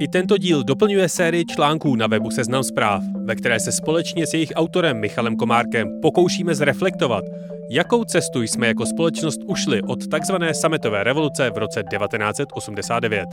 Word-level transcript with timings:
I 0.00 0.08
tento 0.08 0.36
díl 0.36 0.64
doplňuje 0.64 1.08
sérii 1.08 1.44
článků 1.44 1.96
na 1.96 2.06
webu 2.06 2.30
Seznam 2.30 2.62
zpráv, 2.62 3.02
ve 3.24 3.34
které 3.34 3.60
se 3.60 3.72
společně 3.72 4.26
s 4.26 4.34
jejich 4.34 4.52
autorem 4.54 5.00
Michalem 5.00 5.36
Komárkem 5.36 6.00
pokoušíme 6.02 6.54
zreflektovat, 6.54 7.24
jakou 7.70 8.04
cestu 8.04 8.42
jsme 8.42 8.66
jako 8.66 8.86
společnost 8.86 9.40
ušli 9.46 9.82
od 9.82 9.98
tzv. 9.98 10.34
sametové 10.52 11.04
revoluce 11.04 11.50
v 11.50 11.58
roce 11.58 11.82
1989. 11.82 13.28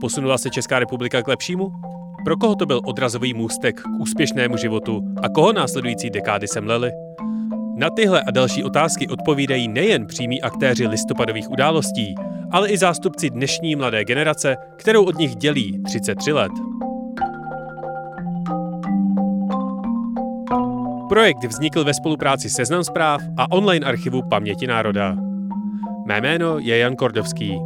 Posunula 0.00 0.38
se 0.38 0.50
Česká 0.50 0.78
republika 0.78 1.22
k 1.22 1.28
lepšímu? 1.28 1.72
Pro 2.24 2.36
koho 2.36 2.54
to 2.54 2.66
byl 2.66 2.80
odrazový 2.84 3.34
můstek 3.34 3.80
k 3.80 4.00
úspěšnému 4.00 4.56
životu 4.56 5.02
a 5.22 5.28
koho 5.28 5.52
následující 5.52 6.10
dekády 6.10 6.48
semleli? 6.48 6.92
Na 7.76 7.90
tyhle 7.90 8.22
a 8.22 8.30
další 8.30 8.64
otázky 8.64 9.08
odpovídají 9.08 9.68
nejen 9.68 10.06
přímí 10.06 10.42
aktéři 10.42 10.86
listopadových 10.86 11.50
událostí, 11.50 12.14
ale 12.54 12.68
i 12.68 12.78
zástupci 12.78 13.30
dnešní 13.30 13.76
mladé 13.76 14.04
generace, 14.04 14.56
kterou 14.76 15.04
od 15.04 15.18
nich 15.18 15.36
dělí 15.36 15.82
33 15.86 16.32
let. 16.32 16.52
Projekt 21.08 21.44
vznikl 21.44 21.84
ve 21.84 21.94
spolupráci 21.94 22.50
Seznam 22.50 22.84
zpráv 22.84 23.20
a 23.36 23.52
online 23.52 23.86
archivu 23.86 24.22
Paměti 24.30 24.66
národa. 24.66 25.16
Mé 26.06 26.20
jméno 26.20 26.58
je 26.58 26.78
Jan 26.78 26.96
Kordovský. 26.96 27.58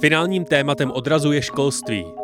Finálním 0.00 0.44
tématem 0.44 0.90
odrazu 0.90 1.32
je 1.32 1.42
školství. 1.42 2.21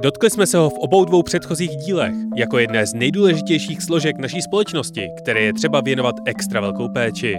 Dotkli 0.00 0.30
jsme 0.30 0.46
se 0.46 0.58
ho 0.58 0.70
v 0.70 0.78
obou 0.78 1.04
dvou 1.04 1.22
předchozích 1.22 1.70
dílech, 1.70 2.14
jako 2.36 2.58
jedné 2.58 2.86
z 2.86 2.94
nejdůležitějších 2.94 3.82
složek 3.82 4.18
naší 4.18 4.42
společnosti, 4.42 5.08
které 5.18 5.40
je 5.40 5.52
třeba 5.52 5.80
věnovat 5.80 6.14
extra 6.26 6.60
velkou 6.60 6.88
péči. 6.88 7.38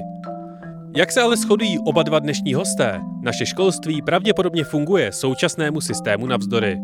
Jak 0.96 1.12
se 1.12 1.22
ale 1.22 1.38
shodují 1.38 1.80
oba 1.80 2.04
dva 2.04 2.20
dnešní 2.20 2.54
hosté, 2.54 3.00
naše 3.24 3.46
školství 3.46 4.02
pravděpodobně 4.02 4.64
funguje 4.64 5.12
současnému 5.12 5.82
systému 5.82 6.28
navzdory. 6.28 6.78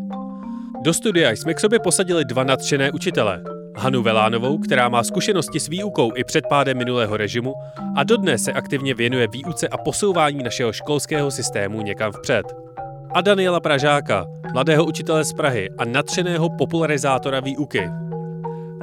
Do 0.82 0.94
studia 0.94 1.30
jsme 1.30 1.54
k 1.54 1.60
sobě 1.60 1.78
posadili 1.78 2.24
dva 2.24 2.44
nadšené 2.44 2.92
učitele. 2.92 3.42
Hanu 3.76 4.02
Velánovou, 4.02 4.58
která 4.58 4.88
má 4.88 5.02
zkušenosti 5.02 5.60
s 5.60 5.68
výukou 5.68 6.12
i 6.16 6.24
před 6.24 6.44
pádem 6.48 6.78
minulého 6.78 7.16
režimu 7.16 7.54
a 7.96 8.04
dodnes 8.04 8.42
se 8.42 8.52
aktivně 8.52 8.94
věnuje 8.94 9.28
výuce 9.32 9.68
a 9.68 9.78
posouvání 9.78 10.42
našeho 10.42 10.72
školského 10.72 11.30
systému 11.30 11.80
někam 11.82 12.12
vpřed. 12.12 12.63
A 13.14 13.20
Daniela 13.20 13.60
Pražáka, 13.60 14.26
mladého 14.52 14.84
učitele 14.84 15.24
z 15.24 15.32
Prahy 15.32 15.70
a 15.78 15.84
nadšeného 15.84 16.50
popularizátora 16.58 17.40
výuky. 17.40 17.90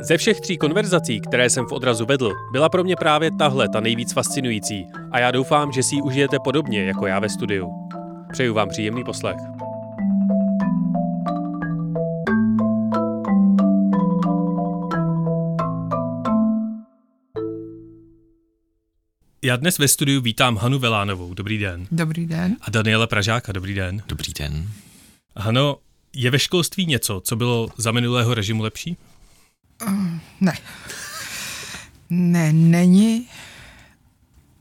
Ze 0.02 0.18
všech 0.18 0.42
tří 0.42 0.58
konverzací, 0.58 1.20
které 1.20 1.50
jsem 1.50 1.66
v 1.66 1.72
odrazu 1.72 2.06
vedl, 2.06 2.32
byla 2.52 2.70
pro 2.70 2.84
mě 2.84 2.96
právě 2.96 3.30
tahle 3.40 3.70
ta 3.70 3.80
nejvíc 3.80 4.14
fascinující 4.14 4.88
a 5.12 5.20
já 5.20 5.32
doufám, 5.32 5.72
že 5.72 5.84
si 5.84 5.96
ji 5.96 6.02
užijete 6.02 6.38
podobně 6.44 6.84
jako 6.84 7.08
já 7.08 7.20
ve 7.20 7.30
studiu. 7.30 7.70
Přeju 8.32 8.54
vám 8.54 8.70
příjemný 8.70 9.04
poslech. 9.04 9.38
Já 19.44 19.56
dnes 19.56 19.78
ve 19.78 19.88
studiu 19.88 20.22
vítám 20.22 20.58
Hanu 20.58 20.80
Velánovou. 20.80 21.34
Dobrý 21.34 21.58
den. 21.58 21.88
Dobrý 21.92 22.26
den. 22.26 22.58
A 22.62 22.72
Daniela 22.72 23.08
Pražáka. 23.08 23.52
Dobrý 23.52 23.74
den. 23.74 24.04
Dobrý 24.08 24.34
den. 24.40 24.70
Hano, 25.38 25.78
je 26.16 26.32
ve 26.32 26.40
školství 26.40 26.86
něco, 26.86 27.22
co 27.26 27.36
bylo 27.36 27.70
za 27.78 27.92
minulého 27.92 28.34
režimu 28.34 28.64
lepší? 28.64 28.98
Uh, 29.88 29.94
ne. 30.42 30.54
Ne, 32.10 32.54
není. 32.54 33.28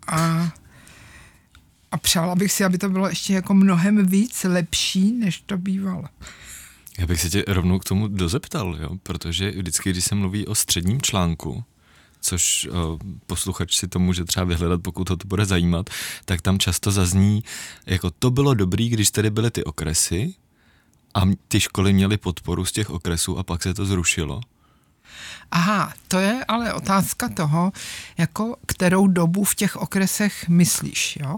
A, 0.07 0.53
a 1.91 1.97
přála 1.97 2.35
bych 2.35 2.53
si, 2.53 2.65
aby 2.65 2.79
to 2.79 2.89
bylo 2.89 3.09
ještě 3.09 3.33
jako 3.35 3.55
mnohem 3.55 4.07
víc 4.07 4.45
lepší, 4.45 5.13
než 5.13 5.41
to 5.47 5.59
bývalo. 5.59 6.05
Já 6.99 7.07
bych 7.07 7.21
se 7.21 7.31
tě 7.31 7.45
rovnou 7.49 7.79
k 7.79 7.85
tomu 7.85 8.09
dozeptal, 8.09 8.77
jo? 8.81 8.91
protože 9.03 9.51
vždycky, 9.51 9.91
když 9.91 10.05
se 10.05 10.15
mluví 10.15 10.47
o 10.47 10.55
středním 10.55 11.03
článku, 11.03 11.65
což 12.21 12.69
uh, 12.71 12.99
posluchač 13.27 13.77
si 13.77 13.89
to 13.89 13.99
může 13.99 14.25
třeba 14.25 14.45
vyhledat, 14.45 14.83
pokud 14.83 15.11
ho 15.11 15.17
to 15.17 15.29
bude 15.29 15.45
zajímat, 15.45 15.91
tak 16.25 16.43
tam 16.43 16.59
často 16.59 16.91
zazní, 16.91 17.45
jako 17.87 18.11
to 18.11 18.31
bylo 18.31 18.55
dobrý, 18.55 18.89
když 18.89 19.11
tady 19.11 19.31
byly 19.31 19.51
ty 19.51 19.65
okresy 19.65 20.35
a 21.15 21.23
ty 21.49 21.61
školy 21.61 21.93
měly 21.93 22.17
podporu 22.17 22.65
z 22.65 22.73
těch 22.73 22.91
okresů 22.91 23.39
a 23.39 23.43
pak 23.43 23.63
se 23.63 23.75
to 23.75 23.87
zrušilo. 23.87 24.41
Aha, 25.51 25.93
to 26.09 26.19
je 26.19 26.45
ale 26.49 26.75
otázka 26.75 27.29
toho, 27.29 27.73
jako 28.19 28.57
kterou 28.67 29.07
dobu 29.07 29.45
v 29.45 29.55
těch 29.55 29.77
okresech 29.77 30.49
myslíš, 30.49 31.19
jo? 31.23 31.37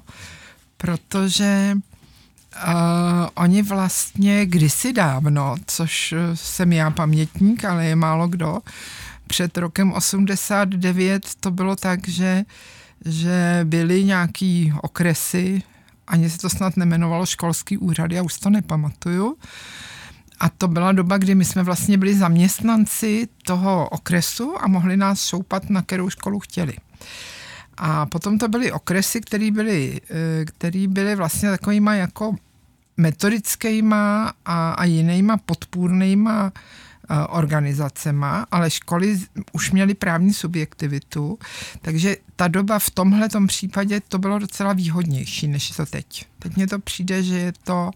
Protože 0.77 1.73
uh, 1.77 2.73
oni 3.35 3.63
vlastně 3.63 4.47
kdysi 4.47 4.93
dávno, 4.93 5.57
což 5.67 6.15
jsem 6.35 6.73
já 6.73 6.91
pamětník, 6.91 7.65
ale 7.65 7.87
je 7.87 7.97
málo 7.97 8.29
kdo, 8.29 8.59
před 9.33 9.59
rokem 9.59 9.93
89 9.93 11.35
to 11.41 11.51
bylo 11.51 11.77
tak, 11.77 12.09
že, 12.09 12.45
že 13.05 13.61
byly 13.65 14.05
nějaký 14.05 14.73
okresy, 14.83 15.63
ani 16.07 16.31
se 16.31 16.39
to 16.39 16.51
snad 16.51 16.77
nemenovalo 16.77 17.27
školský 17.27 17.79
úřad, 17.79 18.13
já 18.13 18.23
už 18.23 18.39
to 18.39 18.51
nepamatuju. 18.51 19.37
A 20.41 20.49
to 20.49 20.69
byla 20.69 20.93
doba, 20.93 21.19
kdy 21.19 21.35
my 21.35 21.45
jsme 21.45 21.63
vlastně 21.63 21.99
byli 21.99 22.15
zaměstnanci 22.15 23.29
toho 23.45 23.89
okresu 23.89 24.55
a 24.61 24.69
mohli 24.69 24.97
nás 24.97 25.25
šoupat, 25.25 25.71
na 25.71 25.83
kterou 25.83 26.11
školu 26.11 26.41
chtěli. 26.41 26.73
A 27.77 28.07
potom 28.07 28.39
to 28.39 28.49
byly 28.49 28.73
okresy, 28.73 29.21
které 29.21 29.51
byly, 29.51 30.01
eh, 30.11 30.45
který 30.45 30.87
byly 30.89 31.17
vlastně 31.17 31.51
takovýma 31.51 31.95
jako 31.95 32.37
metodickýma 32.97 34.33
a, 34.45 34.73
a 34.73 34.85
jinýma 34.85 35.37
podpůrnýma 35.37 36.53
organizacema, 37.29 38.47
ale 38.51 38.71
školy 38.71 39.21
už 39.53 39.71
měly 39.71 39.95
právní 39.95 40.33
subjektivitu, 40.33 41.39
takže 41.83 42.17
ta 42.37 42.49
doba 42.49 42.79
v 42.79 42.91
tomhle 42.91 43.29
případě 43.47 44.01
to 44.01 44.19
bylo 44.19 44.39
docela 44.39 44.73
výhodnější, 44.73 45.49
než 45.49 45.71
to 45.71 45.87
teď. 45.87 46.27
Teď 46.39 46.57
mně 46.57 46.67
to 46.67 46.79
přijde, 46.79 47.23
že 47.23 47.39
je 47.39 47.53
to 47.65 47.91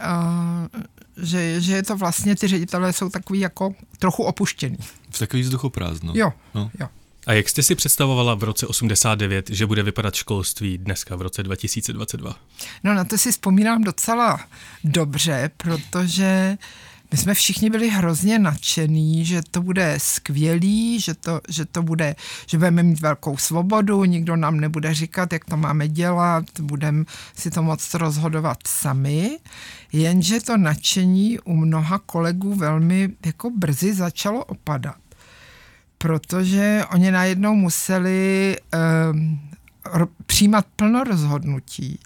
Uh, 0.00 0.82
že, 1.16 1.60
že 1.60 1.72
je 1.72 1.82
to 1.82 1.96
vlastně, 1.96 2.36
ty 2.36 2.48
ředitelé 2.48 2.92
jsou 2.92 3.08
takový 3.08 3.40
jako 3.40 3.74
trochu 3.98 4.22
opuštěný. 4.22 4.78
V 5.10 5.18
takový 5.18 5.42
vzduchoprázdno. 5.42 6.12
Jo, 6.16 6.32
no. 6.54 6.70
jo. 6.80 6.88
A 7.26 7.32
jak 7.32 7.48
jste 7.48 7.62
si 7.62 7.74
představovala 7.74 8.34
v 8.34 8.42
roce 8.42 8.66
89, 8.66 9.50
že 9.50 9.66
bude 9.66 9.82
vypadat 9.82 10.14
školství 10.14 10.78
dneska 10.78 11.16
v 11.16 11.22
roce 11.22 11.42
2022? 11.42 12.36
No 12.84 12.94
na 12.94 13.04
to 13.04 13.18
si 13.18 13.32
vzpomínám 13.32 13.84
docela 13.84 14.40
dobře, 14.84 15.50
protože 15.56 16.58
uh, 16.58 16.93
my 17.12 17.18
jsme 17.18 17.34
všichni 17.34 17.70
byli 17.70 17.90
hrozně 17.90 18.38
nadšení, 18.38 19.24
že 19.24 19.42
to 19.50 19.62
bude 19.62 19.94
skvělý, 19.98 21.00
že 21.00 21.14
to, 21.14 21.40
že 21.48 21.64
to 21.64 21.82
bude, 21.82 22.16
že 22.46 22.58
budeme 22.58 22.82
mít 22.82 23.00
velkou 23.00 23.36
svobodu, 23.36 24.04
nikdo 24.04 24.36
nám 24.36 24.60
nebude 24.60 24.94
říkat, 24.94 25.32
jak 25.32 25.44
to 25.44 25.56
máme 25.56 25.88
dělat, 25.88 26.44
budeme 26.60 27.04
si 27.36 27.50
to 27.50 27.62
moc 27.62 27.94
rozhodovat 27.94 28.58
sami, 28.66 29.38
jenže 29.92 30.40
to 30.40 30.56
nadšení 30.56 31.38
u 31.38 31.56
mnoha 31.56 31.98
kolegů 31.98 32.54
velmi 32.54 33.10
jako 33.26 33.50
brzy 33.50 33.94
začalo 33.94 34.44
opadat. 34.44 34.96
Protože 35.98 36.84
oni 36.92 37.10
najednou 37.10 37.54
museli 37.54 38.56
um, 39.12 39.40
přijímat 40.26 40.66
plno 40.76 41.04
rozhodnutí 41.04 42.00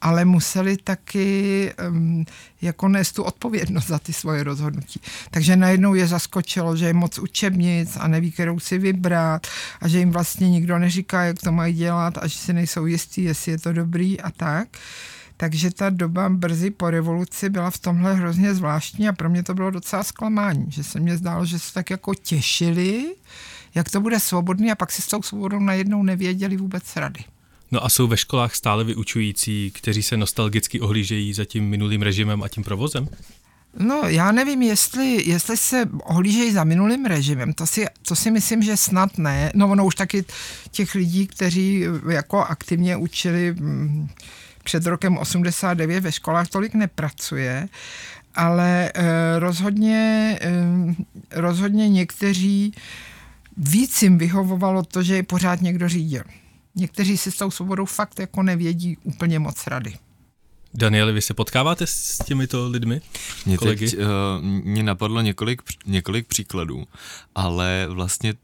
ale 0.00 0.24
museli 0.24 0.76
taky 0.76 1.72
um, 1.88 2.24
jako 2.62 2.88
nést 2.88 3.12
tu 3.12 3.22
odpovědnost 3.22 3.86
za 3.86 3.98
ty 3.98 4.12
svoje 4.12 4.44
rozhodnutí. 4.44 5.00
Takže 5.30 5.56
najednou 5.56 5.94
je 5.94 6.06
zaskočilo, 6.06 6.76
že 6.76 6.86
je 6.86 6.92
moc 6.92 7.18
učebnic 7.18 7.96
a 8.00 8.08
neví, 8.08 8.32
kterou 8.32 8.58
si 8.58 8.78
vybrat 8.78 9.46
a 9.80 9.88
že 9.88 9.98
jim 9.98 10.10
vlastně 10.10 10.50
nikdo 10.50 10.78
neříká, 10.78 11.22
jak 11.22 11.38
to 11.38 11.52
mají 11.52 11.74
dělat 11.74 12.18
a 12.18 12.26
že 12.26 12.38
si 12.38 12.52
nejsou 12.52 12.86
jistí, 12.86 13.22
jestli 13.22 13.52
je 13.52 13.58
to 13.58 13.72
dobrý 13.72 14.20
a 14.20 14.30
tak. 14.30 14.68
Takže 15.36 15.70
ta 15.70 15.90
doba 15.90 16.28
brzy 16.28 16.70
po 16.70 16.90
revoluci 16.90 17.48
byla 17.48 17.70
v 17.70 17.78
tomhle 17.78 18.14
hrozně 18.14 18.54
zvláštní 18.54 19.08
a 19.08 19.12
pro 19.12 19.30
mě 19.30 19.42
to 19.42 19.54
bylo 19.54 19.70
docela 19.70 20.02
zklamání, 20.02 20.66
že 20.68 20.84
se 20.84 21.00
mně 21.00 21.16
zdálo, 21.16 21.44
že 21.44 21.58
se 21.58 21.74
tak 21.74 21.90
jako 21.90 22.14
těšili, 22.14 23.14
jak 23.74 23.90
to 23.90 24.00
bude 24.00 24.20
svobodný 24.20 24.70
a 24.70 24.74
pak 24.74 24.92
si 24.92 25.02
s 25.02 25.06
tou 25.06 25.22
svobodou 25.22 25.58
najednou 25.58 26.02
nevěděli 26.02 26.56
vůbec 26.56 26.96
rady. 26.96 27.24
No 27.70 27.84
a 27.84 27.88
jsou 27.88 28.06
ve 28.06 28.16
školách 28.16 28.54
stále 28.54 28.84
vyučující, 28.84 29.70
kteří 29.74 30.02
se 30.02 30.16
nostalgicky 30.16 30.80
ohlížejí 30.80 31.32
za 31.32 31.44
tím 31.44 31.68
minulým 31.68 32.02
režimem 32.02 32.42
a 32.42 32.48
tím 32.48 32.64
provozem? 32.64 33.08
No, 33.78 34.02
já 34.06 34.32
nevím, 34.32 34.62
jestli, 34.62 35.28
jestli 35.30 35.56
se 35.56 35.88
ohlížejí 36.02 36.52
za 36.52 36.64
minulým 36.64 37.04
režimem, 37.04 37.52
to 37.52 37.66
si, 37.66 37.86
to 38.08 38.16
si 38.16 38.30
myslím, 38.30 38.62
že 38.62 38.76
snad 38.76 39.18
ne. 39.18 39.52
No, 39.54 39.68
ono 39.68 39.86
už 39.86 39.94
taky 39.94 40.24
těch 40.70 40.94
lidí, 40.94 41.26
kteří 41.26 41.84
jako 42.10 42.38
aktivně 42.38 42.96
učili 42.96 43.54
mm, 43.54 44.08
před 44.64 44.86
rokem 44.86 45.18
89 45.18 46.00
ve 46.00 46.12
školách 46.12 46.48
tolik 46.48 46.74
nepracuje, 46.74 47.68
ale 48.34 48.90
eh, 48.94 49.38
rozhodně, 49.38 50.38
eh, 50.40 50.94
rozhodně 51.30 51.88
někteří 51.88 52.74
víc 53.60 54.02
jim 54.02 54.18
vyhovovalo 54.18 54.82
to, 54.82 55.02
že 55.02 55.16
je 55.16 55.22
pořád 55.22 55.60
někdo 55.62 55.88
řídil. 55.88 56.22
Někteří 56.74 57.16
si 57.16 57.30
s 57.30 57.36
tou 57.36 57.50
svobodou 57.50 57.84
fakt 57.84 58.20
jako 58.20 58.42
nevědí 58.42 58.96
úplně 59.04 59.38
moc 59.38 59.66
rady. 59.66 59.94
Danieli, 60.74 61.12
vy 61.12 61.22
se 61.22 61.34
potkáváte 61.34 61.86
s 61.86 62.18
těmito 62.26 62.68
lidmi? 62.68 63.00
Mě 63.46 63.56
kolegy? 63.56 63.90
teď 63.90 63.98
uh, 63.98 64.04
mě 64.42 64.82
napadlo 64.82 65.20
několik, 65.20 65.62
několik 65.86 66.26
příkladů, 66.26 66.84
ale 67.34 67.86
vlastně 67.90 68.34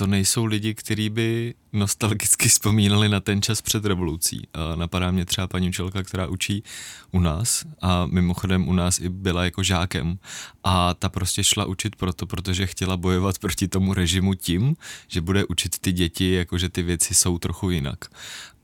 to 0.00 0.06
nejsou 0.06 0.44
lidi, 0.44 0.74
kteří 0.74 1.10
by 1.10 1.54
nostalgicky 1.72 2.48
vzpomínali 2.48 3.08
na 3.08 3.20
ten 3.20 3.42
čas 3.42 3.62
před 3.62 3.84
revolucí. 3.84 4.46
A 4.54 4.76
napadá 4.76 5.10
mě 5.10 5.24
třeba 5.24 5.46
paní 5.46 5.68
učitelka, 5.68 6.02
která 6.02 6.26
učí 6.26 6.62
u 7.10 7.20
nás 7.20 7.64
a 7.82 8.06
mimochodem 8.06 8.68
u 8.68 8.72
nás 8.72 9.00
i 9.00 9.08
byla 9.08 9.44
jako 9.44 9.62
žákem 9.62 10.18
a 10.64 10.94
ta 10.94 11.08
prostě 11.08 11.44
šla 11.44 11.64
učit 11.64 11.96
proto, 11.96 12.26
protože 12.26 12.66
chtěla 12.66 12.96
bojovat 12.96 13.38
proti 13.38 13.68
tomu 13.68 13.94
režimu 13.94 14.34
tím, 14.34 14.76
že 15.08 15.20
bude 15.20 15.44
učit 15.44 15.78
ty 15.78 15.92
děti, 15.92 16.32
jakože 16.32 16.68
ty 16.68 16.82
věci 16.82 17.14
jsou 17.14 17.38
trochu 17.38 17.70
jinak. 17.70 18.04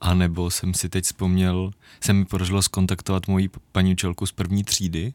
A 0.01 0.15
nebo 0.15 0.51
jsem 0.51 0.75
si 0.75 0.89
teď 0.89 1.05
vzpomněl, 1.05 1.71
jsem 2.01 2.17
mi 2.17 2.25
podařilo 2.25 2.63
skontaktovat 2.63 3.29
moji 3.29 3.51
paní 3.73 3.93
učitelku 3.93 4.27
z 4.27 4.33
první 4.33 4.65
třídy, 4.65 5.13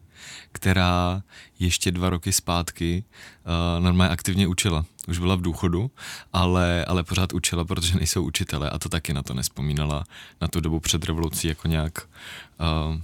která 0.52 1.22
ještě 1.58 1.90
dva 1.90 2.10
roky 2.10 2.32
zpátky 2.32 3.04
uh, 3.06 3.84
normálně 3.84 4.12
aktivně 4.12 4.46
učila. 4.46 4.84
Už 5.08 5.18
byla 5.18 5.34
v 5.34 5.40
důchodu, 5.42 5.90
ale, 6.32 6.84
ale 6.84 7.04
pořád 7.04 7.32
učila, 7.32 7.64
protože 7.64 7.94
nejsou 7.94 8.22
učitele 8.22 8.70
a 8.70 8.78
to 8.78 8.88
taky 8.88 9.12
na 9.12 9.22
to 9.22 9.34
nespomínala 9.34 10.04
na 10.40 10.48
tu 10.48 10.60
dobu 10.60 10.80
před 10.80 11.04
revolucí 11.04 11.48
jako 11.48 11.68
nějak 11.68 12.08
uh, 12.88 12.96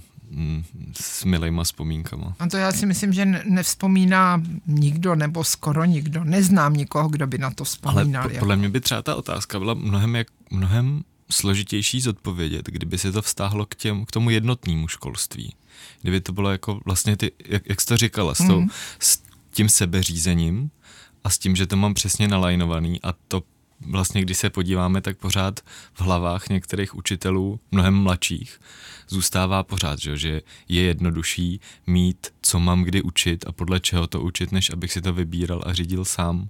s 1.01 1.23
milejma 1.23 1.63
vzpomínkama. 1.63 2.35
A 2.39 2.47
to 2.47 2.57
já 2.57 2.71
si 2.71 2.85
myslím, 2.85 3.13
že 3.13 3.25
nevzpomíná 3.25 4.41
nikdo 4.67 5.15
nebo 5.15 5.43
skoro 5.43 5.85
nikdo. 5.85 6.23
Neznám 6.23 6.73
nikoho, 6.73 7.09
kdo 7.09 7.27
by 7.27 7.37
na 7.37 7.51
to 7.51 7.63
vzpomínal. 7.63 8.23
Ale 8.23 8.33
po, 8.33 8.39
podle 8.39 8.55
mě 8.55 8.69
by 8.69 8.81
třeba 8.81 9.01
ta 9.01 9.15
otázka 9.15 9.59
byla 9.59 9.73
mnohem, 9.73 10.15
jak, 10.15 10.27
mnohem 10.49 11.03
složitější 11.31 12.01
zodpovědět, 12.01 12.65
kdyby 12.65 12.97
se 12.97 13.11
to 13.11 13.21
vztáhlo 13.21 13.65
k, 13.65 13.75
těm, 13.75 14.05
k 14.05 14.11
tomu 14.11 14.29
jednotnému 14.29 14.87
školství. 14.87 15.53
Kdyby 16.01 16.21
to 16.21 16.33
bylo 16.33 16.51
jako 16.51 16.79
vlastně 16.85 17.17
ty, 17.17 17.31
jak, 17.45 17.69
jak 17.69 17.81
jsi 17.81 17.87
to 17.87 17.97
říkala, 17.97 18.35
s, 18.35 18.47
tou, 18.47 18.61
mm. 18.61 18.69
s 18.99 19.21
tím 19.51 19.69
sebeřízením 19.69 20.71
a 21.23 21.29
s 21.29 21.37
tím, 21.37 21.55
že 21.55 21.67
to 21.67 21.75
mám 21.77 21.93
přesně 21.93 22.27
nalajnovaný 22.27 23.01
a 23.01 23.13
to 23.27 23.43
vlastně, 23.81 24.21
když 24.21 24.37
se 24.37 24.49
podíváme, 24.49 25.01
tak 25.01 25.17
pořád 25.17 25.59
v 25.93 26.01
hlavách 26.01 26.49
některých 26.49 26.95
učitelů, 26.95 27.59
mnohem 27.71 27.93
mladších, 27.93 28.59
zůstává 29.07 29.63
pořád, 29.63 29.99
že, 29.99 30.41
je 30.69 30.81
jednodušší 30.81 31.61
mít, 31.87 32.27
co 32.41 32.59
mám 32.59 32.83
kdy 32.83 33.01
učit 33.01 33.45
a 33.47 33.51
podle 33.51 33.79
čeho 33.79 34.07
to 34.07 34.21
učit, 34.21 34.51
než 34.51 34.69
abych 34.69 34.91
si 34.91 35.01
to 35.01 35.13
vybíral 35.13 35.63
a 35.65 35.73
řídil 35.73 36.05
sám. 36.05 36.49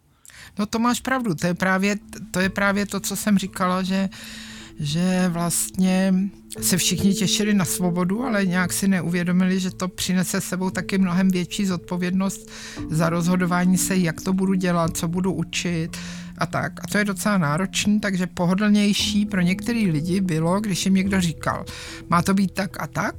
No 0.60 0.66
to 0.66 0.80
máš 0.80 1.00
pravdu, 1.00 1.36
to 1.36 1.48
je 1.48 1.54
právě 1.54 1.96
to, 2.32 2.40
je 2.40 2.50
právě 2.50 2.86
to 2.86 3.00
co 3.00 3.16
jsem 3.16 3.38
říkala, 3.38 3.84
že 3.84 4.10
že 4.80 5.26
vlastně 5.30 6.14
se 6.62 6.78
všichni 6.78 7.14
těšili 7.14 7.54
na 7.54 7.66
svobodu, 7.66 8.24
ale 8.24 8.46
nějak 8.46 8.74
si 8.74 8.88
neuvědomili, 8.88 9.60
že 9.60 9.72
to 9.72 9.88
přinese 9.88 10.42
sebou 10.42 10.70
taky 10.70 10.98
mnohem 10.98 11.30
větší 11.30 11.66
zodpovědnost 11.66 12.50
za 12.90 13.10
rozhodování 13.10 13.78
se, 13.78 13.96
jak 13.96 14.22
to 14.22 14.34
budu 14.34 14.54
dělat, 14.54 14.98
co 14.98 15.08
budu 15.08 15.34
učit 15.34 15.98
a 16.38 16.46
tak. 16.46 16.84
A 16.84 16.88
to 16.88 16.98
je 16.98 17.06
docela 17.06 17.38
náročný, 17.38 18.00
takže 18.00 18.28
pohodlnější 18.28 19.26
pro 19.26 19.42
některé 19.42 19.80
lidi 19.80 20.22
bylo, 20.22 20.60
když 20.60 20.86
jim 20.86 20.94
někdo 20.94 21.22
říkal, 21.22 21.66
má 22.10 22.22
to 22.22 22.34
být 22.34 22.54
tak 22.54 22.82
a 22.82 22.88
tak, 22.88 23.16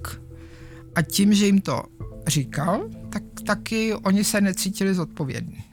a 0.94 1.02
tím, 1.02 1.34
že 1.34 1.46
jim 1.46 1.60
to 1.60 1.82
říkal, 2.26 2.88
tak 3.10 3.22
taky 3.46 3.94
oni 3.94 4.24
se 4.24 4.40
necítili 4.40 4.94
zodpovědní. 4.94 5.64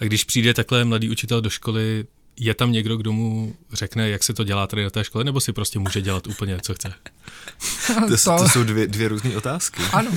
A 0.00 0.04
když 0.04 0.24
přijde 0.24 0.54
takhle 0.54 0.84
mladý 0.84 1.10
učitel 1.10 1.40
do 1.40 1.50
školy, 1.50 2.04
je 2.36 2.54
tam 2.54 2.72
někdo, 2.72 2.96
kdo 2.96 3.12
mu 3.12 3.54
řekne, 3.72 4.08
jak 4.08 4.24
se 4.24 4.34
to 4.34 4.44
dělá 4.44 4.66
tady 4.66 4.84
na 4.84 4.90
té 4.90 5.04
škole, 5.04 5.24
nebo 5.24 5.40
si 5.40 5.52
prostě 5.52 5.78
může 5.78 6.02
dělat 6.02 6.26
úplně, 6.26 6.58
co 6.62 6.74
chce? 6.74 6.92
To, 7.86 8.16
to, 8.24 8.38
to 8.38 8.48
jsou 8.48 8.64
dvě, 8.64 8.86
dvě 8.86 9.08
různé 9.08 9.36
otázky. 9.36 9.82
Ano, 9.92 10.10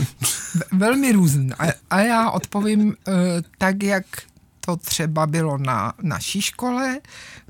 velmi 0.71 1.12
různé. 1.12 1.56
A, 1.60 1.74
a 1.89 2.00
já 2.00 2.30
odpovím 2.30 2.88
uh, 2.88 2.94
tak, 3.57 3.83
jak 3.83 4.06
to 4.66 4.75
třeba 4.75 5.27
bylo 5.27 5.57
na 5.57 5.94
naší 6.01 6.42
škole, 6.42 7.00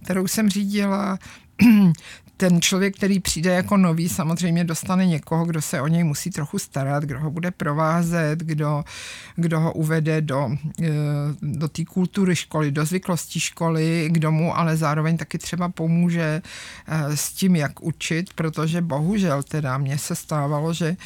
kterou 0.04 0.28
jsem 0.28 0.50
řídila, 0.50 1.20
ten 2.40 2.62
člověk, 2.62 2.96
který 2.96 3.20
přijde 3.20 3.54
jako 3.54 3.78
nový, 3.78 4.10
samozřejmě 4.10 4.64
dostane 4.64 5.06
někoho, 5.06 5.46
kdo 5.46 5.62
se 5.62 5.82
o 5.82 5.88
něj 5.88 6.04
musí 6.04 6.30
trochu 6.30 6.60
starat, 6.60 7.04
kdo 7.04 7.20
ho 7.20 7.32
bude 7.32 7.52
provázet, 7.52 8.40
kdo, 8.40 8.84
kdo 9.36 9.60
ho 9.60 9.74
uvede 9.74 10.22
do, 10.22 10.50
eh, 10.84 10.88
do 11.42 11.68
té 11.68 11.86
kultury 11.86 12.36
školy, 12.36 12.72
do 12.72 12.86
zvyklostí 12.86 13.40
školy, 13.40 14.10
kdo 14.12 14.32
mu 14.32 14.58
ale 14.58 14.78
zároveň 14.78 15.18
taky 15.18 15.38
třeba 15.38 15.70
pomůže 15.70 16.42
eh, 16.88 17.18
s 17.18 17.34
tím, 17.34 17.56
jak 17.56 17.82
učit, 17.82 18.34
protože 18.34 18.82
bohužel 18.82 19.44
teda 19.44 19.78
mně 19.78 19.98
se 19.98 20.16
stávalo, 20.16 20.74
že 20.74 20.98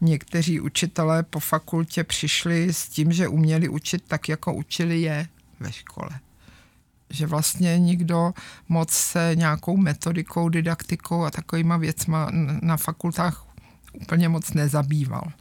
někteří 0.00 0.60
učitelé 0.60 1.22
po 1.22 1.40
fakultě 1.40 2.04
přišli 2.04 2.72
s 2.72 2.88
tím, 2.88 3.12
že 3.12 3.28
uměli 3.28 3.68
učit 3.68 4.02
tak, 4.08 4.28
jako 4.28 4.54
učili 4.54 5.00
je 5.00 5.26
ve 5.60 5.72
škole 5.72 6.10
že 7.12 7.26
vlastně 7.26 7.78
nikdo 7.78 8.32
moc 8.68 8.90
se 8.90 9.30
nějakou 9.34 9.76
metodikou, 9.76 10.48
didaktikou 10.48 11.24
a 11.24 11.30
takovýma 11.30 11.76
věcma 11.76 12.28
na 12.62 12.76
fakultách 12.76 13.46
úplně 13.92 14.28
moc 14.28 14.52
nezabýval. 14.52 15.32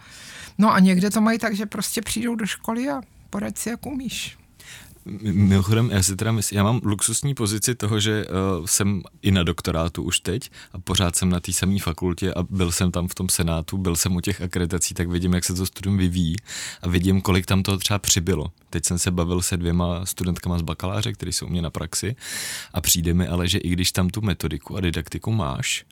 No 0.57 0.73
a 0.73 0.79
někde 0.79 1.09
to 1.09 1.21
mají 1.21 1.39
tak, 1.39 1.55
že 1.55 1.65
prostě 1.65 2.01
přijdou 2.01 2.35
do 2.35 2.45
školy 2.45 2.89
a 2.89 3.01
poradí 3.29 3.55
si, 3.57 3.69
jak 3.69 3.85
umíš. 3.85 4.37
Mimochodem, 5.21 5.89
já 5.91 6.03
si 6.03 6.15
teda 6.15 6.31
myslím, 6.31 6.57
já 6.57 6.63
mám 6.63 6.81
luxusní 6.83 7.33
pozici 7.33 7.75
toho, 7.75 7.99
že 7.99 8.25
uh, 8.25 8.65
jsem 8.65 9.01
i 9.21 9.31
na 9.31 9.43
doktorátu 9.43 10.03
už 10.03 10.19
teď 10.19 10.51
a 10.73 10.79
pořád 10.79 11.15
jsem 11.15 11.29
na 11.29 11.39
té 11.39 11.53
samé 11.53 11.79
fakultě 11.79 12.33
a 12.33 12.43
byl 12.43 12.71
jsem 12.71 12.91
tam 12.91 13.07
v 13.07 13.15
tom 13.15 13.29
senátu, 13.29 13.77
byl 13.77 13.95
jsem 13.95 14.15
u 14.15 14.21
těch 14.21 14.41
akreditací, 14.41 14.93
tak 14.93 15.09
vidím, 15.09 15.33
jak 15.33 15.43
se 15.43 15.53
to 15.53 15.65
studium 15.65 15.97
vyvíjí 15.97 16.35
a 16.81 16.89
vidím, 16.89 17.21
kolik 17.21 17.45
tam 17.45 17.63
toho 17.63 17.77
třeba 17.77 17.99
přibylo. 17.99 18.51
Teď 18.69 18.85
jsem 18.85 18.99
se 18.99 19.11
bavil 19.11 19.41
se 19.41 19.57
dvěma 19.57 20.05
studentkama 20.05 20.59
z 20.59 20.61
bakaláře, 20.61 21.13
kteří 21.13 21.31
jsou 21.31 21.45
u 21.45 21.49
mě 21.49 21.61
na 21.61 21.69
praxi 21.69 22.15
a 22.73 22.81
přijde 22.81 23.13
mi 23.13 23.27
ale, 23.27 23.47
že 23.47 23.57
i 23.57 23.69
když 23.69 23.91
tam 23.91 24.09
tu 24.09 24.21
metodiku 24.21 24.77
a 24.77 24.81
didaktiku 24.81 25.31
máš, 25.31 25.85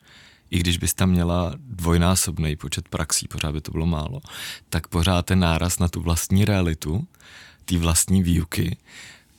i 0.50 0.58
když 0.58 0.78
bys 0.78 0.94
tam 0.94 1.10
měla 1.10 1.54
dvojnásobný 1.56 2.56
počet 2.56 2.88
praxí, 2.88 3.28
pořád 3.28 3.52
by 3.52 3.60
to 3.60 3.72
bylo 3.72 3.86
málo, 3.86 4.20
tak 4.68 4.86
pořád 4.86 5.26
ten 5.26 5.38
náraz 5.38 5.78
na 5.78 5.88
tu 5.88 6.00
vlastní 6.00 6.44
realitu 6.44 7.06
té 7.70 7.78
vlastní 7.78 8.22
výuky 8.22 8.76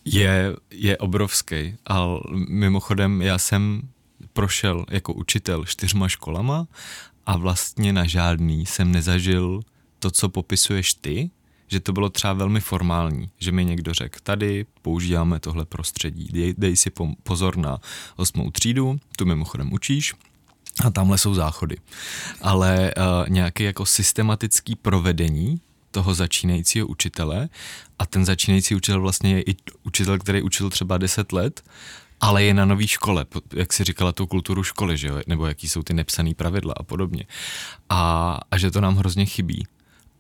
je, 0.05 0.55
je 0.71 0.97
obrovský. 0.97 1.75
A 1.89 2.07
mimochodem 2.47 3.21
já 3.21 3.37
jsem 3.37 3.81
prošel 4.33 4.85
jako 4.89 5.13
učitel 5.13 5.65
čtyřma 5.65 6.07
školama 6.07 6.67
a 7.25 7.37
vlastně 7.37 7.93
na 7.93 8.05
žádný 8.05 8.65
jsem 8.65 8.91
nezažil 8.91 9.61
to, 9.99 10.11
co 10.11 10.29
popisuješ 10.29 10.93
ty, 10.93 11.29
že 11.67 11.79
to 11.79 11.93
bylo 11.93 12.09
třeba 12.09 12.33
velmi 12.33 12.59
formální, 12.59 13.29
že 13.39 13.51
mi 13.51 13.65
někdo 13.65 13.93
řekl, 13.93 14.19
tady 14.23 14.65
používáme 14.81 15.39
tohle 15.39 15.65
prostředí, 15.65 16.29
dej, 16.33 16.53
dej 16.57 16.75
si 16.75 16.91
pozor 17.23 17.57
na 17.57 17.77
osmou 18.15 18.51
třídu, 18.51 18.99
tu 19.17 19.25
mimochodem 19.25 19.73
učíš, 19.73 20.13
a 20.85 20.89
tamhle 20.89 21.17
jsou 21.17 21.33
záchody. 21.33 21.77
Ale 22.41 22.93
uh, 22.97 23.29
nějaké 23.29 23.63
jako 23.63 23.85
systematický 23.85 24.75
provedení 24.75 25.61
toho 25.91 26.13
začínajícího 26.13 26.87
učitele 26.87 27.49
a 27.99 28.05
ten 28.05 28.25
začínající 28.25 28.75
učitel 28.75 29.01
vlastně 29.01 29.35
je 29.35 29.41
i 29.41 29.55
učitel, 29.83 30.19
který 30.19 30.41
učil 30.41 30.69
třeba 30.69 30.97
10 30.97 31.31
let, 31.31 31.63
ale 32.21 32.43
je 32.43 32.53
na 32.53 32.65
nový 32.65 32.87
škole, 32.87 33.25
jak 33.53 33.73
si 33.73 33.83
říkala, 33.83 34.11
tu 34.11 34.27
kulturu 34.27 34.63
školy, 34.63 34.97
že 34.97 35.07
jo? 35.07 35.21
nebo 35.27 35.45
jaký 35.45 35.69
jsou 35.69 35.83
ty 35.83 35.93
nepsané 35.93 36.33
pravidla 36.33 36.73
a 36.77 36.83
podobně. 36.83 37.23
A, 37.89 38.39
a 38.51 38.57
že 38.57 38.71
to 38.71 38.81
nám 38.81 38.95
hrozně 38.95 39.25
chybí. 39.25 39.67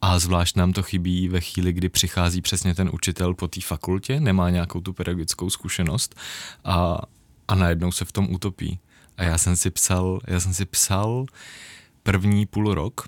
A 0.01 0.19
zvlášť 0.19 0.55
nám 0.55 0.73
to 0.73 0.83
chybí 0.83 1.29
ve 1.29 1.41
chvíli, 1.41 1.73
kdy 1.73 1.89
přichází 1.89 2.41
přesně 2.41 2.75
ten 2.75 2.89
učitel 2.93 3.33
po 3.33 3.47
té 3.47 3.61
fakultě, 3.61 4.19
nemá 4.19 4.49
nějakou 4.49 4.81
tu 4.81 4.93
pedagogickou 4.93 5.49
zkušenost 5.49 6.15
a, 6.63 6.97
a 7.47 7.55
najednou 7.55 7.91
se 7.91 8.05
v 8.05 8.11
tom 8.11 8.33
utopí. 8.33 8.79
A 9.17 9.23
já 9.23 9.37
jsem 9.37 9.55
si 9.55 9.69
psal, 9.69 10.19
já 10.27 10.39
jsem 10.39 10.53
si 10.53 10.65
psal 10.65 11.25
první 12.03 12.45
půl 12.45 12.73
rok 12.73 13.07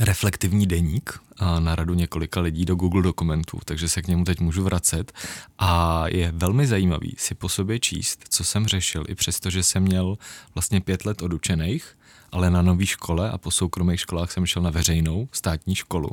reflektivní 0.00 0.66
deník 0.66 1.20
na 1.58 1.76
radu 1.76 1.94
několika 1.94 2.40
lidí 2.40 2.64
do 2.64 2.74
Google 2.74 3.02
dokumentů, 3.02 3.60
takže 3.64 3.88
se 3.88 4.02
k 4.02 4.06
němu 4.06 4.24
teď 4.24 4.40
můžu 4.40 4.62
vracet 4.62 5.12
a 5.58 6.04
je 6.08 6.32
velmi 6.32 6.66
zajímavý 6.66 7.14
si 7.18 7.34
po 7.34 7.48
sobě 7.48 7.78
číst, 7.78 8.24
co 8.28 8.44
jsem 8.44 8.66
řešil, 8.66 9.04
i 9.08 9.14
přesto, 9.14 9.50
že 9.50 9.62
jsem 9.62 9.82
měl 9.82 10.18
vlastně 10.54 10.80
pět 10.80 11.04
let 11.04 11.22
odučených, 11.22 11.98
ale 12.32 12.50
na 12.50 12.62
nový 12.62 12.86
škole 12.86 13.30
a 13.30 13.38
po 13.38 13.50
soukromých 13.50 14.00
školách 14.00 14.32
jsem 14.32 14.46
šel 14.46 14.62
na 14.62 14.70
veřejnou 14.70 15.28
státní 15.32 15.74
školu 15.74 16.10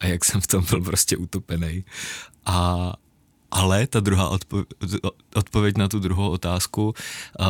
a 0.00 0.06
jak 0.06 0.24
jsem 0.24 0.40
v 0.40 0.46
tom 0.46 0.64
byl 0.70 0.80
prostě 0.80 1.16
utopený. 1.16 1.84
A 2.46 2.92
ale 3.50 3.86
ta 3.86 4.00
druhá 4.00 4.30
odpo- 4.30 4.64
odpověď 5.34 5.76
na 5.76 5.88
tu 5.88 5.98
druhou 5.98 6.30
otázku, 6.30 6.94
uh, 7.40 7.46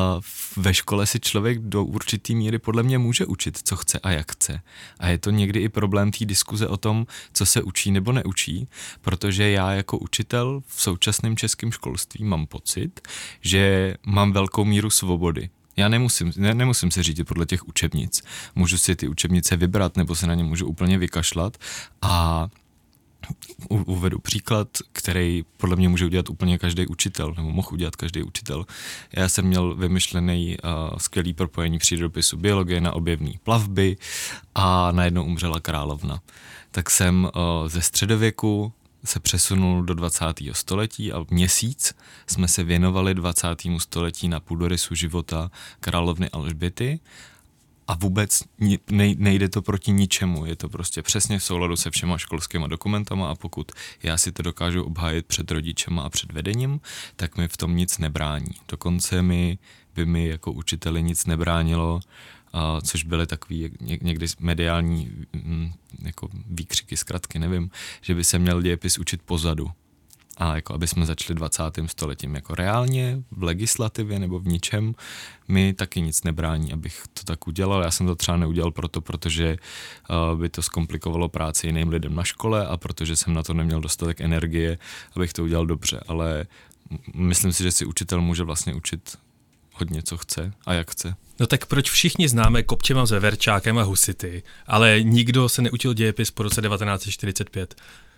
ve 0.56 0.74
škole 0.74 1.06
si 1.06 1.20
člověk 1.20 1.58
do 1.58 1.84
určitý 1.84 2.34
míry 2.34 2.58
podle 2.58 2.82
mě 2.82 2.98
může 2.98 3.26
učit, 3.26 3.58
co 3.64 3.76
chce 3.76 3.98
a 3.98 4.10
jak 4.10 4.32
chce. 4.32 4.60
A 4.98 5.08
je 5.08 5.18
to 5.18 5.30
někdy 5.30 5.60
i 5.60 5.68
problém 5.68 6.10
té 6.10 6.24
diskuze 6.24 6.68
o 6.68 6.76
tom, 6.76 7.06
co 7.32 7.46
se 7.46 7.62
učí 7.62 7.90
nebo 7.90 8.12
neučí, 8.12 8.68
protože 9.00 9.50
já 9.50 9.72
jako 9.72 9.98
učitel 9.98 10.62
v 10.66 10.82
současném 10.82 11.36
českém 11.36 11.72
školství 11.72 12.24
mám 12.24 12.46
pocit, 12.46 13.00
že 13.40 13.94
mám 14.06 14.32
velkou 14.32 14.64
míru 14.64 14.90
svobody. 14.90 15.50
Já 15.76 15.88
nemusím, 15.88 16.32
ne, 16.36 16.54
nemusím 16.54 16.90
se 16.90 17.02
řídit 17.02 17.24
podle 17.24 17.46
těch 17.46 17.68
učebnic. 17.68 18.22
Můžu 18.54 18.78
si 18.78 18.96
ty 18.96 19.08
učebnice 19.08 19.56
vybrat, 19.56 19.96
nebo 19.96 20.14
se 20.14 20.26
na 20.26 20.34
ně 20.34 20.44
můžu 20.44 20.66
úplně 20.66 20.98
vykašlat 20.98 21.56
a 22.02 22.48
uvedu 23.68 24.18
příklad, 24.18 24.68
který 24.92 25.44
podle 25.56 25.76
mě 25.76 25.88
může 25.88 26.06
udělat 26.06 26.30
úplně 26.30 26.58
každý 26.58 26.86
učitel, 26.86 27.34
nebo 27.36 27.50
mohl 27.50 27.68
udělat 27.72 27.96
každý 27.96 28.22
učitel. 28.22 28.66
Já 29.12 29.28
jsem 29.28 29.44
měl 29.44 29.74
vymyšlený 29.74 30.56
uh, 30.64 30.98
skvělý 30.98 31.32
propojení 31.32 31.78
přírodopisu 31.78 32.36
biologie 32.36 32.80
na 32.80 32.92
objevní 32.92 33.38
plavby 33.42 33.96
a 34.54 34.92
najednou 34.92 35.24
umřela 35.24 35.60
královna. 35.60 36.20
Tak 36.70 36.90
jsem 36.90 37.24
uh, 37.24 37.68
ze 37.68 37.82
středověku 37.82 38.72
se 39.04 39.20
přesunul 39.20 39.82
do 39.82 39.94
20. 39.94 40.24
století 40.52 41.12
a 41.12 41.24
měsíc 41.30 41.94
jsme 42.26 42.48
se 42.48 42.64
věnovali 42.64 43.14
20. 43.14 43.48
století 43.78 44.28
na 44.28 44.40
půdorysu 44.40 44.94
života 44.94 45.50
královny 45.80 46.30
Alžběty 46.30 47.00
a 47.88 47.94
vůbec 47.94 48.42
nejde 49.16 49.48
to 49.48 49.62
proti 49.62 49.92
ničemu. 49.92 50.46
Je 50.46 50.56
to 50.56 50.68
prostě 50.68 51.02
přesně 51.02 51.38
v 51.38 51.44
souladu 51.44 51.76
se 51.76 51.90
všema 51.90 52.18
školskými 52.18 52.68
dokumentama 52.68 53.30
a 53.30 53.34
pokud 53.34 53.72
já 54.02 54.18
si 54.18 54.32
to 54.32 54.42
dokážu 54.42 54.82
obhájit 54.82 55.26
před 55.26 55.50
rodičema 55.50 56.02
a 56.02 56.10
před 56.10 56.32
vedením, 56.32 56.80
tak 57.16 57.36
mi 57.36 57.48
v 57.48 57.56
tom 57.56 57.76
nic 57.76 57.98
nebrání. 57.98 58.54
Dokonce 58.68 59.22
mi 59.22 59.58
by 59.94 60.06
mi 60.06 60.28
jako 60.28 60.52
učiteli 60.52 61.02
nic 61.02 61.26
nebránilo, 61.26 62.00
a 62.52 62.80
což 62.80 63.04
byly 63.04 63.26
takový 63.26 63.70
někdy 63.80 64.26
mediální 64.40 65.10
mm, 65.32 65.72
jako 66.02 66.28
výkřiky, 66.46 66.96
zkratky, 66.96 67.38
nevím, 67.38 67.70
že 68.00 68.14
by 68.14 68.24
se 68.24 68.38
měl 68.38 68.62
dějepis 68.62 68.98
učit 68.98 69.22
pozadu 69.22 69.70
a 70.36 70.54
jako 70.54 70.74
aby 70.74 70.86
jsme 70.86 71.06
začali 71.06 71.34
20. 71.34 71.62
stoletím 71.86 72.34
jako 72.34 72.54
reálně 72.54 73.22
v 73.30 73.42
legislativě 73.42 74.18
nebo 74.18 74.38
v 74.38 74.46
ničem 74.46 74.94
mi 75.48 75.74
taky 75.74 76.00
nic 76.00 76.24
nebrání, 76.24 76.72
abych 76.72 77.04
to 77.14 77.24
tak 77.24 77.46
udělal. 77.46 77.82
Já 77.82 77.90
jsem 77.90 78.06
to 78.06 78.16
třeba 78.16 78.36
neudělal 78.36 78.70
proto, 78.70 79.00
protože 79.00 79.56
uh, 80.10 80.40
by 80.40 80.48
to 80.48 80.62
zkomplikovalo 80.62 81.28
práci 81.28 81.66
jiným 81.66 81.88
lidem 81.88 82.14
na 82.14 82.24
škole 82.24 82.66
a 82.66 82.76
protože 82.76 83.16
jsem 83.16 83.34
na 83.34 83.42
to 83.42 83.54
neměl 83.54 83.80
dostatek 83.80 84.20
energie, 84.20 84.78
abych 85.16 85.32
to 85.32 85.44
udělal 85.44 85.66
dobře, 85.66 86.00
ale 86.08 86.46
myslím 87.14 87.52
si, 87.52 87.62
že 87.62 87.72
si 87.72 87.86
učitel 87.86 88.20
může 88.20 88.42
vlastně 88.42 88.74
učit 88.74 89.18
hodně, 89.72 90.02
co 90.02 90.16
chce 90.16 90.52
a 90.66 90.72
jak 90.72 90.90
chce. 90.90 91.14
No 91.40 91.46
tak 91.46 91.66
proč 91.66 91.90
všichni 91.90 92.28
známe 92.28 92.62
Kopčema 92.62 93.06
s 93.06 93.10
Veverčákem 93.10 93.78
a 93.78 93.82
Husity, 93.82 94.42
ale 94.66 95.02
nikdo 95.02 95.48
se 95.48 95.62
neučil 95.62 95.94
dějepis 95.94 96.30
po 96.30 96.42
roce 96.42 96.62
1945? 96.62 97.74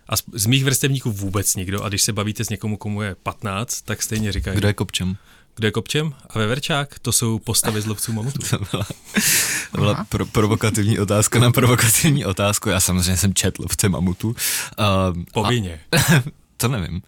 A 0.09 0.17
z, 0.17 0.23
z 0.33 0.45
mých 0.45 0.63
vrstevníků 0.63 1.11
vůbec 1.11 1.55
nikdo. 1.55 1.83
A 1.83 1.89
když 1.89 2.01
se 2.01 2.13
bavíte 2.13 2.45
s 2.45 2.49
někomu, 2.49 2.77
komu 2.77 3.01
je 3.01 3.15
15, 3.15 3.81
tak 3.81 4.03
stejně 4.03 4.31
říkají. 4.31 4.57
Kdo 4.57 4.67
je 4.67 4.73
kopčem? 4.73 5.17
Kdo 5.55 5.67
je 5.67 5.71
kopčem? 5.71 6.13
A 6.29 6.39
Veverčák? 6.39 6.99
To 6.99 7.11
jsou 7.11 7.39
postavy 7.39 7.81
z 7.81 7.85
lovců 7.85 8.13
mamutů. 8.13 8.39
to 8.49 8.57
byla, 8.71 8.85
to 9.71 9.77
byla 9.77 10.05
pro, 10.09 10.25
provokativní 10.25 10.99
otázka 10.99 11.39
na 11.39 11.51
provokativní 11.51 12.25
otázku. 12.25 12.69
Já 12.69 12.79
samozřejmě 12.79 13.17
jsem 13.17 13.33
četl 13.33 13.61
lovce 13.61 13.89
mamutů. 13.89 14.27
Uh, 14.27 15.23
Povinně. 15.33 15.79
A, 15.91 15.97
to 16.57 16.67
nevím. 16.67 17.01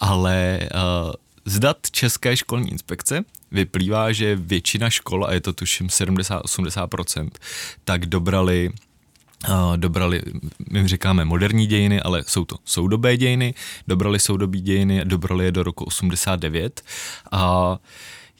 Ale 0.00 0.58
uh, 0.74 1.12
z 1.44 1.58
dat 1.58 1.76
České 1.90 2.36
školní 2.36 2.70
inspekce 2.70 3.24
vyplývá, 3.50 4.12
že 4.12 4.36
většina 4.36 4.90
škol, 4.90 5.24
a 5.24 5.32
je 5.32 5.40
to 5.40 5.52
tuším 5.52 5.86
70-80%, 5.86 7.28
tak 7.84 8.06
dobrali 8.06 8.70
dobrali, 9.76 10.22
my 10.70 10.88
říkáme 10.88 11.24
moderní 11.24 11.66
dějiny, 11.66 12.00
ale 12.00 12.24
jsou 12.26 12.44
to 12.44 12.56
soudobé 12.64 13.16
dějiny, 13.16 13.54
dobrali 13.88 14.18
soudobí 14.18 14.60
dějiny, 14.60 15.04
dobrali 15.04 15.44
je 15.44 15.52
do 15.52 15.62
roku 15.62 15.84
89 15.84 16.82
a 17.32 17.76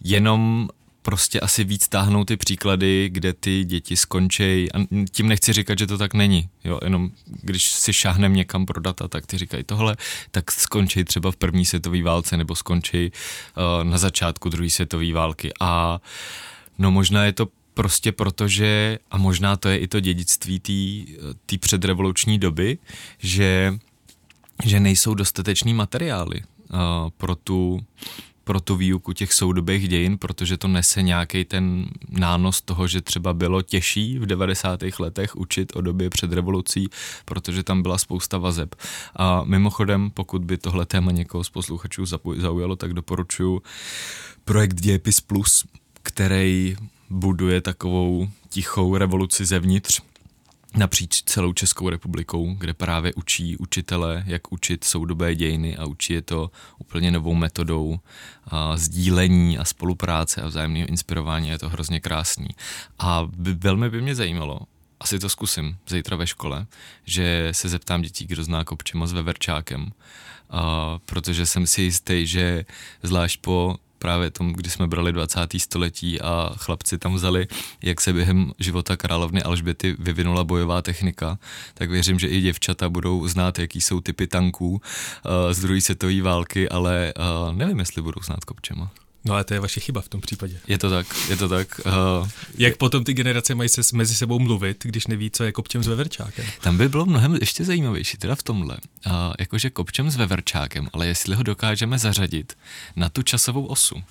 jenom 0.05 0.69
prostě 1.05 1.41
asi 1.41 1.65
víc 1.65 1.89
táhnou 1.89 2.25
ty 2.25 2.37
příklady, 2.37 3.09
kde 3.13 3.33
ty 3.33 3.65
děti 3.65 3.97
skončí. 3.97 4.69
A 4.73 4.79
tím 5.11 5.29
nechci 5.29 5.53
říkat, 5.53 5.79
že 5.79 5.87
to 5.87 5.99
tak 5.99 6.15
není. 6.15 6.49
Jo, 6.65 6.81
jenom 6.85 7.11
když 7.43 7.69
si 7.69 7.93
šáhnem 7.93 8.35
někam 8.35 8.67
pro 8.67 8.81
data, 8.81 9.09
tak 9.09 9.27
ty 9.27 9.39
říkají 9.39 9.65
tohle, 9.65 9.97
tak 10.31 10.51
skončí 10.51 11.05
třeba 11.05 11.31
v 11.31 11.37
první 11.37 11.65
světové 11.65 12.03
válce 12.03 12.37
nebo 12.37 12.57
skončí 12.57 13.13
uh, 13.13 13.85
na 13.85 13.99
začátku 13.99 14.49
druhé 14.49 14.71
světové 14.71 15.13
války. 15.13 15.53
A 15.61 16.01
no 16.79 16.91
možná 16.91 17.25
je 17.25 17.33
to 17.33 17.49
prostě 17.75 18.13
protože, 18.13 18.99
a 19.11 19.19
možná 19.19 19.57
to 19.57 19.69
je 19.69 19.79
i 19.79 19.89
to 19.89 20.01
dědictví 20.01 20.61
té 21.47 21.59
předrevoluční 21.59 22.39
doby, 22.39 22.79
že, 23.19 23.75
že 24.65 24.81
nejsou 24.81 25.15
dostatečný 25.15 25.75
materiály 25.75 26.43
uh, 26.43 26.79
pro 27.17 27.35
tu 27.35 27.81
pro 28.45 28.61
tu 28.61 28.77
výuku 28.77 29.13
těch 29.13 29.33
soudobých 29.33 29.89
dějin, 29.89 30.19
protože 30.19 30.57
to 30.57 30.69
nese 30.69 31.03
nějaký 31.03 31.45
ten 31.45 31.87
nános 32.09 32.63
toho, 32.63 32.89
že 32.89 33.01
třeba 33.01 33.35
bylo 33.35 33.63
těžší 33.63 34.19
v 34.19 34.27
90. 34.27 34.81
letech 34.99 35.37
učit 35.37 35.77
o 35.77 35.81
době 35.81 36.11
před 36.11 36.33
revolucí, 36.33 36.89
protože 37.25 37.63
tam 37.63 37.83
byla 37.83 37.99
spousta 37.99 38.39
vazeb. 38.39 38.75
A 39.17 39.45
mimochodem, 39.45 40.11
pokud 40.11 40.45
by 40.45 40.59
tohle 40.59 40.87
téma 40.87 41.11
někoho 41.11 41.45
z 41.45 41.51
posluchačů 41.51 42.05
zaujalo, 42.37 42.77
tak 42.77 42.93
doporučuji 42.93 43.61
projekt 44.45 44.81
Dějepis 44.81 45.21
Plus, 45.21 45.65
který 46.03 46.77
buduje 47.11 47.61
takovou 47.61 48.29
tichou 48.49 48.97
revoluci 48.97 49.45
zevnitř 49.45 50.01
napříč 50.77 51.23
celou 51.23 51.53
Českou 51.53 51.89
republikou, 51.89 52.55
kde 52.55 52.75
právě 52.75 53.15
učí 53.15 53.57
učitele, 53.57 54.23
jak 54.27 54.53
učit 54.53 54.85
soudobé 54.85 55.35
dějiny 55.35 55.77
a 55.77 55.85
učí 55.85 56.13
je 56.13 56.23
to 56.23 56.51
úplně 56.79 57.11
novou 57.11 57.35
metodou 57.35 57.99
a 58.45 58.77
sdílení 58.77 59.59
a 59.59 59.65
spolupráce 59.65 60.43
a 60.43 60.47
vzájemného 60.47 60.89
inspirování. 60.89 61.49
Je 61.49 61.59
to 61.59 61.69
hrozně 61.69 62.01
krásný. 62.01 62.49
A 62.99 63.29
by, 63.37 63.53
velmi 63.53 63.91
by 63.91 64.03
mě 64.03 64.15
zajímalo, 64.15 64.61
asi 65.01 65.19
to 65.19 65.29
zkusím 65.29 65.77
zítra 65.89 66.17
ve 66.17 66.27
škole, 66.27 66.67
že 67.05 67.49
se 67.53 67.69
zeptám 67.69 68.03
dětí, 68.03 68.27
kdo 68.27 68.45
zná 68.45 68.65
Kopčima 68.65 69.07
s 69.07 69.13
Veverčákem, 69.13 69.93
a 70.51 70.99
protože 71.05 71.47
jsem 71.47 71.67
si 71.67 71.83
jistý, 71.83 72.27
že 72.27 72.65
zvlášť 73.03 73.41
po 73.41 73.77
právě 74.05 74.31
tom, 74.31 74.53
kdy 74.53 74.71
jsme 74.71 74.87
brali 74.87 75.13
20. 75.13 75.41
století 75.59 76.21
a 76.21 76.53
chlapci 76.57 76.99
tam 76.99 77.15
vzali, 77.15 77.47
jak 77.83 78.01
se 78.01 78.13
během 78.13 78.53
života 78.59 78.97
královny 78.97 79.43
Alžběty 79.43 79.97
vyvinula 79.99 80.45
bojová 80.45 80.83
technika, 80.83 81.39
tak 81.75 81.91
věřím, 81.91 82.19
že 82.19 82.29
i 82.29 82.41
děvčata 82.41 82.89
budou 82.89 83.29
znát, 83.29 83.59
jaký 83.59 83.81
jsou 83.81 84.01
typy 84.01 84.27
tanků 84.27 84.71
uh, 84.71 84.81
z 85.53 85.61
druhé 85.61 85.81
světové 85.81 86.23
války, 86.23 86.69
ale 86.69 87.13
uh, 87.17 87.57
nevím, 87.57 87.79
jestli 87.79 88.03
budou 88.03 88.21
znát 88.23 88.45
kopčema. 88.45 88.91
No 89.25 89.35
ale 89.35 89.45
to 89.45 89.55
je 89.55 89.61
vaše 89.61 89.81
chyba 89.81 90.01
v 90.01 90.09
tom 90.09 90.21
případě. 90.21 90.61
Je 90.69 90.79
to 90.79 90.91
tak, 90.91 91.07
je 91.29 91.37
to 91.37 91.49
tak. 91.49 91.81
Uh, 91.87 92.29
Jak 92.59 92.77
potom 92.77 93.05
ty 93.05 93.15
generace 93.15 93.55
mají 93.55 93.69
se 93.69 93.81
mezi 93.95 94.15
sebou 94.15 94.39
mluvit, 94.39 94.85
když 94.85 95.07
neví, 95.07 95.31
co 95.31 95.45
je 95.45 95.53
kopčem 95.53 95.83
s 95.83 95.87
veverčákem? 95.87 96.45
Tam 96.61 96.77
by 96.77 96.89
bylo 96.89 97.07
mnohem 97.07 97.35
ještě 97.35 97.65
zajímavější, 97.65 98.17
teda 98.17 98.35
v 98.35 98.43
tomhle. 98.43 98.77
Uh, 99.07 99.13
jakože 99.39 99.71
kopčem 99.71 100.11
s 100.11 100.17
veverčákem, 100.17 100.89
ale 100.93 101.07
jestli 101.07 101.35
ho 101.35 101.43
dokážeme 101.43 101.99
zařadit 101.99 102.57
na 102.97 103.09
tu 103.09 103.23
časovou 103.23 103.65
osu. 103.67 104.03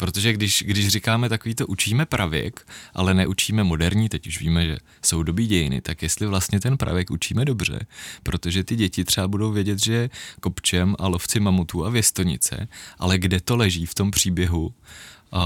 Protože 0.00 0.32
když, 0.32 0.64
když 0.66 0.88
říkáme 0.88 1.28
takový 1.28 1.54
to 1.54 1.66
učíme 1.66 2.06
pravěk, 2.06 2.66
ale 2.94 3.14
neučíme 3.14 3.64
moderní, 3.64 4.08
teď 4.08 4.26
už 4.26 4.40
víme, 4.40 4.66
že 4.66 4.76
jsou 5.02 5.22
dobí 5.22 5.46
dějiny, 5.46 5.80
tak 5.80 6.02
jestli 6.02 6.26
vlastně 6.26 6.60
ten 6.60 6.76
pravěk 6.76 7.10
učíme 7.10 7.44
dobře, 7.44 7.86
protože 8.22 8.64
ty 8.64 8.76
děti 8.76 9.04
třeba 9.04 9.28
budou 9.28 9.52
vědět, 9.52 9.78
že 9.78 10.10
kopčem 10.40 10.96
a 10.98 11.08
lovci 11.08 11.40
mamutů 11.40 11.86
a 11.86 11.90
věstonice, 11.90 12.68
ale 12.98 13.18
kde 13.18 13.40
to 13.40 13.56
leží 13.56 13.86
v 13.86 13.94
tom 13.94 14.10
příběhu 14.10 14.66
uh, 14.66 15.42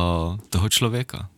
toho 0.49 0.69
člověka. 0.69 1.29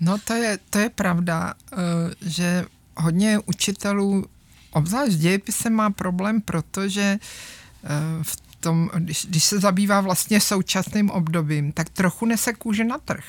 No 0.00 0.18
to 0.24 0.32
je, 0.32 0.58
to 0.70 0.78
je 0.78 0.90
pravda, 0.90 1.54
uh, 1.72 1.78
že 2.20 2.64
hodně 2.96 3.38
učitelů, 3.46 4.24
obzvlášť 4.70 5.12
dějepisem 5.12 5.72
má 5.72 5.90
problém, 5.90 6.40
protože 6.40 7.18
uh, 7.18 8.22
v 8.22 8.45
tom, 8.66 8.90
když, 8.94 9.26
když 9.26 9.44
se 9.44 9.60
zabývá 9.60 10.00
vlastně 10.00 10.40
současným 10.40 11.10
obdobím, 11.10 11.72
tak 11.72 11.88
trochu 11.88 12.26
nese 12.26 12.52
kůže 12.52 12.84
na 12.84 12.98
trh. 12.98 13.24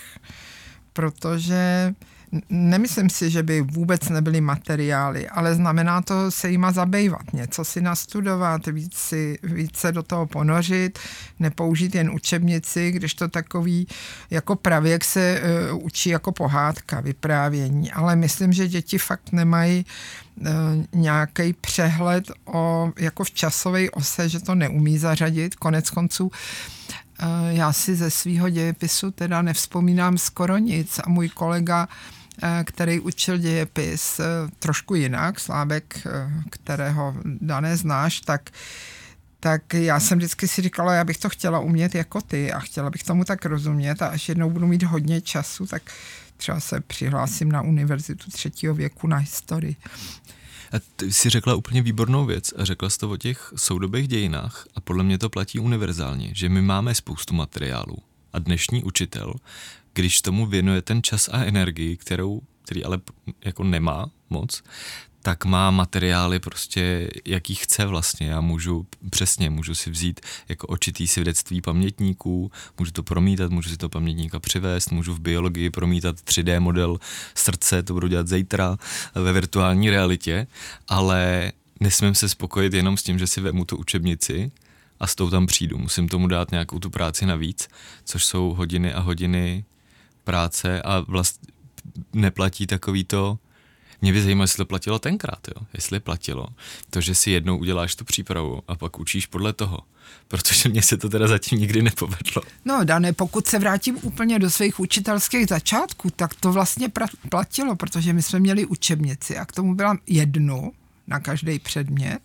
protože 0.94 1.94
Nemyslím 2.50 3.10
si, 3.10 3.30
že 3.30 3.44
by 3.44 3.62
vůbec 3.62 4.10
nebyly 4.10 4.42
materiály, 4.42 5.30
ale 5.30 5.56
znamená 5.56 6.02
to 6.02 6.32
se 6.32 6.50
jima 6.50 6.72
zabývat, 6.72 7.34
něco 7.34 7.66
si 7.66 7.82
nastudovat, 7.82 8.68
víc 8.68 8.98
si, 8.98 9.40
víc 9.44 9.86
do 9.92 10.04
toho 10.04 10.26
ponořit, 10.26 11.00
nepoužít 11.40 11.96
jen 11.96 12.12
učebnici, 12.12 12.92
když 12.92 13.14
to 13.14 13.28
takový 13.28 13.88
jako 14.30 14.56
pravěk 14.56 15.04
se 15.04 15.42
uh, 15.72 15.86
učí 15.86 16.10
jako 16.10 16.32
pohádka, 16.32 17.02
vyprávění. 17.02 17.92
Ale 17.92 18.16
myslím, 18.16 18.54
že 18.54 18.68
děti 18.68 18.98
fakt 18.98 19.32
nemají 19.32 19.86
uh, 20.40 20.48
nějaký 20.94 21.54
přehled 21.54 22.32
o, 22.46 22.92
jako 23.00 23.24
v 23.24 23.32
časové 23.32 23.90
ose, 23.90 24.30
že 24.30 24.40
to 24.40 24.56
neumí 24.56 24.98
zařadit. 24.98 25.56
Konec 25.56 25.90
konců 25.90 26.26
uh, 26.26 26.32
já 27.50 27.74
si 27.74 27.96
ze 27.96 28.12
svého 28.12 28.50
dějepisu 28.50 29.12
teda 29.12 29.42
nevzpomínám 29.42 30.18
skoro 30.18 30.58
nic 30.58 31.00
a 31.04 31.10
můj 31.10 31.30
kolega 31.30 31.88
který 32.64 33.00
učil 33.00 33.38
dějepis 33.38 34.20
eh, 34.20 34.26
trošku 34.60 34.96
jinak, 34.96 35.40
Slábek, 35.40 36.02
eh, 36.06 36.32
kterého 36.50 37.16
dané 37.26 37.78
znáš, 37.78 38.22
tak 38.22 38.50
tak 39.40 39.74
já 39.74 40.00
jsem 40.00 40.18
vždycky 40.18 40.48
si 40.48 40.62
říkala, 40.62 40.94
já 40.94 41.04
bych 41.04 41.18
to 41.18 41.30
chtěla 41.30 41.60
umět 41.60 41.96
jako 41.96 42.22
ty 42.22 42.54
a 42.54 42.60
chtěla 42.60 42.90
bych 42.90 43.04
tomu 43.04 43.24
tak 43.24 43.46
rozumět 43.46 44.02
a 44.02 44.08
až 44.08 44.30
jednou 44.30 44.50
budu 44.50 44.68
mít 44.68 44.84
hodně 44.84 45.22
času, 45.22 45.66
tak 45.66 45.82
třeba 46.38 46.60
se 46.60 46.82
přihlásím 46.82 47.52
na 47.52 47.62
univerzitu 47.62 48.32
třetího 48.32 48.76
věku 48.76 49.08
na 49.08 49.18
historii. 49.18 49.76
A 50.72 50.76
ty 50.96 51.14
jsi 51.14 51.30
řekla 51.30 51.56
úplně 51.56 51.82
výbornou 51.82 52.26
věc 52.26 52.54
a 52.58 52.66
řekla 52.66 52.90
jsi 52.90 52.98
to 52.98 53.10
o 53.10 53.18
těch 53.18 53.54
soudobých 53.56 54.08
dějinách 54.08 54.68
a 54.76 54.82
podle 54.82 55.04
mě 55.04 55.18
to 55.18 55.30
platí 55.30 55.60
univerzálně, 55.60 56.32
že 56.34 56.50
my 56.50 56.62
máme 56.62 56.96
spoustu 56.96 57.34
materiálů 57.34 57.98
a 58.34 58.40
dnešní 58.40 58.84
učitel 58.84 59.34
když 59.98 60.22
tomu 60.22 60.46
věnuje 60.46 60.82
ten 60.82 61.04
čas 61.04 61.30
a 61.32 61.44
energii, 61.44 61.98
kterou, 61.98 62.42
který 62.62 62.84
ale 62.84 63.00
jako 63.46 63.64
nemá 63.64 64.10
moc, 64.30 64.64
tak 65.22 65.46
má 65.46 65.72
materiály 65.72 66.40
prostě, 66.40 67.10
jaký 67.26 67.56
chce 67.56 67.86
vlastně. 67.86 68.28
Já 68.28 68.42
můžu 68.42 68.88
přesně, 69.10 69.50
můžu 69.50 69.76
si 69.76 69.90
vzít 69.90 70.20
jako 70.50 70.68
očitý 70.68 71.08
svědectví 71.08 71.62
pamětníků, 71.62 72.52
můžu 72.80 72.92
to 72.92 73.04
promítat, 73.04 73.52
můžu 73.52 73.70
si 73.70 73.78
to 73.78 73.90
pamětníka 73.90 74.40
přivést, 74.40 74.92
můžu 74.92 75.14
v 75.14 75.20
biologii 75.20 75.70
promítat 75.70 76.16
3D 76.16 76.60
model 76.60 77.00
srdce, 77.36 77.84
to 77.84 77.94
budu 77.94 78.08
dělat 78.08 78.28
zítra 78.28 78.78
ve 79.16 79.34
virtuální 79.34 79.90
realitě, 79.90 80.48
ale 80.88 81.52
nesmím 81.80 82.16
se 82.16 82.30
spokojit 82.30 82.74
jenom 82.74 82.98
s 82.98 83.04
tím, 83.04 83.20
že 83.20 83.28
si 83.28 83.42
vemu 83.42 83.66
tu 83.66 83.78
učebnici 83.78 84.52
a 85.00 85.08
s 85.08 85.16
tou 85.16 85.30
tam 85.30 85.48
přijdu. 85.48 85.78
Musím 85.78 86.10
tomu 86.10 86.28
dát 86.28 86.52
nějakou 86.52 86.80
tu 86.80 86.90
práci 86.90 87.26
navíc, 87.26 87.68
což 88.06 88.26
jsou 88.26 88.54
hodiny 88.54 88.94
a 88.94 89.00
hodiny 89.00 89.66
práce 90.28 90.82
a 90.82 91.00
vlastně 91.08 91.48
neplatí 92.14 92.68
takový 92.68 93.04
to, 93.04 93.40
mě 94.02 94.14
by 94.14 94.22
zajímalo, 94.22 94.44
jestli 94.44 94.58
to 94.58 94.66
platilo 94.66 95.00
tenkrát, 95.00 95.48
jo? 95.48 95.66
jestli 95.74 96.00
platilo 96.00 96.48
to, 96.90 97.02
že 97.02 97.16
si 97.16 97.32
jednou 97.32 97.58
uděláš 97.58 97.96
tu 97.96 98.06
přípravu 98.06 98.62
a 98.68 98.76
pak 98.76 99.00
učíš 99.00 99.26
podle 99.26 99.54
toho, 99.54 99.80
protože 100.28 100.70
mně 100.70 100.82
se 100.82 100.98
to 100.98 101.10
teda 101.10 101.28
zatím 101.28 101.60
nikdy 101.60 101.82
nepovedlo. 101.82 102.42
No, 102.66 102.84
Dané, 102.84 103.14
pokud 103.14 103.48
se 103.48 103.60
vrátím 103.60 103.98
úplně 104.02 104.40
do 104.40 104.50
svých 104.50 104.80
učitelských 104.80 105.48
začátků, 105.48 106.10
tak 106.10 106.34
to 106.36 106.52
vlastně 106.52 106.92
platilo, 107.30 107.76
protože 107.76 108.14
my 108.14 108.22
jsme 108.22 108.40
měli 108.40 108.66
učebnici 108.66 109.38
a 109.38 109.46
k 109.46 109.52
tomu 109.52 109.76
byla 109.76 109.98
jednu 110.08 110.72
na 111.08 111.20
každý 111.20 111.60
předmět 111.60 112.20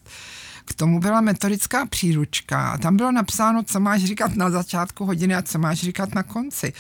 k 0.65 0.75
tomu 0.75 1.01
byla 1.01 1.21
metodická 1.21 1.87
příručka 1.87 2.71
a 2.71 2.79
tam 2.79 2.97
bylo 2.97 3.13
napsáno, 3.13 3.63
co 3.63 3.81
máš 3.81 4.05
říkat 4.05 4.37
na 4.37 4.51
začátku 4.51 5.05
hodiny 5.05 5.35
a 5.35 5.43
co 5.43 5.59
máš 5.59 5.79
říkat 5.79 6.15
na 6.15 6.23
konci. 6.23 6.73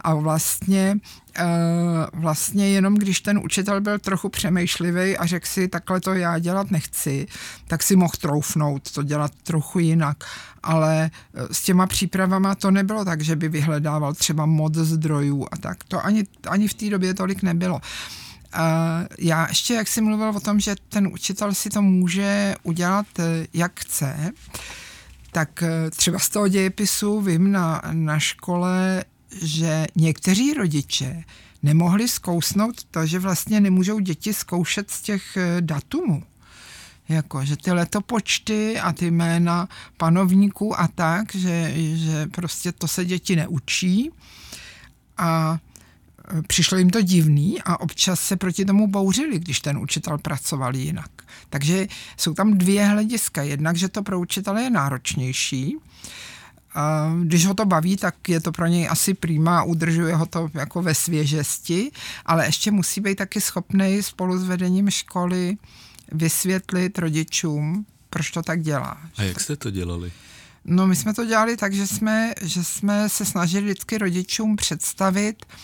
A 0.00 0.14
vlastně 0.14 0.96
eh, 1.36 1.44
vlastně 2.12 2.68
jenom 2.68 2.94
když 2.94 3.20
ten 3.20 3.38
učitel 3.38 3.80
byl 3.80 3.98
trochu 3.98 4.28
přemýšlivý 4.28 5.16
a 5.16 5.26
řekl 5.26 5.46
si, 5.46 5.68
takhle 5.68 6.00
to 6.00 6.14
já 6.14 6.38
dělat 6.38 6.70
nechci, 6.70 7.26
tak 7.66 7.82
si 7.82 7.96
mohl 7.96 8.12
troufnout 8.20 8.90
to 8.90 9.02
dělat 9.02 9.32
trochu 9.42 9.78
jinak. 9.78 10.24
Ale 10.62 11.10
eh, 11.34 11.54
s 11.54 11.62
těma 11.62 11.86
přípravama 11.86 12.54
to 12.54 12.70
nebylo 12.70 13.04
tak, 13.04 13.20
že 13.20 13.36
by 13.36 13.48
vyhledával 13.48 14.14
třeba 14.14 14.46
moc 14.46 14.74
zdrojů 14.74 15.46
a 15.52 15.56
tak. 15.56 15.84
To 15.84 16.04
ani, 16.04 16.24
ani 16.48 16.68
v 16.68 16.74
té 16.74 16.90
době 16.90 17.14
tolik 17.14 17.42
nebylo. 17.42 17.80
Já 19.18 19.48
ještě, 19.48 19.74
jak 19.74 19.88
jsi 19.88 20.00
mluvil 20.00 20.28
o 20.28 20.40
tom, 20.40 20.60
že 20.60 20.74
ten 20.88 21.06
učitel 21.06 21.54
si 21.54 21.70
to 21.70 21.82
může 21.82 22.54
udělat, 22.62 23.06
eh, 23.18 23.46
jak 23.54 23.80
chce, 23.80 24.32
tak 25.32 25.62
eh, 25.62 25.90
třeba 25.90 26.18
z 26.18 26.28
toho 26.28 26.48
dějepisu 26.48 27.20
vím 27.20 27.52
na, 27.52 27.82
na 27.92 28.18
škole, 28.18 29.04
že 29.42 29.86
někteří 29.96 30.54
rodiče 30.54 31.24
nemohli 31.62 32.08
zkousnout 32.08 32.84
to, 32.84 33.06
že 33.06 33.18
vlastně 33.18 33.60
nemůžou 33.60 33.98
děti 33.98 34.34
zkoušet 34.34 34.90
z 34.90 35.02
těch 35.02 35.38
datumů. 35.60 36.22
Jako, 37.08 37.44
že 37.44 37.56
ty 37.56 37.72
letopočty 37.72 38.80
a 38.80 38.92
ty 38.92 39.10
jména 39.10 39.68
panovníků 39.96 40.80
a 40.80 40.88
tak, 40.88 41.34
že, 41.34 41.72
že 41.76 42.26
prostě 42.26 42.72
to 42.72 42.88
se 42.88 43.04
děti 43.04 43.36
neučí. 43.36 44.10
A 45.18 45.58
přišlo 46.46 46.78
jim 46.78 46.90
to 46.90 47.02
divný 47.02 47.62
a 47.62 47.80
občas 47.80 48.20
se 48.20 48.36
proti 48.36 48.64
tomu 48.64 48.86
bouřili, 48.86 49.38
když 49.38 49.60
ten 49.60 49.78
učitel 49.78 50.18
pracoval 50.18 50.76
jinak. 50.76 51.10
Takže 51.50 51.86
jsou 52.16 52.34
tam 52.34 52.58
dvě 52.58 52.84
hlediska. 52.84 53.42
Jednak, 53.42 53.76
že 53.76 53.88
to 53.88 54.02
pro 54.02 54.20
učitele 54.20 54.62
je 54.62 54.70
náročnější, 54.70 55.76
a 56.74 57.12
když 57.22 57.46
ho 57.46 57.54
to 57.54 57.64
baví, 57.64 57.96
tak 57.96 58.28
je 58.28 58.40
to 58.40 58.52
pro 58.52 58.66
něj 58.66 58.88
asi 58.90 59.14
prýma 59.14 59.58
a 59.58 59.62
udržuje 59.62 60.14
ho 60.14 60.26
to 60.26 60.50
jako 60.54 60.82
ve 60.82 60.94
svěžesti, 60.94 61.90
ale 62.26 62.46
ještě 62.46 62.70
musí 62.70 63.00
být 63.00 63.14
taky 63.14 63.40
schopný 63.40 64.02
spolu 64.02 64.38
s 64.38 64.44
vedením 64.44 64.90
školy 64.90 65.56
vysvětlit 66.12 66.98
rodičům, 66.98 67.86
proč 68.10 68.30
to 68.30 68.42
tak 68.42 68.62
dělá. 68.62 68.98
A 69.16 69.22
jak 69.22 69.40
jste 69.40 69.56
to 69.56 69.70
dělali? 69.70 70.12
No 70.64 70.86
my 70.86 70.96
jsme 70.96 71.14
to 71.14 71.24
dělali 71.24 71.56
tak, 71.56 71.74
že 71.74 71.86
jsme, 71.86 72.32
že 72.42 72.64
jsme 72.64 73.08
se 73.08 73.24
snažili 73.24 73.64
vždycky 73.64 73.98
rodičům 73.98 74.56
představit, 74.56 75.46
a 75.46 75.54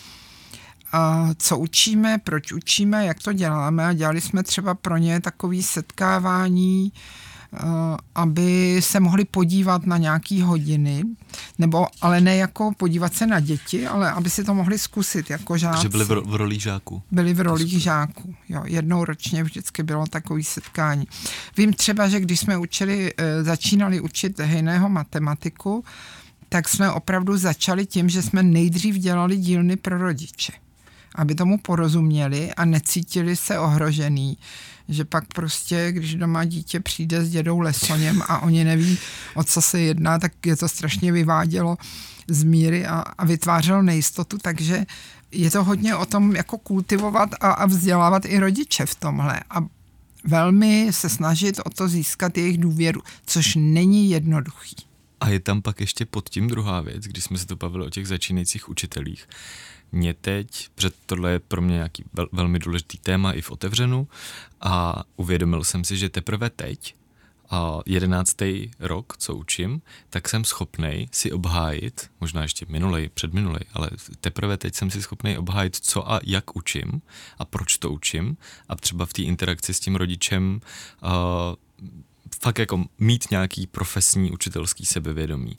co 1.37 1.57
učíme, 1.57 2.17
proč 2.23 2.51
učíme, 2.51 3.05
jak 3.05 3.19
to 3.19 3.33
děláme 3.33 3.85
a 3.85 3.93
dělali 3.93 4.21
jsme 4.21 4.43
třeba 4.43 4.73
pro 4.73 4.97
ně 4.97 5.21
takové 5.21 5.61
setkávání, 5.61 6.91
aby 8.15 8.79
se 8.83 8.99
mohli 8.99 9.25
podívat 9.25 9.85
na 9.85 9.97
nějaké 9.97 10.43
hodiny, 10.43 11.03
nebo 11.57 11.87
ale 12.01 12.21
ne 12.21 12.35
jako 12.35 12.71
podívat 12.77 13.13
se 13.13 13.27
na 13.27 13.39
děti, 13.39 13.87
ale 13.87 14.11
aby 14.11 14.29
si 14.29 14.43
to 14.43 14.53
mohli 14.53 14.79
zkusit 14.79 15.29
jako 15.29 15.57
žáci. 15.57 15.81
Že 15.81 15.89
byli 15.89 16.05
v, 16.05 16.09
ro- 16.09 16.27
v 16.27 16.35
rolích 16.35 16.61
žáků. 16.61 17.01
Byli 17.11 17.33
v 17.33 17.39
rolích 17.39 17.81
žáků, 17.81 18.35
jo. 18.49 18.63
Jednou 18.65 19.05
ročně 19.05 19.43
vždycky 19.43 19.83
bylo 19.83 20.07
takové 20.07 20.43
setkání. 20.43 21.07
Vím 21.57 21.73
třeba, 21.73 22.07
že 22.07 22.19
když 22.19 22.39
jsme 22.39 22.57
učili, 22.57 23.13
e, 23.17 23.43
začínali 23.43 24.01
učit 24.01 24.39
hejného 24.39 24.89
matematiku, 24.89 25.83
tak 26.49 26.69
jsme 26.69 26.91
opravdu 26.91 27.37
začali 27.37 27.85
tím, 27.85 28.09
že 28.09 28.21
jsme 28.21 28.43
nejdřív 28.43 28.95
dělali 28.95 29.37
dílny 29.37 29.75
pro 29.75 29.97
rodiče 29.97 30.53
aby 31.15 31.35
tomu 31.35 31.57
porozuměli 31.57 32.53
a 32.53 32.65
necítili 32.65 33.35
se 33.35 33.59
ohrožený. 33.59 34.37
Že 34.89 35.05
pak 35.05 35.23
prostě, 35.33 35.91
když 35.91 36.15
doma 36.15 36.45
dítě 36.45 36.79
přijde 36.79 37.25
s 37.25 37.29
dědou 37.29 37.59
lesoněm 37.59 38.21
a 38.27 38.39
oni 38.39 38.63
neví, 38.63 38.97
o 39.35 39.43
co 39.43 39.61
se 39.61 39.79
jedná, 39.79 40.19
tak 40.19 40.45
je 40.45 40.55
to 40.55 40.69
strašně 40.69 41.11
vyvádělo 41.11 41.77
z 42.27 42.43
míry 42.43 42.85
a, 42.85 42.99
a 42.99 43.25
vytvářelo 43.25 43.81
nejistotu, 43.81 44.37
takže 44.41 44.85
je 45.31 45.51
to 45.51 45.63
hodně 45.63 45.95
o 45.95 46.05
tom 46.05 46.35
jako 46.35 46.57
kultivovat 46.57 47.29
a, 47.39 47.51
a 47.51 47.65
vzdělávat 47.65 48.25
i 48.25 48.39
rodiče 48.39 48.85
v 48.85 48.95
tomhle 48.95 49.39
a 49.49 49.59
velmi 50.23 50.87
se 50.91 51.09
snažit 51.09 51.59
o 51.65 51.69
to 51.69 51.87
získat 51.87 52.37
jejich 52.37 52.57
důvěru, 52.57 53.01
což 53.25 53.57
není 53.59 54.09
jednoduchý. 54.09 54.75
A 55.21 55.29
je 55.29 55.39
tam 55.39 55.61
pak 55.61 55.79
ještě 55.79 56.05
pod 56.05 56.29
tím 56.29 56.47
druhá 56.47 56.81
věc, 56.81 57.03
když 57.03 57.23
jsme 57.23 57.37
se 57.37 57.45
to 57.45 57.55
bavili 57.55 57.85
o 57.85 57.89
těch 57.89 58.07
začínajících 58.07 58.69
učitelích, 58.69 59.27
mě 59.91 60.13
teď, 60.13 60.69
protože 60.75 60.91
tohle 61.05 61.31
je 61.31 61.39
pro 61.39 61.61
mě 61.61 61.75
nějaký 61.75 62.03
vel, 62.13 62.27
velmi 62.31 62.59
důležitý 62.59 62.97
téma 62.97 63.31
i 63.31 63.41
v 63.41 63.51
otevřenu 63.51 64.07
a 64.61 65.03
uvědomil 65.15 65.63
jsem 65.63 65.83
si, 65.83 65.97
že 65.97 66.09
teprve 66.09 66.49
teď, 66.49 66.95
a 67.49 67.79
jedenáctý 67.85 68.71
rok, 68.79 69.17
co 69.17 69.35
učím, 69.35 69.81
tak 70.09 70.29
jsem 70.29 70.45
schopný 70.45 71.09
si 71.11 71.31
obhájit, 71.31 72.11
možná 72.21 72.41
ještě 72.41 72.65
minulej, 72.69 73.09
předminulej, 73.13 73.61
ale 73.73 73.89
teprve 74.21 74.57
teď 74.57 74.75
jsem 74.75 74.91
si 74.91 75.01
schopný 75.01 75.37
obhájit, 75.37 75.75
co 75.75 76.11
a 76.11 76.19
jak 76.23 76.55
učím 76.55 77.01
a 77.37 77.45
proč 77.45 77.77
to 77.77 77.91
učím 77.91 78.37
a 78.69 78.75
třeba 78.75 79.05
v 79.05 79.13
té 79.13 79.21
interakci 79.21 79.73
s 79.73 79.79
tím 79.79 79.95
rodičem 79.95 80.61
uh, 81.03 81.09
fakt 82.41 82.59
jako 82.59 82.85
mít 82.99 83.31
nějaký 83.31 83.67
profesní 83.67 84.31
učitelský 84.31 84.85
sebevědomí. 84.85 85.57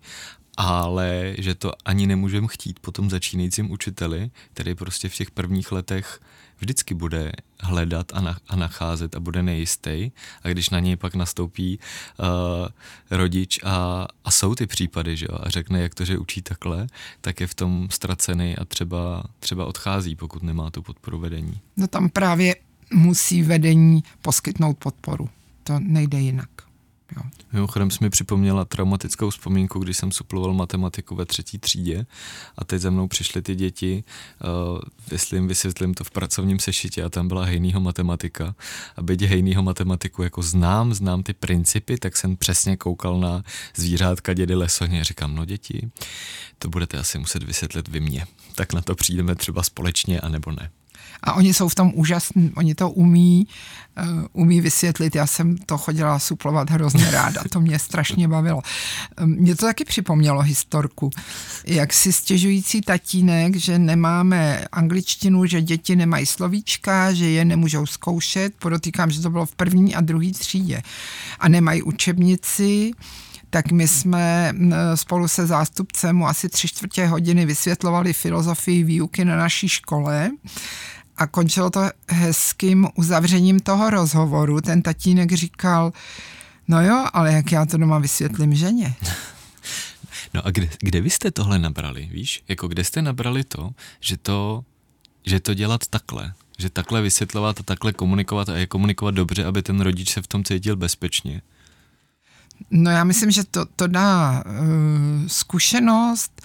Ale 0.60 1.34
že 1.38 1.54
to 1.54 1.72
ani 1.84 2.06
nemůžeme 2.06 2.46
chtít 2.50 2.78
po 2.78 2.92
tom 2.92 3.10
začínajícím 3.10 3.70
učiteli, 3.70 4.30
který 4.52 4.74
prostě 4.74 5.08
v 5.08 5.14
těch 5.14 5.30
prvních 5.30 5.72
letech 5.72 6.20
vždycky 6.58 6.94
bude 6.94 7.32
hledat 7.60 8.12
a, 8.14 8.20
na, 8.20 8.38
a 8.48 8.56
nacházet 8.56 9.16
a 9.16 9.20
bude 9.20 9.42
nejistý. 9.42 10.10
A 10.42 10.48
když 10.48 10.70
na 10.70 10.80
něj 10.80 10.96
pak 10.96 11.14
nastoupí 11.14 11.78
uh, 12.18 12.26
rodič 13.10 13.58
a, 13.64 14.06
a 14.24 14.30
jsou 14.30 14.54
ty 14.54 14.66
případy, 14.66 15.16
že 15.16 15.26
jo, 15.30 15.38
a 15.42 15.50
řekne, 15.50 15.80
jak 15.80 15.94
to, 15.94 16.04
že 16.04 16.18
učí 16.18 16.42
takhle, 16.42 16.86
tak 17.20 17.40
je 17.40 17.46
v 17.46 17.54
tom 17.54 17.88
ztracený 17.90 18.56
a 18.56 18.64
třeba, 18.64 19.24
třeba 19.38 19.66
odchází, 19.66 20.16
pokud 20.16 20.42
nemá 20.42 20.70
tu 20.70 20.82
podporu 20.82 21.18
vedení. 21.18 21.60
No 21.76 21.86
tam 21.86 22.08
právě 22.08 22.56
musí 22.92 23.42
vedení 23.42 24.04
poskytnout 24.22 24.78
podporu. 24.78 25.28
To 25.62 25.78
nejde 25.78 26.20
jinak. 26.20 26.69
Jo. 27.16 27.22
Mimochodem 27.52 27.90
jsi 27.90 27.98
mi 28.00 28.10
připomněla 28.10 28.64
traumatickou 28.64 29.30
vzpomínku, 29.30 29.78
když 29.78 29.96
jsem 29.96 30.12
suploval 30.12 30.54
matematiku 30.54 31.14
ve 31.14 31.26
třetí 31.26 31.58
třídě 31.58 32.06
a 32.58 32.64
teď 32.64 32.80
za 32.80 32.90
mnou 32.90 33.08
přišly 33.08 33.42
ty 33.42 33.54
děti, 33.54 34.04
uh, 34.72 34.80
jestli 35.12 35.36
jim 35.36 35.48
vysvětlím 35.48 35.94
to 35.94 36.04
v 36.04 36.10
pracovním 36.10 36.58
sešitě 36.58 37.04
a 37.04 37.08
tam 37.08 37.28
byla 37.28 37.44
hejnýho 37.44 37.80
matematika. 37.80 38.54
A 38.96 39.02
byť 39.02 39.22
hejnýho 39.22 39.62
matematiku 39.62 40.22
jako 40.22 40.42
znám, 40.42 40.94
znám 40.94 41.22
ty 41.22 41.32
principy, 41.32 41.98
tak 41.98 42.16
jsem 42.16 42.36
přesně 42.36 42.76
koukal 42.76 43.20
na 43.20 43.44
zvířátka 43.76 44.34
dědy 44.34 44.54
Lesoně 44.54 45.00
a 45.00 45.04
říkám, 45.04 45.34
no 45.34 45.44
děti, 45.44 45.90
to 46.58 46.68
budete 46.68 46.98
asi 46.98 47.18
muset 47.18 47.42
vysvětlit 47.42 47.88
vy 47.88 48.00
mě. 48.00 48.26
Tak 48.54 48.72
na 48.72 48.82
to 48.82 48.94
přijdeme 48.94 49.34
třeba 49.34 49.62
společně, 49.62 50.20
anebo 50.20 50.50
ne. 50.52 50.70
A 51.22 51.32
oni 51.32 51.54
jsou 51.54 51.68
v 51.68 51.74
tom 51.74 51.92
úžasní, 51.94 52.52
oni 52.56 52.74
to 52.74 52.90
umí, 52.90 53.46
uh, 54.02 54.24
umí 54.32 54.60
vysvětlit. 54.60 55.14
Já 55.14 55.26
jsem 55.26 55.56
to 55.56 55.78
chodila 55.78 56.18
suplovat 56.18 56.70
hrozně 56.70 57.10
ráda, 57.10 57.42
to 57.50 57.60
mě 57.60 57.78
strašně 57.78 58.28
bavilo. 58.28 58.62
Um, 59.22 59.30
mě 59.30 59.56
to 59.56 59.66
taky 59.66 59.84
připomnělo 59.84 60.42
historku, 60.42 61.10
jak 61.66 61.92
si 61.92 62.12
stěžující 62.12 62.80
tatínek, 62.80 63.56
že 63.56 63.78
nemáme 63.78 64.64
angličtinu, 64.72 65.46
že 65.46 65.62
děti 65.62 65.96
nemají 65.96 66.26
slovíčka, 66.26 67.12
že 67.12 67.30
je 67.30 67.44
nemůžou 67.44 67.86
zkoušet, 67.86 68.54
podotýkám, 68.58 69.10
že 69.10 69.20
to 69.20 69.30
bylo 69.30 69.46
v 69.46 69.54
první 69.54 69.94
a 69.94 70.00
druhé 70.00 70.30
třídě, 70.32 70.82
a 71.38 71.48
nemají 71.48 71.82
učebnici, 71.82 72.92
tak 73.50 73.72
my 73.72 73.88
jsme 73.88 74.52
spolu 74.94 75.28
se 75.28 75.46
zástupcem 75.46 76.16
mu 76.16 76.26
asi 76.26 76.48
tři 76.48 76.68
čtvrtě 76.68 77.06
hodiny 77.06 77.46
vysvětlovali 77.46 78.12
filozofii 78.12 78.84
výuky 78.84 79.24
na 79.24 79.36
naší 79.36 79.68
škole 79.68 80.30
a 81.20 81.26
končilo 81.26 81.70
to 81.70 81.80
hezkým 82.08 82.88
uzavřením 82.94 83.60
toho 83.60 83.90
rozhovoru. 83.90 84.60
Ten 84.60 84.82
tatínek 84.82 85.32
říkal, 85.32 85.92
no 86.68 86.82
jo, 86.82 87.06
ale 87.12 87.32
jak 87.32 87.52
já 87.52 87.66
to 87.66 87.76
doma 87.76 87.98
vysvětlím 87.98 88.54
ženě. 88.54 88.94
No 90.34 90.46
a 90.46 90.50
kde, 90.50 90.68
kde 90.80 91.00
vy 91.00 91.10
jste 91.10 91.30
tohle 91.30 91.58
nabrali, 91.58 92.08
víš? 92.12 92.42
Jako 92.48 92.68
kde 92.68 92.84
jste 92.84 93.02
nabrali 93.02 93.44
to, 93.44 93.70
že 94.00 94.16
to, 94.16 94.64
že 95.26 95.40
to 95.40 95.54
dělat 95.54 95.86
takhle? 95.86 96.32
Že 96.58 96.70
takhle 96.70 97.02
vysvětlovat 97.02 97.60
a 97.60 97.62
takhle 97.62 97.92
komunikovat 97.92 98.48
a 98.48 98.56
je 98.56 98.66
komunikovat 98.66 99.14
dobře, 99.14 99.44
aby 99.44 99.62
ten 99.62 99.80
rodič 99.80 100.12
se 100.12 100.22
v 100.22 100.26
tom 100.26 100.44
cítil 100.44 100.76
bezpečně? 100.76 101.42
No 102.70 102.90
já 102.90 103.04
myslím, 103.04 103.30
že 103.30 103.44
to, 103.44 103.66
to 103.76 103.86
dá 103.86 104.44
uh, 104.46 105.26
zkušenost, 105.26 106.42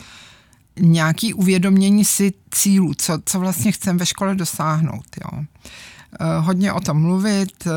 nějaký 0.80 1.34
uvědomění 1.34 2.06
si 2.06 2.34
cílů, 2.52 2.94
co, 2.98 3.20
co 3.26 3.40
vlastně 3.40 3.72
chceme 3.72 4.00
ve 4.00 4.06
škole 4.06 4.36
dosáhnout. 4.36 5.06
Jo. 5.24 5.40
Uh, 5.40 6.46
hodně 6.46 6.74
o 6.74 6.80
tom 6.80 7.02
mluvit 7.02 7.66
uh, 7.66 7.72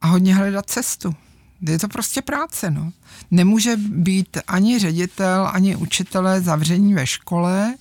a 0.00 0.06
hodně 0.06 0.34
hledat 0.34 0.70
cestu. 0.70 1.14
Je 1.60 1.78
to 1.78 1.88
prostě 1.88 2.22
práce. 2.22 2.70
No. 2.70 2.92
Nemůže 3.30 3.76
být 3.76 4.38
ani 4.46 4.78
ředitel, 4.78 5.50
ani 5.52 5.76
učitelé 5.76 6.40
zavření 6.40 6.94
ve 6.94 7.06
škole, 7.06 7.74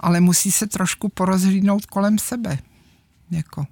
ale 0.00 0.20
musí 0.20 0.52
se 0.52 0.66
trošku 0.66 1.08
porozhlídnout 1.08 1.86
kolem 1.86 2.18
sebe. 2.18 2.58
Jako. 3.30 3.66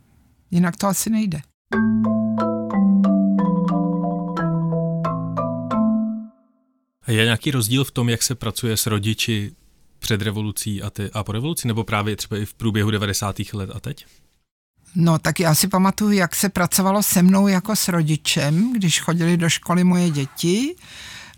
Jinak 0.51 0.77
to 0.77 0.87
asi 0.87 1.11
nejde. 1.11 1.41
Je 7.09 7.25
nějaký 7.25 7.51
rozdíl 7.51 7.85
v 7.85 7.91
tom, 7.91 8.09
jak 8.09 8.23
se 8.23 8.35
pracuje 8.35 8.77
s 8.77 8.87
rodiči 8.87 9.53
před 9.99 10.23
revolucí 10.23 10.83
a, 10.83 10.91
ty, 10.91 11.11
a 11.13 11.25
po 11.25 11.33
revoluci, 11.33 11.69
nebo 11.69 11.85
právě 11.85 12.17
třeba 12.17 12.37
i 12.39 12.45
v 12.45 12.55
průběhu 12.55 12.91
90. 12.91 13.37
let 13.53 13.71
a 13.75 13.81
teď? 13.81 14.07
No, 14.95 15.19
tak 15.19 15.41
já 15.41 15.55
si 15.55 15.69
pamatuju, 15.69 16.13
jak 16.13 16.35
se 16.35 16.49
pracovalo 16.49 17.03
se 17.03 17.23
mnou 17.23 17.49
jako 17.49 17.77
s 17.77 17.89
rodičem, 17.89 18.73
když 18.73 19.01
chodili 19.01 19.37
do 19.37 19.49
školy 19.49 19.85
moje 19.85 20.11
děti. 20.11 20.75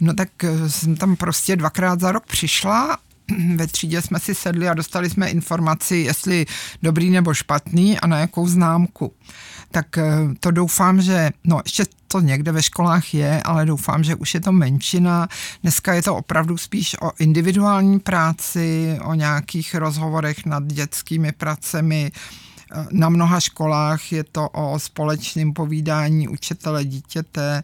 No 0.01 0.15
tak 0.15 0.45
eh, 0.45 0.71
jsem 0.71 0.97
tam 0.97 1.17
prostě 1.17 1.57
dvakrát 1.57 2.01
za 2.01 2.13
rok 2.13 2.27
přišla 2.27 2.99
ve 3.57 3.67
třídě 3.67 4.03
jsme 4.03 4.21
si 4.21 4.35
sedli 4.35 4.69
a 4.69 4.75
dostali 4.75 5.11
jsme 5.11 5.31
informaci, 5.31 5.97
jestli 5.97 6.47
dobrý 6.83 7.11
nebo 7.11 7.35
špatný 7.35 7.99
a 7.99 8.07
na 8.07 8.19
jakou 8.19 8.49
známku. 8.49 9.15
Tak 9.71 9.99
eh, 9.99 10.05
to 10.41 10.51
doufám, 10.51 11.03
že, 11.03 11.31
no 11.45 11.61
ještě 11.65 11.85
to 12.09 12.21
někde 12.21 12.53
ve 12.53 12.63
školách 12.63 13.15
je, 13.15 13.43
ale 13.43 13.67
doufám, 13.67 14.05
že 14.05 14.15
už 14.15 14.35
je 14.35 14.41
to 14.41 14.53
menšina. 14.53 15.29
Dneska 15.63 15.95
je 15.95 16.03
to 16.03 16.17
opravdu 16.17 16.57
spíš 16.57 16.97
o 17.01 17.13
individuální 17.19 18.01
práci, 18.01 18.99
o 19.03 19.15
nějakých 19.15 19.75
rozhovorech 19.75 20.47
nad 20.47 20.65
dětskými 20.67 21.33
pracemi. 21.33 22.13
Eh, 22.73 22.87
na 22.91 23.09
mnoha 23.09 23.41
školách 23.41 24.13
je 24.13 24.25
to 24.25 24.49
o 24.49 24.79
společném 24.79 25.53
povídání 25.53 26.29
učitele 26.29 26.85
dítěte 26.85 27.63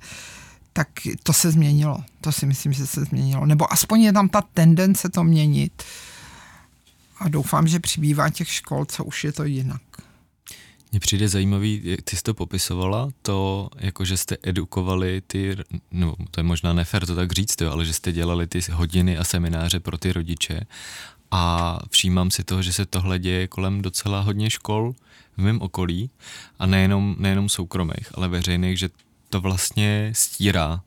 tak 0.76 0.88
to 1.22 1.32
se 1.32 1.50
změnilo. 1.50 2.04
To 2.20 2.32
si 2.32 2.46
myslím, 2.46 2.72
že 2.72 2.86
se 2.86 3.04
změnilo. 3.04 3.46
Nebo 3.46 3.72
aspoň 3.72 4.02
je 4.02 4.12
tam 4.12 4.28
ta 4.28 4.42
tendence 4.54 5.08
to 5.08 5.24
měnit. 5.24 5.82
A 7.18 7.28
doufám, 7.28 7.66
že 7.66 7.80
přibývá 7.80 8.30
těch 8.30 8.48
škol, 8.48 8.84
co 8.84 9.04
už 9.04 9.24
je 9.24 9.32
to 9.32 9.44
jinak. 9.44 9.80
Mně 10.94 11.00
přijde 11.00 11.28
zajímavý, 11.28 11.80
jak 11.84 12.02
ty 12.02 12.16
jsi 12.16 12.22
to 12.22 12.34
popisovala, 12.34 13.10
to, 13.22 13.68
jako 13.78 14.04
že 14.04 14.16
jste 14.16 14.36
edukovali 14.42 15.22
ty, 15.26 15.56
no 15.90 16.14
to 16.30 16.40
je 16.40 16.44
možná 16.44 16.72
nefér 16.72 17.06
to 17.06 17.14
tak 17.14 17.32
říct, 17.32 17.60
jo, 17.60 17.70
ale 17.70 17.84
že 17.84 17.92
jste 17.92 18.12
dělali 18.12 18.46
ty 18.46 18.60
hodiny 18.72 19.18
a 19.18 19.24
semináře 19.24 19.80
pro 19.80 19.98
ty 19.98 20.12
rodiče. 20.12 20.60
A 21.30 21.78
všímám 21.90 22.30
si 22.30 22.44
toho, 22.44 22.62
že 22.62 22.72
se 22.72 22.86
tohle 22.86 23.18
děje 23.18 23.48
kolem 23.48 23.82
docela 23.82 24.20
hodně 24.20 24.50
škol 24.50 24.94
v 25.36 25.42
mém 25.42 25.60
okolí 25.60 26.10
a 26.58 26.66
nejenom, 26.66 27.16
nejenom 27.18 27.48
soukromých, 27.48 28.08
ale 28.14 28.28
veřejných, 28.28 28.78
že 28.78 28.88
to 29.30 29.40
vlastně 29.40 30.12
stírá 30.14 30.82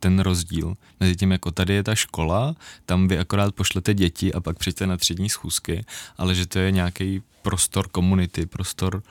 ten 0.00 0.18
rozdíl 0.18 0.74
mezi 1.00 1.16
tím, 1.16 1.32
jako 1.32 1.50
tady 1.50 1.74
je 1.74 1.82
ta 1.82 1.94
škola, 1.94 2.56
tam 2.86 3.08
vy 3.08 3.18
akorát 3.18 3.54
pošlete 3.54 3.94
děti 3.94 4.32
a 4.32 4.40
pak 4.40 4.58
přijďte 4.58 4.86
na 4.86 4.96
třídní 4.96 5.28
schůzky, 5.28 5.84
ale 6.16 6.34
že 6.34 6.46
to 6.46 6.58
je 6.58 6.70
nějaký 6.70 7.22
prostor 7.42 7.88
komunity, 7.88 8.46
prostor 8.46 9.02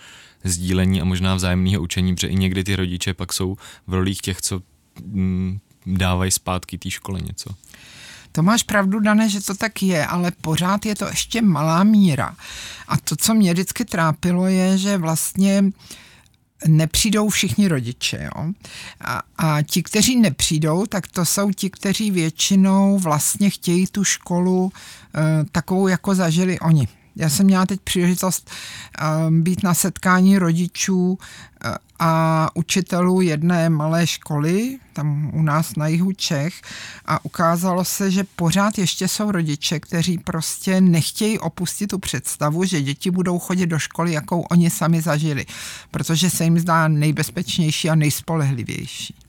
sdílení 0.44 1.02
a 1.02 1.06
možná 1.06 1.36
vzájemného 1.36 1.82
učení, 1.82 2.16
protože 2.16 2.28
i 2.28 2.36
někdy 2.36 2.64
ty 2.64 2.76
rodiče 2.76 3.14
pak 3.14 3.34
jsou 3.34 3.58
v 3.88 3.94
rolích 3.94 4.22
těch, 4.22 4.42
co 4.42 4.62
mm, 5.06 5.60
dávají 5.86 6.32
zpátky 6.32 6.78
té 6.78 6.92
škole 6.92 7.22
něco. 7.22 7.50
To 8.32 8.44
máš 8.44 8.64
pravdu, 8.64 9.00
Dané, 9.00 9.30
že 9.30 9.42
to 9.42 9.56
tak 9.56 9.84
je, 9.84 10.06
ale 10.06 10.32
pořád 10.42 10.86
je 10.86 10.96
to 10.96 11.08
ještě 11.08 11.42
malá 11.42 11.84
míra. 11.84 12.36
A 12.88 12.98
to, 12.98 13.16
co 13.16 13.34
mě 13.34 13.54
vždycky 13.54 13.86
trápilo, 13.86 14.48
je, 14.48 14.78
že 14.78 14.98
vlastně 14.98 15.62
uh, 15.62 15.72
nepřijdou 16.68 17.30
všichni 17.30 17.68
rodiče. 17.68 18.30
Jo? 18.36 18.52
A, 19.02 19.22
a 19.38 19.62
ti, 19.62 19.84
kteří 19.84 20.20
nepřijdou, 20.20 20.86
tak 20.86 21.08
to 21.08 21.26
jsou 21.26 21.52
ti, 21.52 21.70
kteří 21.70 22.12
většinou 22.12 23.00
vlastně 23.00 23.50
chtějí 23.50 23.88
tu 23.88 24.04
školu 24.04 24.72
e, 24.72 25.46
takovou, 25.52 25.88
jako 25.88 26.16
zažili 26.16 26.60
oni. 26.60 26.88
Já 27.16 27.30
jsem 27.30 27.46
měla 27.46 27.66
teď 27.66 27.82
příležitost 27.82 28.52
uh, 29.02 29.34
být 29.34 29.64
na 29.64 29.74
setkání 29.74 30.38
rodičů 30.38 31.10
uh, 31.10 31.76
a 32.00 32.50
učitelů 32.54 33.22
jedné 33.22 33.70
malé 33.70 34.08
školy, 34.08 34.78
tam 34.94 35.32
u 35.34 35.42
nás 35.42 35.76
na 35.76 35.88
jihu 35.88 36.12
Čech, 36.12 36.62
a 37.06 37.26
ukázalo 37.26 37.86
se, 37.86 38.12
že 38.12 38.24
pořád 38.36 38.78
ještě 38.78 39.08
jsou 39.08 39.32
rodiče, 39.32 39.80
kteří 39.80 40.18
prostě 40.18 40.82
nechtějí 40.82 41.40
opustit 41.40 41.90
tu 41.90 42.00
představu, 42.00 42.66
že 42.66 42.82
děti 42.82 43.12
budou 43.12 43.40
chodit 43.40 43.66
do 43.66 43.80
školy, 43.80 44.12
jakou 44.12 44.42
oni 44.42 44.70
sami 44.70 45.02
zažili, 45.02 45.46
protože 45.92 46.30
se 46.30 46.44
jim 46.44 46.60
zdá 46.60 46.88
nejbezpečnější 46.88 47.90
a 47.90 47.96
nejspolehlivější. 47.96 49.25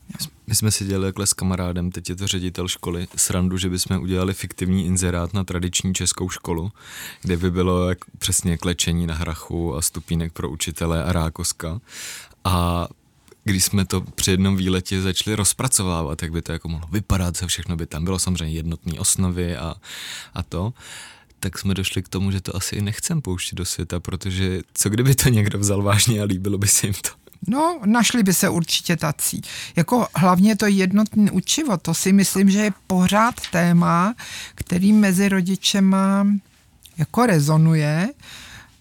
My 0.49 0.55
jsme 0.55 0.71
si 0.71 0.85
dělali 0.85 1.07
takhle 1.07 1.27
s 1.27 1.33
kamarádem, 1.33 1.91
teď 1.91 2.09
je 2.09 2.15
to 2.15 2.27
ředitel 2.27 2.67
školy, 2.67 3.07
srandu, 3.15 3.57
že 3.57 3.69
bychom 3.69 4.01
udělali 4.01 4.33
fiktivní 4.33 4.85
inzerát 4.85 5.33
na 5.33 5.43
tradiční 5.43 5.93
českou 5.93 6.29
školu, 6.29 6.71
kde 7.21 7.37
by 7.37 7.51
bylo 7.51 7.89
jak 7.89 7.97
přesně 8.17 8.57
klečení 8.57 9.07
na 9.07 9.15
hrachu 9.15 9.75
a 9.75 9.81
stupínek 9.81 10.33
pro 10.33 10.49
učitele 10.49 11.03
a 11.03 11.13
rákoska. 11.13 11.79
A 12.43 12.87
když 13.43 13.63
jsme 13.63 13.85
to 13.85 14.01
při 14.01 14.31
jednom 14.31 14.55
výletě 14.55 15.01
začali 15.01 15.35
rozpracovávat, 15.35 16.21
jak 16.21 16.31
by 16.31 16.41
to 16.41 16.51
jako 16.51 16.67
mohlo 16.69 16.87
vypadat, 16.91 17.37
co 17.37 17.47
všechno 17.47 17.75
by 17.75 17.85
tam 17.85 18.03
bylo, 18.03 18.19
samozřejmě 18.19 18.55
jednotné 18.55 18.99
osnovy 18.99 19.57
a, 19.57 19.75
a 20.33 20.43
to, 20.43 20.73
tak 21.39 21.57
jsme 21.57 21.73
došli 21.73 22.03
k 22.03 22.09
tomu, 22.09 22.31
že 22.31 22.41
to 22.41 22.55
asi 22.55 22.81
nechcem 22.81 23.21
pouštět 23.21 23.55
do 23.55 23.65
světa, 23.65 23.99
protože 23.99 24.61
co 24.73 24.89
kdyby 24.89 25.15
to 25.15 25.29
někdo 25.29 25.59
vzal 25.59 25.81
vážně 25.81 26.21
a 26.21 26.25
líbilo 26.25 26.57
by 26.57 26.67
se 26.67 26.87
jim 26.87 26.93
to. 26.93 27.26
No, 27.47 27.79
našli 27.85 28.23
by 28.23 28.33
se 28.33 28.49
určitě 28.49 28.97
tací. 28.97 29.41
Jako 29.75 30.07
hlavně 30.15 30.55
to 30.55 30.65
jednotné 30.65 31.31
učivo, 31.31 31.77
to 31.77 31.93
si 31.93 32.13
myslím, 32.13 32.49
že 32.49 32.59
je 32.59 32.71
pořád 32.87 33.35
téma, 33.51 34.15
který 34.55 34.93
mezi 34.93 35.29
rodičema 35.29 36.27
jako 36.97 37.25
rezonuje. 37.25 38.09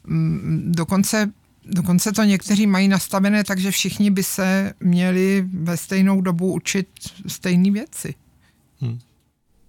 Mm, 0.05 0.73
dokonce 0.77 1.33
Dokonce 1.69 2.13
to 2.13 2.23
někteří 2.23 2.67
mají 2.67 2.89
nastavené 2.89 3.45
tak, 3.45 3.59
že 3.59 3.71
všichni 3.71 4.11
by 4.11 4.23
se 4.23 4.73
měli 4.81 5.45
ve 5.53 5.77
stejnou 5.77 6.21
dobu 6.21 6.53
učit 6.53 6.89
stejné 7.27 7.71
věci. 7.71 8.15
Hmm. 8.81 8.99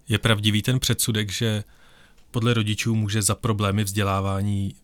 Je 0.10 0.18
pravdivý 0.18 0.62
ten 0.62 0.80
předsudek, 0.80 1.32
že 1.32 1.64
podle 2.32 2.54
rodičů 2.54 2.96
může 2.96 3.22
za 3.22 3.36
problémy 3.36 3.84
vzdělávání 3.84 4.76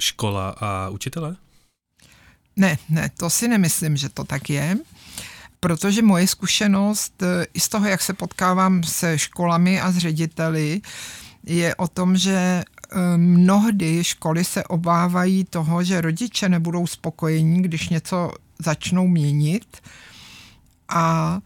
škola 0.00 0.50
a 0.50 0.88
učitele? 0.88 1.36
Ne, 2.56 2.78
ne, 2.88 3.10
to 3.16 3.30
si 3.30 3.48
nemyslím, 3.48 3.96
že 3.96 4.08
to 4.08 4.24
tak 4.24 4.50
je, 4.50 4.76
protože 5.60 6.02
moje 6.02 6.26
zkušenost 6.26 7.22
e, 7.22 7.46
i 7.54 7.60
z 7.60 7.68
toho, 7.68 7.86
jak 7.86 8.02
se 8.02 8.14
potkávám 8.14 8.82
se 8.82 9.18
školami 9.18 9.80
a 9.80 9.92
s 9.92 9.98
řediteli, 9.98 10.80
je 11.46 11.74
o 11.74 11.88
tom, 11.88 12.16
že 12.16 12.32
e, 12.34 12.64
mnohdy 13.16 14.04
školy 14.04 14.44
se 14.44 14.64
obávají 14.64 15.44
toho, 15.44 15.84
že 15.84 16.00
rodiče 16.00 16.48
nebudou 16.48 16.86
spokojení, 16.86 17.62
když 17.62 17.88
něco 17.88 18.32
začnou 18.58 19.06
měnit 19.06 19.82
a 20.88 21.38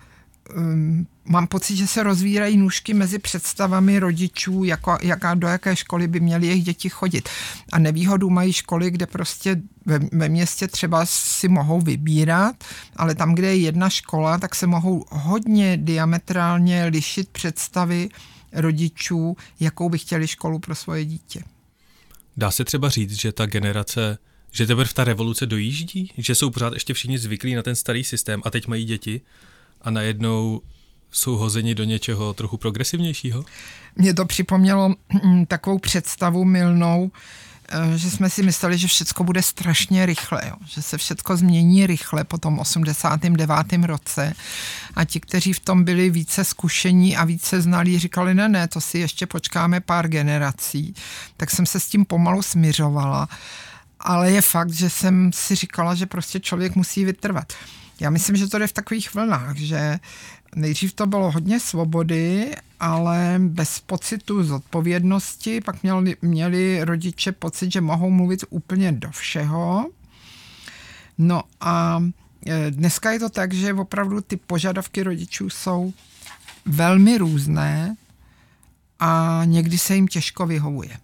um, 0.56 1.06
mám 1.28 1.46
pocit, 1.46 1.76
že 1.76 1.86
se 1.86 2.02
rozvírají 2.02 2.56
nůžky 2.56 2.94
mezi 2.94 3.18
představami 3.18 3.98
rodičů, 3.98 4.64
jako, 4.64 4.98
jaká, 5.02 5.34
do 5.34 5.46
jaké 5.46 5.76
školy 5.76 6.08
by 6.08 6.20
měly 6.20 6.46
jejich 6.46 6.64
děti 6.64 6.88
chodit. 6.88 7.28
A 7.72 7.78
nevýhodu 7.78 8.30
mají 8.30 8.52
školy, 8.52 8.90
kde 8.90 9.06
prostě 9.06 9.56
ve, 9.86 9.98
ve 10.12 10.28
městě 10.28 10.68
třeba 10.68 11.06
si 11.06 11.48
mohou 11.48 11.80
vybírat, 11.80 12.64
ale 12.96 13.14
tam, 13.14 13.34
kde 13.34 13.46
je 13.46 13.56
jedna 13.56 13.90
škola, 13.90 14.38
tak 14.38 14.54
se 14.54 14.66
mohou 14.66 15.04
hodně 15.10 15.76
diametrálně 15.76 16.84
lišit 16.84 17.28
představy 17.28 18.08
rodičů, 18.52 19.36
jakou 19.60 19.88
by 19.88 19.98
chtěli 19.98 20.28
školu 20.28 20.58
pro 20.58 20.74
svoje 20.74 21.04
dítě. 21.04 21.44
Dá 22.36 22.50
se 22.50 22.64
třeba 22.64 22.88
říct, 22.88 23.20
že 23.20 23.32
ta 23.32 23.46
generace 23.46 24.18
že 24.52 24.66
teprve 24.66 24.90
ta 24.94 25.04
revoluce 25.04 25.46
dojíždí, 25.46 26.12
že 26.18 26.34
jsou 26.34 26.50
pořád 26.50 26.72
ještě 26.72 26.94
všichni 26.94 27.18
zvyklí 27.18 27.54
na 27.54 27.62
ten 27.62 27.76
starý 27.76 28.04
systém 28.04 28.42
a 28.44 28.50
teď 28.50 28.66
mají 28.66 28.84
děti 28.84 29.20
a 29.80 29.90
najednou 29.90 30.62
jsou 31.10 31.36
hozeni 31.36 31.74
do 31.74 31.84
něčeho 31.84 32.34
trochu 32.34 32.56
progresivnějšího? 32.56 33.44
Mně 33.96 34.14
to 34.14 34.24
připomnělo 34.24 34.94
mm, 35.24 35.46
takovou 35.46 35.78
představu 35.78 36.44
milnou, 36.44 37.10
eh, 37.68 37.98
že 37.98 38.10
jsme 38.10 38.30
si 38.30 38.42
mysleli, 38.42 38.78
že 38.78 38.88
všechno 38.88 39.24
bude 39.24 39.42
strašně 39.42 40.06
rychle, 40.06 40.42
jo. 40.48 40.54
že 40.64 40.82
se 40.82 40.98
všechno 40.98 41.36
změní 41.36 41.86
rychle 41.86 42.24
po 42.24 42.38
tom 42.38 42.58
89. 42.58 43.50
roce 43.82 44.34
a 44.94 45.04
ti, 45.04 45.20
kteří 45.20 45.52
v 45.52 45.60
tom 45.60 45.84
byli 45.84 46.10
více 46.10 46.44
zkušení 46.44 47.16
a 47.16 47.24
více 47.24 47.60
znalí, 47.60 47.98
říkali, 47.98 48.34
ne, 48.34 48.48
ne, 48.48 48.68
to 48.68 48.80
si 48.80 48.98
ještě 48.98 49.26
počkáme 49.26 49.80
pár 49.80 50.08
generací. 50.08 50.94
Tak 51.36 51.50
jsem 51.50 51.66
se 51.66 51.80
s 51.80 51.88
tím 51.88 52.04
pomalu 52.04 52.42
smiřovala, 52.42 53.28
ale 54.00 54.30
je 54.30 54.42
fakt, 54.42 54.70
že 54.70 54.90
jsem 54.90 55.32
si 55.32 55.54
říkala, 55.54 55.94
že 55.94 56.06
prostě 56.06 56.40
člověk 56.40 56.74
musí 56.74 57.04
vytrvat. 57.04 57.52
Já 58.00 58.10
myslím, 58.10 58.36
že 58.36 58.48
to 58.48 58.58
jde 58.58 58.66
v 58.66 58.72
takových 58.72 59.14
vlnách, 59.14 59.56
že 59.56 59.98
nejdřív 60.56 60.94
to 60.94 61.06
bylo 61.06 61.30
hodně 61.30 61.61
svobody, 61.61 62.54
ale 62.80 63.34
bez 63.38 63.80
pocitu 63.80 64.44
zodpovědnosti, 64.44 65.61
pak 65.61 65.82
měli, 65.82 66.16
měli 66.22 66.84
rodiče 66.84 67.32
pocit, 67.32 67.72
že 67.72 67.80
mohou 67.80 68.11
mluvit 68.11 68.44
úplně 68.50 68.92
do 68.92 69.11
všeho. 69.11 69.90
No 71.18 71.42
a 71.61 72.04
e, 72.46 72.70
dneska 72.70 73.11
je 73.11 73.18
to 73.18 73.28
tak, 73.28 73.52
že 73.52 73.74
opravdu 73.74 74.20
ty 74.20 74.37
požadavky 74.37 75.02
rodičů 75.02 75.50
jsou 75.50 75.92
velmi 76.66 77.18
různé 77.18 77.96
a 79.00 79.42
někdy 79.44 79.78
se 79.78 79.94
jim 79.94 80.08
těžko 80.08 80.46
vyhovuje. 80.46 80.96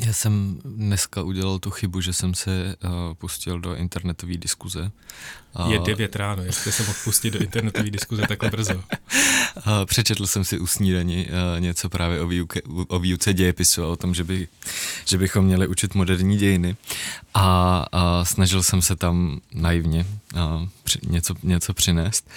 Já 0.00 0.12
jsem 0.12 0.60
dneska 0.64 1.22
udělal 1.22 1.58
tu 1.58 1.70
chybu, 1.70 2.00
že 2.00 2.12
jsem 2.12 2.34
se 2.34 2.76
uh, 2.84 2.90
pustil 3.14 3.60
do 3.60 3.74
internetové 3.74 4.36
diskuze. 4.36 4.90
Uh, 5.60 5.72
je 5.72 5.78
devět 5.78 6.16
ráno, 6.16 6.42
jestli 6.42 6.72
se 6.72 6.82
mohl 6.82 6.98
pustit 7.04 7.30
do 7.30 7.38
internetové 7.38 7.90
diskuze 7.90 8.22
takhle 8.28 8.50
brzo. 8.50 8.84
Uh, 9.56 9.84
přečetl 9.84 10.26
jsem 10.26 10.44
si 10.44 10.58
u 10.58 10.66
snídaní 10.66 11.26
uh, 11.26 11.60
něco 11.60 11.88
právě 11.88 12.20
o, 12.20 12.26
výuke, 12.26 12.62
o 12.88 12.98
výuce 12.98 13.34
dějepisu 13.34 13.84
a 13.84 13.88
o 13.88 13.96
tom, 13.96 14.14
že, 14.14 14.24
by, 14.24 14.48
že 15.04 15.18
bychom 15.18 15.44
měli 15.44 15.66
učit 15.66 15.94
moderní 15.94 16.36
dějiny. 16.36 16.76
A 17.34 17.86
uh, 17.94 18.24
snažil 18.24 18.62
jsem 18.62 18.82
se 18.82 18.96
tam 18.96 19.40
naivně 19.54 20.06
uh, 20.34 20.68
při, 20.84 20.98
něco, 21.06 21.34
něco 21.42 21.74
přinést. 21.74 22.30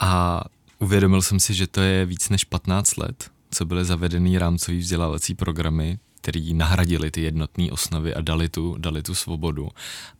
A 0.00 0.40
uvědomil 0.78 1.22
jsem 1.22 1.40
si, 1.40 1.54
že 1.54 1.66
to 1.66 1.80
je 1.80 2.06
víc 2.06 2.28
než 2.28 2.44
15 2.44 2.96
let, 2.96 3.30
co 3.50 3.64
byly 3.64 3.84
zavedeny 3.84 4.38
rámcové 4.38 4.78
vzdělávací 4.78 5.34
programy 5.34 5.98
který 6.24 6.54
nahradili 6.54 7.10
ty 7.10 7.20
jednotné 7.20 7.70
osnovy 7.70 8.14
a 8.14 8.20
dali 8.20 8.48
tu, 8.48 8.76
dali 8.78 9.02
tu 9.02 9.14
svobodu. 9.14 9.68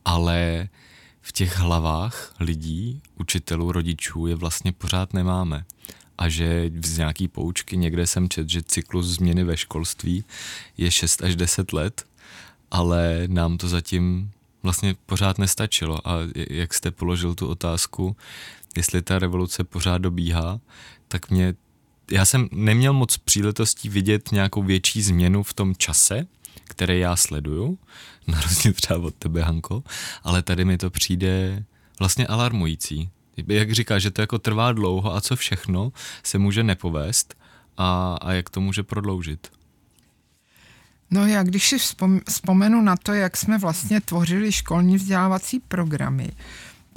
Ale 0.05 0.69
v 1.21 1.31
těch 1.31 1.57
hlavách 1.57 2.33
lidí, 2.39 3.01
učitelů, 3.19 3.71
rodičů 3.71 4.27
je 4.27 4.35
vlastně 4.35 4.71
pořád 4.71 5.13
nemáme. 5.13 5.65
A 6.17 6.29
že 6.29 6.71
z 6.85 6.97
nějaký 6.97 7.27
poučky 7.27 7.77
někde 7.77 8.07
jsem 8.07 8.29
čet, 8.29 8.49
že 8.49 8.63
cyklus 8.63 9.05
změny 9.05 9.43
ve 9.43 9.57
školství 9.57 10.23
je 10.77 10.91
6 10.91 11.23
až 11.23 11.35
10 11.35 11.73
let, 11.73 12.05
ale 12.71 13.23
nám 13.27 13.57
to 13.57 13.67
zatím 13.67 14.31
vlastně 14.63 14.95
pořád 15.05 15.37
nestačilo. 15.37 16.07
A 16.07 16.17
jak 16.49 16.73
jste 16.73 16.91
položil 16.91 17.35
tu 17.35 17.47
otázku, 17.47 18.15
jestli 18.77 19.01
ta 19.01 19.19
revoluce 19.19 19.63
pořád 19.63 19.97
dobíhá, 19.97 20.59
tak 21.07 21.29
mě 21.29 21.55
já 22.11 22.25
jsem 22.25 22.49
neměl 22.51 22.93
moc 22.93 23.17
příležitostí 23.17 23.89
vidět 23.89 24.31
nějakou 24.31 24.63
větší 24.63 25.01
změnu 25.01 25.43
v 25.43 25.53
tom 25.53 25.75
čase, 25.75 26.27
který 26.63 26.99
já 26.99 27.15
sleduju, 27.15 27.77
na 28.27 28.41
rozdíl 28.41 28.73
třeba 28.73 28.99
od 28.99 29.15
tebe, 29.15 29.41
Hanko, 29.41 29.83
ale 30.23 30.41
tady 30.41 30.65
mi 30.65 30.77
to 30.77 30.89
přijde 30.89 31.63
vlastně 31.99 32.27
alarmující. 32.27 33.09
Jak 33.47 33.71
říká, 33.71 33.99
že 33.99 34.11
to 34.11 34.21
jako 34.21 34.39
trvá 34.39 34.71
dlouho 34.71 35.15
a 35.15 35.21
co 35.21 35.35
všechno 35.35 35.91
se 36.23 36.37
může 36.37 36.63
nepovést 36.63 37.35
a, 37.77 38.17
a 38.21 38.31
jak 38.31 38.49
to 38.49 38.61
může 38.61 38.83
prodloužit. 38.83 39.51
No 41.11 41.27
já 41.27 41.43
když 41.43 41.69
si 41.69 41.77
vzpomenu 42.29 42.81
na 42.81 42.95
to, 42.95 43.13
jak 43.13 43.37
jsme 43.37 43.57
vlastně 43.57 44.01
tvořili 44.01 44.51
školní 44.51 44.95
vzdělávací 44.95 45.59
programy, 45.59 46.31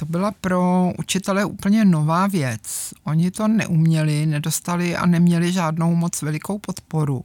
to 0.00 0.06
byla 0.06 0.30
pro 0.40 0.92
učitele 0.98 1.44
úplně 1.44 1.84
nová 1.84 2.26
věc. 2.26 2.94
Oni 3.04 3.30
to 3.30 3.48
neuměli, 3.48 4.26
nedostali 4.26 4.96
a 4.96 5.06
neměli 5.06 5.52
žádnou 5.52 5.94
moc 5.94 6.22
velikou 6.22 6.58
podporu. 6.58 7.24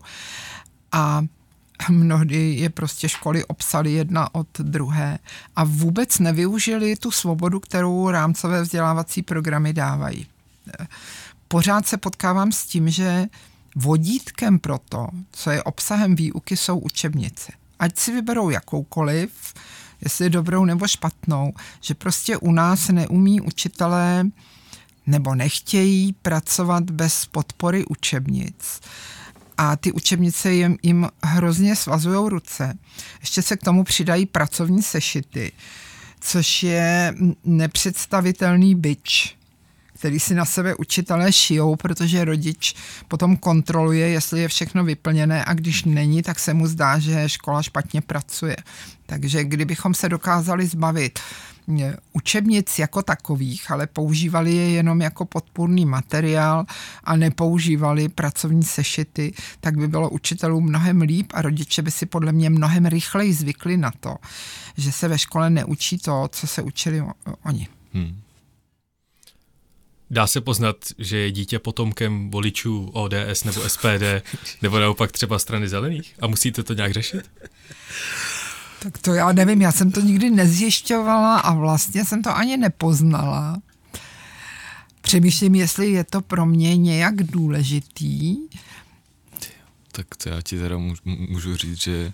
A 0.92 1.22
mnohdy 1.90 2.56
je 2.56 2.70
prostě 2.70 3.10
školy 3.10 3.46
obsali 3.46 3.92
jedna 3.92 4.36
od 4.36 4.48
druhé 4.60 5.20
a 5.56 5.64
vůbec 5.64 6.20
nevyužili 6.20 6.96
tu 6.96 7.12
svobodu, 7.12 7.60
kterou 7.60 8.10
rámcové 8.10 8.62
vzdělávací 8.62 9.22
programy 9.22 9.74
dávají. 9.74 10.28
Pořád 11.48 11.88
se 11.88 11.98
potkávám 11.98 12.52
s 12.52 12.66
tím, 12.66 12.90
že 12.90 13.26
vodítkem 13.76 14.60
pro 14.60 14.78
to, 14.90 15.08
co 15.32 15.52
je 15.52 15.64
obsahem 15.64 16.16
výuky, 16.16 16.58
jsou 16.58 16.80
učebnice. 16.80 17.52
Ať 17.80 18.00
si 18.00 18.14
vyberou 18.14 18.50
jakoukoliv, 18.50 19.54
jestli 20.04 20.30
dobrou 20.30 20.66
nebo 20.66 20.88
špatnou, 20.88 21.54
že 21.82 21.94
prostě 21.94 22.38
u 22.38 22.52
nás 22.52 22.90
neumí 22.90 23.42
učitelé 23.42 24.26
nebo 25.08 25.36
nechtějí 25.36 26.14
pracovat 26.14 26.92
bez 26.92 27.26
podpory 27.26 27.86
učebnic. 27.86 28.82
A 29.58 29.76
ty 29.76 29.92
učebnice 29.92 30.54
jim, 30.54 30.78
jim 30.84 31.10
hrozně 31.24 31.76
svazují 31.76 32.30
ruce. 32.30 32.78
Ještě 33.20 33.42
se 33.42 33.58
k 33.58 33.64
tomu 33.64 33.84
přidají 33.84 34.26
pracovní 34.26 34.82
sešity, 34.82 35.52
což 36.20 36.64
je 36.64 37.16
nepředstavitelný 37.44 38.76
byč 38.76 39.38
který 39.94 40.20
si 40.20 40.36
na 40.36 40.46
sebe 40.46 40.76
učitelé 40.76 41.32
šijou, 41.32 41.76
protože 41.76 42.26
rodič 42.26 42.76
potom 43.08 43.38
kontroluje, 43.38 44.10
jestli 44.10 44.42
je 44.42 44.48
všechno 44.48 44.84
vyplněné 44.84 45.46
a 45.46 45.54
když 45.54 45.84
není, 45.84 46.24
tak 46.24 46.40
se 46.40 46.54
mu 46.54 46.68
zdá, 46.68 47.00
že 47.00 47.30
škola 47.30 47.62
špatně 47.62 48.02
pracuje. 48.02 48.56
Takže 49.06 49.44
kdybychom 49.44 49.94
se 49.94 50.10
dokázali 50.10 50.68
zbavit 50.68 51.20
eh, 51.82 51.96
učebnic 52.14 52.80
jako 52.80 53.02
takových, 53.02 53.72
ale 53.72 53.88
používali 53.88 54.56
je 54.56 54.70
jenom 54.70 55.02
jako 55.02 55.26
podpůrný 55.26 55.86
materiál 55.86 56.66
a 57.04 57.16
nepoužívali 57.16 58.10
pracovní 58.10 58.64
sešity, 58.64 59.34
tak 59.60 59.78
by 59.78 59.88
bylo 59.88 60.10
učitelům 60.10 60.64
mnohem 60.64 61.02
líp 61.02 61.32
a 61.34 61.42
rodiče 61.42 61.82
by 61.82 61.92
si 61.92 62.06
podle 62.06 62.32
mě 62.32 62.50
mnohem 62.50 62.86
rychleji 62.86 63.34
zvykli 63.34 63.78
na 63.78 63.92
to, 64.00 64.16
že 64.78 64.92
se 64.92 65.08
ve 65.08 65.18
škole 65.18 65.50
neučí 65.50 65.98
to, 65.98 66.30
co 66.32 66.48
se 66.48 66.62
učili 66.62 67.04
oni. 67.44 67.68
Hmm. 67.94 68.24
Dá 70.14 70.28
se 70.28 70.42
poznat, 70.42 70.76
že 70.98 71.18
je 71.18 71.32
dítě 71.32 71.60
potomkem 71.60 72.32
voličů 72.32 72.90
ODS 72.94 73.44
nebo 73.44 73.70
SPD, 73.70 74.04
nebo 74.62 74.80
naopak 74.80 75.12
třeba 75.12 75.40
strany 75.40 75.70
zelených? 75.70 76.16
A 76.22 76.28
musíte 76.28 76.64
to 76.64 76.74
nějak 76.74 76.94
řešit? 76.94 77.32
Tak 78.80 78.98
to 78.98 79.14
já 79.14 79.32
nevím, 79.32 79.62
já 79.62 79.72
jsem 79.72 79.92
to 79.92 80.02
nikdy 80.02 80.30
nezjišťovala 80.30 81.38
a 81.38 81.54
vlastně 81.54 82.06
jsem 82.06 82.22
to 82.22 82.38
ani 82.38 82.58
nepoznala. 82.58 83.62
Přemýšlím, 85.02 85.56
jestli 85.56 85.92
je 85.92 86.04
to 86.04 86.22
pro 86.22 86.46
mě 86.46 86.78
nějak 86.78 87.16
důležitý. 87.16 88.38
Tak 89.92 90.16
to 90.24 90.30
já 90.30 90.42
ti 90.42 90.60
teda 90.60 90.78
můžu 91.06 91.56
říct, 91.56 91.82
že 91.82 92.14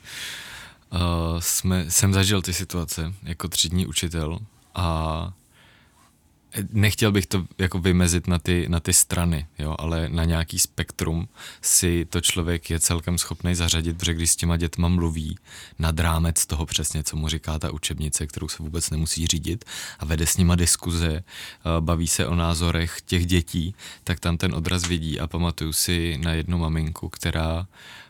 uh, 0.93 0.99
jsme, 1.39 1.85
jsem 1.91 2.13
zažil 2.13 2.41
ty 2.41 2.53
situace 2.53 3.13
jako 3.23 3.47
třídní 3.47 3.85
učitel 3.85 4.39
a 4.75 5.33
Nechtěl 6.71 7.11
bych 7.11 7.25
to 7.25 7.45
jako 7.57 7.79
vymezit 7.79 8.27
na 8.27 8.39
ty, 8.39 8.65
na 8.69 8.79
ty 8.79 8.93
strany, 8.93 9.47
jo, 9.59 9.75
ale 9.79 10.09
na 10.09 10.23
nějaký 10.23 10.59
spektrum 10.59 11.29
si 11.61 12.05
to 12.05 12.21
člověk 12.21 12.69
je 12.69 12.79
celkem 12.79 13.17
schopný 13.17 13.55
zařadit, 13.55 13.97
protože 13.97 14.13
když 14.13 14.31
s 14.31 14.35
těma 14.35 14.57
dětma 14.57 14.87
mluví 14.87 15.37
nad 15.79 15.99
rámec 15.99 16.45
toho 16.45 16.65
přesně, 16.65 17.03
co 17.03 17.17
mu 17.17 17.27
říká 17.27 17.59
ta 17.59 17.71
učebnice, 17.71 18.27
kterou 18.27 18.47
se 18.47 18.63
vůbec 18.63 18.89
nemusí 18.89 19.27
řídit 19.27 19.65
a 19.99 20.05
vede 20.05 20.25
s 20.25 20.37
nima 20.37 20.55
diskuze, 20.55 21.23
baví 21.79 22.07
se 22.07 22.27
o 22.27 22.35
názorech 22.35 23.01
těch 23.01 23.25
dětí, 23.25 23.75
tak 24.03 24.19
tam 24.19 24.37
ten 24.37 24.55
odraz 24.55 24.87
vidí 24.87 25.19
a 25.19 25.27
pamatuju 25.27 25.73
si 25.73 26.17
na 26.17 26.33
jednu 26.33 26.57
maminku, 26.57 27.09
která 27.09 27.67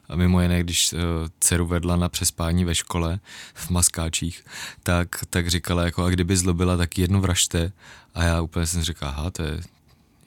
a 0.10 0.16
mimo 0.16 0.42
jiné, 0.42 0.60
když 0.60 0.94
uh, 0.94 1.00
dceru 1.40 1.66
vedla 1.66 1.96
na 1.96 2.10
přespání 2.10 2.66
ve 2.66 2.76
škole 2.76 3.20
v 3.54 3.70
maskáčích, 3.70 4.46
tak, 4.84 5.08
tak 5.30 5.48
říkala, 5.48 5.86
jako 5.86 6.04
a 6.04 6.10
kdyby 6.10 6.38
zlobila, 6.38 6.78
tak 6.78 6.98
jednu 6.98 7.22
vražte. 7.22 7.72
A 8.16 8.24
já 8.24 8.42
úplně 8.42 8.68
jsem 8.68 8.82
říkal, 8.82 9.10
aha, 9.10 9.32
to 9.32 9.44
je 9.44 9.62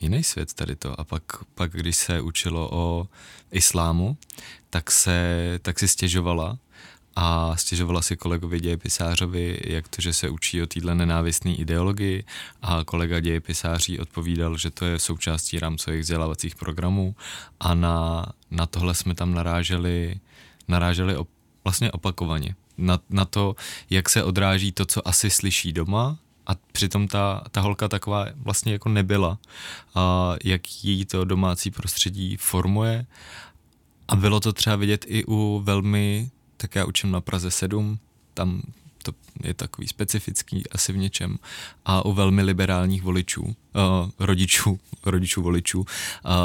jiný 0.00 0.24
svět 0.24 0.54
tady 0.54 0.76
to. 0.76 1.00
A 1.00 1.04
pak, 1.04 1.22
pak 1.54 1.72
když 1.72 1.96
se 1.96 2.20
učilo 2.20 2.68
o 2.72 3.08
islámu, 3.52 4.16
tak, 4.70 4.90
se, 4.90 5.58
tak 5.62 5.78
si 5.78 5.88
stěžovala, 5.88 6.58
a 7.16 7.56
stěžovala 7.56 8.02
si 8.02 8.16
kolegovi 8.16 8.60
dějepisářovi, 8.60 9.60
jak 9.64 9.88
to, 9.88 10.02
že 10.02 10.12
se 10.12 10.28
učí 10.28 10.62
o 10.62 10.66
téhle 10.66 10.94
nenávistné 10.94 11.54
ideologii. 11.54 12.24
A 12.62 12.84
kolega 12.84 13.20
dějepisáří 13.20 13.98
odpovídal, 13.98 14.56
že 14.56 14.70
to 14.70 14.84
je 14.84 14.98
součástí 14.98 15.58
rámcových 15.58 16.00
vzdělávacích 16.00 16.56
programů. 16.56 17.14
A 17.60 17.74
na, 17.74 18.26
na 18.50 18.66
tohle 18.66 18.94
jsme 18.94 19.14
tam 19.14 19.34
naráželi, 19.34 20.20
naráželi 20.68 21.16
op, 21.16 21.28
vlastně 21.64 21.92
opakovaně. 21.92 22.54
Na, 22.78 22.98
na 23.10 23.24
to, 23.24 23.56
jak 23.90 24.08
se 24.08 24.24
odráží 24.24 24.72
to, 24.72 24.86
co 24.86 25.08
asi 25.08 25.30
slyší 25.30 25.72
doma. 25.72 26.18
A 26.46 26.52
přitom 26.72 27.08
ta, 27.08 27.44
ta 27.50 27.60
holka 27.60 27.88
taková 27.88 28.26
vlastně 28.36 28.72
jako 28.72 28.88
nebyla, 28.88 29.38
a 29.94 30.34
jak 30.44 30.84
jí 30.84 31.04
to 31.04 31.24
domácí 31.24 31.70
prostředí 31.70 32.36
formuje. 32.36 33.06
A 34.08 34.16
bylo 34.16 34.40
to 34.40 34.52
třeba 34.52 34.76
vidět 34.76 35.04
i 35.08 35.24
u 35.24 35.62
velmi 35.64 36.30
tak 36.62 36.74
já 36.74 36.84
učím 36.84 37.10
na 37.10 37.20
Praze 37.20 37.50
7, 37.50 37.98
tam 38.34 38.62
to 39.02 39.12
je 39.42 39.54
takový 39.54 39.88
specifický 39.88 40.70
asi 40.70 40.92
v 40.92 40.96
něčem 40.96 41.38
a 41.84 42.04
u 42.04 42.12
velmi 42.12 42.42
liberálních 42.42 43.02
voličů, 43.02 43.42
uh, 43.42 43.54
rodičů, 44.18 44.80
rodičů 45.06 45.42
voličů, 45.42 45.80
uh, 45.80 45.86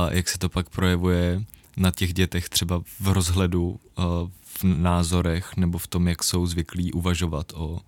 jak 0.09 0.29
se 0.29 0.37
to 0.37 0.49
pak 0.49 0.69
projevuje 0.69 1.43
na 1.77 1.91
těch 1.91 2.13
dětech 2.13 2.49
třeba 2.49 2.81
v 2.99 3.07
rozhledu, 3.07 3.69
uh, 3.69 4.05
v 4.43 4.63
názorech 4.63 5.57
nebo 5.57 5.77
v 5.77 5.87
tom, 5.87 6.07
jak 6.07 6.23
jsou 6.23 6.45
zvyklí 6.45 6.93
uvažovat 6.93 7.53
o, 7.55 7.79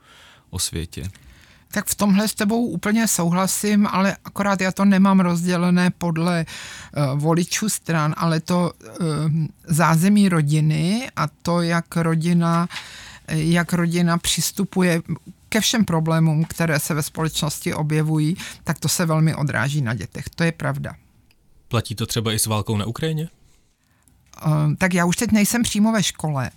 o 0.50 0.60
světě. 0.60 1.10
Tak 1.72 1.86
v 1.88 1.96
tomhle 1.96 2.28
s 2.28 2.34
tebou 2.34 2.66
úplně 2.66 3.08
souhlasím, 3.08 3.88
ale 3.88 4.18
akorát 4.26 4.62
já 4.62 4.72
to 4.72 4.86
nemám 4.86 5.20
rozdělené 5.20 5.90
podle 5.90 6.46
uh, 6.46 7.20
voličů 7.20 7.70
stran, 7.70 8.16
ale 8.18 8.40
to 8.40 8.72
uh, 8.82 9.08
zázemí 9.68 10.30
rodiny 10.30 11.10
a 11.16 11.28
to, 11.42 11.62
jak 11.62 11.96
rodina, 11.96 12.68
jak 13.28 13.74
rodina 13.74 14.18
přistupuje 14.18 15.02
ke 15.50 15.62
všem 15.62 15.86
problémům, 15.86 16.46
které 16.46 16.80
se 16.80 16.94
ve 16.94 17.04
společnosti 17.04 17.74
objevují, 17.74 18.38
tak 18.64 18.80
to 18.80 18.90
se 18.90 19.06
velmi 19.06 19.36
odráží 19.36 19.82
na 19.82 19.94
dětech. 19.94 20.30
To 20.30 20.44
je 20.44 20.52
pravda. 20.52 20.96
Platí 21.68 21.96
to 21.96 22.06
třeba 22.06 22.34
i 22.34 22.40
s 22.40 22.46
válkou 22.46 22.78
na 22.78 22.86
Ukrajině? 22.86 23.30
Uh, 24.46 24.76
tak 24.78 24.94
já 24.94 25.06
už 25.06 25.16
teď 25.16 25.32
nejsem 25.32 25.64
přímo 25.64 25.92
ve 25.92 26.04
škole, 26.04 26.52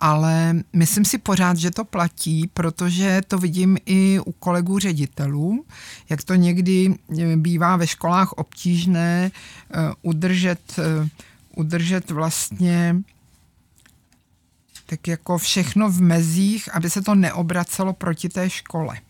ale 0.00 0.54
myslím 0.72 1.04
si 1.04 1.18
pořád, 1.18 1.56
že 1.56 1.70
to 1.70 1.84
platí, 1.84 2.50
protože 2.54 3.20
to 3.28 3.38
vidím 3.38 3.78
i 3.86 4.18
u 4.26 4.32
kolegů 4.32 4.78
ředitelů, 4.78 5.64
jak 6.08 6.24
to 6.24 6.34
někdy 6.34 6.94
eh, 7.18 7.36
bývá 7.36 7.76
ve 7.76 7.86
školách 7.86 8.32
obtížné 8.32 9.30
uh, 9.30 9.92
udržet, 10.02 10.60
uh, 10.78 11.08
udržet 11.56 12.10
vlastně 12.10 12.96
tak 14.86 15.08
jako 15.08 15.38
všechno 15.38 15.90
v 15.90 16.00
mezích, 16.00 16.74
aby 16.74 16.90
se 16.90 17.02
to 17.02 17.14
neobracelo 17.14 17.92
proti 17.92 18.28
té 18.28 18.50
škole. 18.50 19.00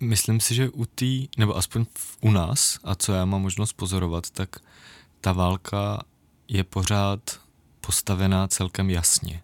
Myslím 0.00 0.40
si, 0.40 0.54
že 0.54 0.68
u 0.68 0.84
té, 0.84 1.06
nebo 1.38 1.56
aspoň 1.56 1.86
u 2.20 2.30
nás, 2.30 2.78
a 2.84 2.94
co 2.94 3.12
já 3.12 3.24
mám 3.24 3.42
možnost 3.42 3.72
pozorovat, 3.72 4.30
tak 4.30 4.56
ta 5.20 5.32
válka 5.32 6.02
je 6.48 6.64
pořád 6.64 7.40
postavená 7.80 8.48
celkem 8.48 8.90
jasně 8.90 9.42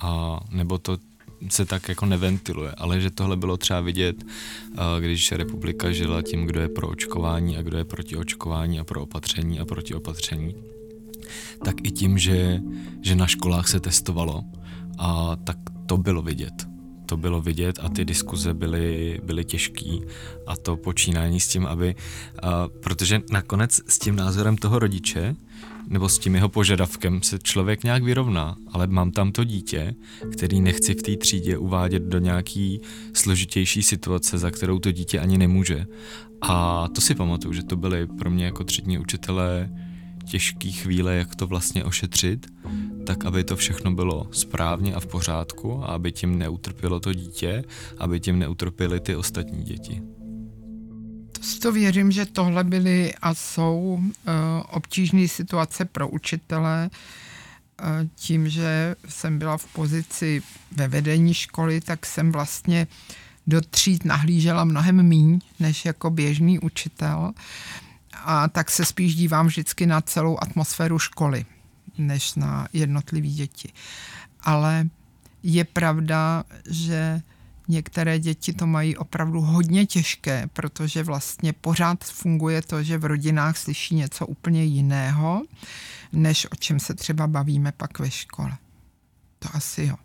a 0.00 0.40
nebo 0.50 0.78
to 0.78 0.98
se 1.48 1.66
tak 1.66 1.88
jako 1.88 2.06
neventiluje, 2.06 2.72
ale 2.72 3.00
že 3.00 3.10
tohle 3.10 3.36
bylo 3.36 3.56
třeba 3.56 3.80
vidět, 3.80 4.24
když 5.00 5.32
republika 5.32 5.92
žila 5.92 6.22
tím, 6.22 6.46
kdo 6.46 6.60
je 6.60 6.68
pro 6.68 6.88
očkování 6.88 7.56
a 7.56 7.62
kdo 7.62 7.78
je 7.78 7.84
proti 7.84 8.16
očkování 8.16 8.80
a 8.80 8.84
pro 8.84 9.02
opatření 9.02 9.60
a 9.60 9.64
proti 9.64 9.94
opatření, 9.94 10.54
tak 11.64 11.74
i 11.82 11.90
tím, 11.90 12.18
že, 12.18 12.60
že 13.02 13.16
na 13.16 13.26
školách 13.26 13.68
se 13.68 13.80
testovalo, 13.80 14.44
a 14.98 15.36
tak 15.36 15.56
to 15.86 15.96
bylo 15.96 16.22
vidět. 16.22 16.68
To 17.06 17.16
bylo 17.16 17.40
vidět 17.40 17.78
a 17.82 17.88
ty 17.88 18.04
diskuze 18.04 18.54
byly, 18.54 19.20
byly 19.24 19.44
těžký 19.44 20.02
a 20.46 20.56
to 20.56 20.76
počínání 20.76 21.40
s 21.40 21.48
tím, 21.48 21.66
aby, 21.66 21.94
protože 22.80 23.22
nakonec 23.30 23.80
s 23.88 23.98
tím 23.98 24.16
názorem 24.16 24.56
toho 24.56 24.78
rodiče 24.78 25.36
nebo 25.90 26.08
s 26.08 26.18
tím 26.18 26.34
jeho 26.34 26.48
požadavkem 26.48 27.22
se 27.22 27.38
člověk 27.42 27.84
nějak 27.84 28.02
vyrovná, 28.02 28.56
ale 28.72 28.86
mám 28.86 29.10
tam 29.10 29.32
to 29.32 29.44
dítě, 29.44 29.94
který 30.32 30.60
nechci 30.60 30.94
v 30.94 31.02
té 31.02 31.16
třídě 31.16 31.58
uvádět 31.58 32.02
do 32.02 32.18
nějaký 32.18 32.80
složitější 33.12 33.82
situace, 33.82 34.38
za 34.38 34.50
kterou 34.50 34.78
to 34.78 34.92
dítě 34.92 35.20
ani 35.20 35.38
nemůže. 35.38 35.86
A 36.40 36.88
to 36.88 37.00
si 37.00 37.14
pamatuju, 37.14 37.54
že 37.54 37.62
to 37.62 37.76
byly 37.76 38.06
pro 38.06 38.30
mě 38.30 38.44
jako 38.44 38.64
třídní 38.64 38.98
učitelé 38.98 39.70
těžké 40.30 40.70
chvíle, 40.70 41.14
jak 41.14 41.36
to 41.36 41.46
vlastně 41.46 41.84
ošetřit, 41.84 42.46
tak 43.06 43.24
aby 43.24 43.44
to 43.44 43.56
všechno 43.56 43.92
bylo 43.92 44.28
správně 44.30 44.94
a 44.94 45.00
v 45.00 45.06
pořádku 45.06 45.84
a 45.84 45.86
aby 45.86 46.12
tím 46.12 46.38
neutrpělo 46.38 47.00
to 47.00 47.12
dítě, 47.12 47.64
aby 47.98 48.20
tím 48.20 48.38
neutrpěly 48.38 49.00
ty 49.00 49.16
ostatní 49.16 49.64
děti 49.64 50.02
to 51.62 51.72
věřím, 51.72 52.12
že 52.12 52.26
tohle 52.26 52.64
byly 52.64 53.14
a 53.14 53.34
jsou 53.34 53.78
uh, 53.80 54.02
obtížné 54.70 55.28
situace 55.28 55.84
pro 55.84 56.08
učitele. 56.08 56.90
Uh, 57.82 58.08
tím, 58.14 58.48
že 58.48 58.96
jsem 59.08 59.38
byla 59.38 59.56
v 59.56 59.64
pozici 59.64 60.42
ve 60.72 60.88
vedení 60.88 61.34
školy, 61.34 61.80
tak 61.80 62.06
jsem 62.06 62.32
vlastně 62.32 62.86
do 63.46 63.60
tříd 63.60 64.04
nahlížela 64.04 64.64
mnohem 64.64 65.02
míň 65.02 65.40
než 65.60 65.84
jako 65.84 66.10
běžný 66.10 66.58
učitel. 66.58 67.32
A 68.24 68.48
tak 68.48 68.70
se 68.70 68.84
spíš 68.84 69.14
dívám 69.14 69.46
vždycky 69.46 69.86
na 69.86 70.00
celou 70.00 70.38
atmosféru 70.42 70.98
školy, 70.98 71.44
než 71.98 72.34
na 72.34 72.68
jednotlivý 72.72 73.34
děti. 73.34 73.72
Ale 74.40 74.88
je 75.42 75.64
pravda, 75.64 76.44
že 76.70 77.22
Některé 77.70 78.18
děti 78.18 78.52
to 78.52 78.66
mají 78.66 78.96
opravdu 78.96 79.40
hodně 79.40 79.86
těžké, 79.86 80.48
protože 80.52 81.02
vlastně 81.02 81.52
pořád 81.52 82.04
funguje 82.04 82.62
to, 82.62 82.82
že 82.82 82.98
v 82.98 83.04
rodinách 83.04 83.56
slyší 83.56 83.94
něco 83.94 84.26
úplně 84.26 84.64
jiného, 84.64 85.42
než 86.12 86.46
o 86.52 86.56
čem 86.56 86.80
se 86.80 86.94
třeba 86.94 87.26
bavíme 87.26 87.72
pak 87.72 87.98
ve 87.98 88.10
škole. 88.10 88.58
To 89.38 89.48
asi 89.52 89.82
jo. 89.82 89.96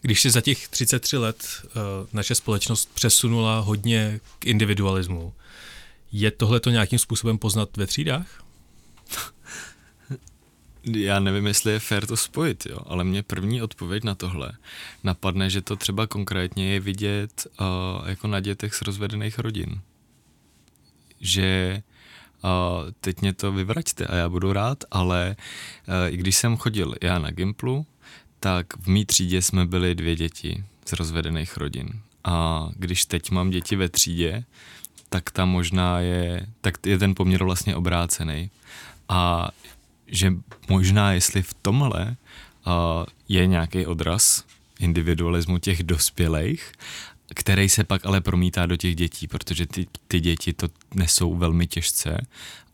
Když 0.00 0.20
si 0.20 0.30
za 0.30 0.40
těch 0.40 0.68
33 0.68 1.16
let 1.16 1.44
uh, 1.64 1.72
naše 2.12 2.34
společnost 2.34 2.88
přesunula 2.94 3.60
hodně 3.60 4.20
k 4.38 4.46
individualismu, 4.46 5.32
je 6.12 6.30
tohle 6.30 6.60
to 6.60 6.70
nějakým 6.70 6.98
způsobem 6.98 7.38
poznat 7.38 7.76
ve 7.76 7.86
třídách? 7.86 8.44
Já 10.84 11.20
nevím, 11.20 11.46
jestli 11.46 11.72
je 11.72 11.78
fér 11.78 12.06
to 12.06 12.16
spojit, 12.16 12.66
jo, 12.66 12.78
ale 12.86 13.04
mě 13.04 13.22
první 13.22 13.62
odpověď 13.62 14.04
na 14.04 14.14
tohle 14.14 14.52
napadne, 15.04 15.50
že 15.50 15.60
to 15.60 15.76
třeba 15.76 16.06
konkrétně 16.06 16.72
je 16.72 16.80
vidět 16.80 17.46
uh, 17.60 18.08
jako 18.08 18.26
na 18.26 18.40
dětech 18.40 18.74
z 18.74 18.82
rozvedených 18.82 19.38
rodin. 19.38 19.80
Že 21.20 21.82
uh, 22.44 22.50
teď 23.00 23.20
mě 23.20 23.32
to 23.32 23.52
vyvraťte 23.52 24.06
a 24.06 24.14
já 24.14 24.28
budu 24.28 24.52
rád, 24.52 24.84
ale 24.90 25.36
uh, 25.88 26.14
i 26.14 26.16
když 26.16 26.36
jsem 26.36 26.56
chodil 26.56 26.94
já 27.02 27.18
na 27.18 27.30
Gimplu, 27.30 27.86
tak 28.40 28.66
v 28.76 28.86
mý 28.86 29.06
třídě 29.06 29.42
jsme 29.42 29.66
byli 29.66 29.94
dvě 29.94 30.16
děti 30.16 30.64
z 30.86 30.92
rozvedených 30.92 31.56
rodin. 31.56 31.88
A 32.24 32.68
když 32.76 33.04
teď 33.04 33.30
mám 33.30 33.50
děti 33.50 33.76
ve 33.76 33.88
třídě, 33.88 34.44
tak 35.08 35.30
tam 35.30 35.48
možná 35.48 36.00
je, 36.00 36.46
tak 36.60 36.86
je 36.86 36.98
ten 36.98 37.14
poměr 37.14 37.44
vlastně 37.44 37.76
obrácený. 37.76 38.50
A 39.08 39.50
že 40.12 40.32
možná 40.68 41.12
jestli 41.12 41.42
v 41.42 41.54
tomhle 41.54 42.16
uh, 42.66 42.72
je 43.28 43.46
nějaký 43.46 43.86
odraz 43.86 44.44
individualismu 44.78 45.58
těch 45.58 45.82
dospělých, 45.82 46.72
který 47.34 47.68
se 47.68 47.84
pak 47.84 48.06
ale 48.06 48.20
promítá 48.20 48.66
do 48.66 48.76
těch 48.76 48.96
dětí, 48.96 49.28
protože 49.28 49.66
ty, 49.66 49.86
ty 50.08 50.20
děti 50.20 50.52
to 50.52 50.68
nesou 50.94 51.34
velmi 51.36 51.66
těžce 51.66 52.26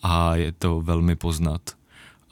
a 0.03 0.37
je 0.37 0.53
to 0.53 0.81
velmi 0.81 1.17
poznat 1.17 1.77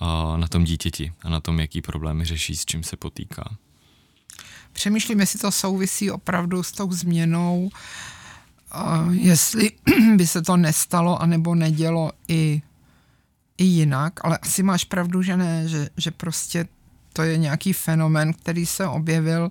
uh, 0.00 0.36
na 0.36 0.48
tom 0.48 0.64
dítěti 0.64 1.12
a 1.22 1.28
na 1.28 1.40
tom, 1.40 1.60
jaký 1.60 1.82
problémy 1.82 2.24
řeší, 2.24 2.56
s 2.56 2.64
čím 2.64 2.82
se 2.82 2.96
potýká. 2.96 3.56
Přemýšlím, 4.72 5.20
jestli 5.20 5.38
to 5.38 5.52
souvisí 5.52 6.10
opravdu 6.10 6.62
s 6.62 6.72
tou 6.72 6.92
změnou, 6.92 7.70
uh, 8.74 9.14
jestli 9.14 9.70
by 10.16 10.26
se 10.26 10.42
to 10.42 10.56
nestalo 10.56 11.22
anebo 11.22 11.54
nedělo 11.54 12.12
i, 12.28 12.62
i 13.58 13.64
jinak, 13.64 14.12
ale 14.24 14.38
asi 14.38 14.62
máš 14.62 14.84
pravdu, 14.84 15.22
že 15.22 15.36
ne, 15.36 15.68
že, 15.68 15.88
že 15.96 16.10
prostě 16.10 16.66
to 17.12 17.22
je 17.22 17.36
nějaký 17.38 17.72
fenomen, 17.72 18.32
který 18.32 18.66
se 18.66 18.86
objevil, 18.86 19.50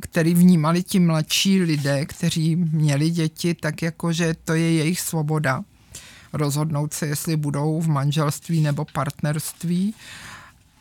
který 0.00 0.34
vnímali 0.34 0.82
ti 0.82 1.00
mladší 1.00 1.62
lidé, 1.62 2.06
kteří 2.06 2.56
měli 2.56 3.10
děti, 3.10 3.54
tak 3.54 3.82
jako, 3.82 4.12
že 4.12 4.34
to 4.44 4.54
je 4.54 4.72
jejich 4.72 5.00
svoboda 5.00 5.64
rozhodnout 6.32 6.94
se, 6.94 7.06
jestli 7.06 7.36
budou 7.36 7.80
v 7.80 7.88
manželství 7.88 8.60
nebo 8.60 8.84
partnerství. 8.92 9.94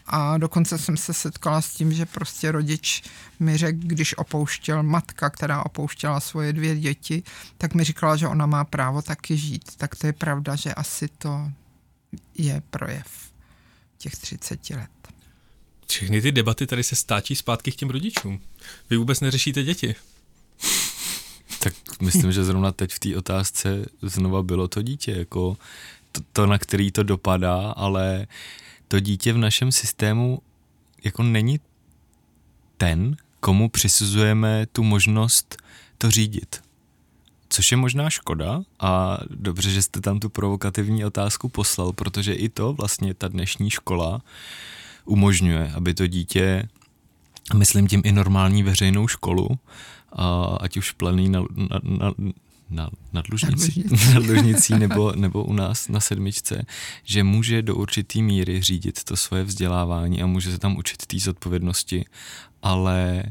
A 0.07 0.37
dokonce 0.37 0.77
jsem 0.77 0.97
se 0.97 1.13
setkala 1.13 1.61
s 1.61 1.73
tím, 1.73 1.93
že 1.93 2.05
prostě 2.05 2.51
rodič 2.51 3.03
mi 3.39 3.57
řekl, 3.57 3.79
když 3.81 4.17
opouštěl 4.17 4.83
matka, 4.83 5.29
která 5.29 5.65
opouštěla 5.65 6.19
svoje 6.19 6.53
dvě 6.53 6.79
děti, 6.79 7.23
tak 7.57 7.73
mi 7.73 7.83
říkala, 7.83 8.15
že 8.15 8.27
ona 8.27 8.45
má 8.45 8.63
právo 8.63 9.01
taky 9.01 9.37
žít. 9.37 9.75
Tak 9.77 9.95
to 9.95 10.07
je 10.07 10.13
pravda, 10.13 10.55
že 10.55 10.73
asi 10.73 11.07
to 11.07 11.51
je 12.37 12.61
projev 12.69 13.07
těch 13.97 14.15
30 14.15 14.69
let. 14.69 14.89
Všechny 15.87 16.21
ty 16.21 16.31
debaty 16.31 16.67
tady 16.67 16.83
se 16.83 16.95
stáčí 16.95 17.35
zpátky 17.35 17.71
k 17.71 17.75
těm 17.75 17.89
rodičům. 17.89 18.39
Vy 18.89 18.97
vůbec 18.97 19.19
neřešíte 19.19 19.63
děti. 19.63 19.95
Tak 21.59 21.73
myslím, 22.01 22.31
že 22.31 22.43
zrovna 22.43 22.71
teď 22.71 22.93
v 22.93 22.99
té 22.99 23.17
otázce 23.17 23.85
znova 24.01 24.43
bylo 24.43 24.67
to 24.67 24.81
dítě, 24.81 25.11
jako 25.11 25.57
to, 26.11 26.21
to, 26.33 26.45
na 26.45 26.57
který 26.57 26.91
to 26.91 27.03
dopadá, 27.03 27.71
ale 27.71 28.27
to 28.87 28.99
dítě 28.99 29.33
v 29.33 29.37
našem 29.37 29.71
systému 29.71 30.39
jako 31.03 31.23
není 31.23 31.59
ten, 32.77 33.17
komu 33.39 33.69
přisuzujeme 33.69 34.65
tu 34.65 34.83
možnost 34.83 35.57
to 35.97 36.11
řídit. 36.11 36.61
Což 37.49 37.71
je 37.71 37.77
možná 37.77 38.09
škoda 38.09 38.61
a 38.79 39.17
dobře, 39.29 39.71
že 39.71 39.81
jste 39.81 40.01
tam 40.01 40.19
tu 40.19 40.29
provokativní 40.29 41.05
otázku 41.05 41.49
poslal, 41.49 41.93
protože 41.93 42.33
i 42.33 42.49
to 42.49 42.73
vlastně 42.73 43.13
ta 43.13 43.27
dnešní 43.27 43.69
škola 43.69 44.21
umožňuje, 45.05 45.71
aby 45.75 45.93
to 45.93 46.07
dítě, 46.07 46.69
myslím 47.55 47.87
tím 47.87 48.01
i 48.05 48.11
normální 48.11 48.63
veřejnou 48.63 49.07
školu, 49.07 49.59
a 50.11 50.57
ať 50.61 50.77
už 50.77 50.91
planý 50.91 51.29
na, 51.29 51.41
na, 51.41 51.79
na, 51.83 52.13
na, 52.69 52.89
na, 53.13 53.21
dlužnici, 53.21 53.83
na 54.13 54.19
dlužnicí 54.19 54.73
nebo, 54.79 55.11
nebo 55.15 55.43
u 55.43 55.53
nás 55.53 55.87
na 55.87 55.99
sedmičce, 55.99 56.65
že 57.03 57.23
může 57.23 57.61
do 57.61 57.75
určitý 57.75 58.23
míry 58.23 58.61
řídit 58.61 59.03
to 59.03 59.15
svoje 59.15 59.43
vzdělávání 59.43 60.21
a 60.21 60.25
může 60.25 60.51
se 60.51 60.57
tam 60.57 60.77
učit 60.77 61.05
té 61.05 61.19
zodpovědnosti, 61.19 62.05
ale 62.61 63.23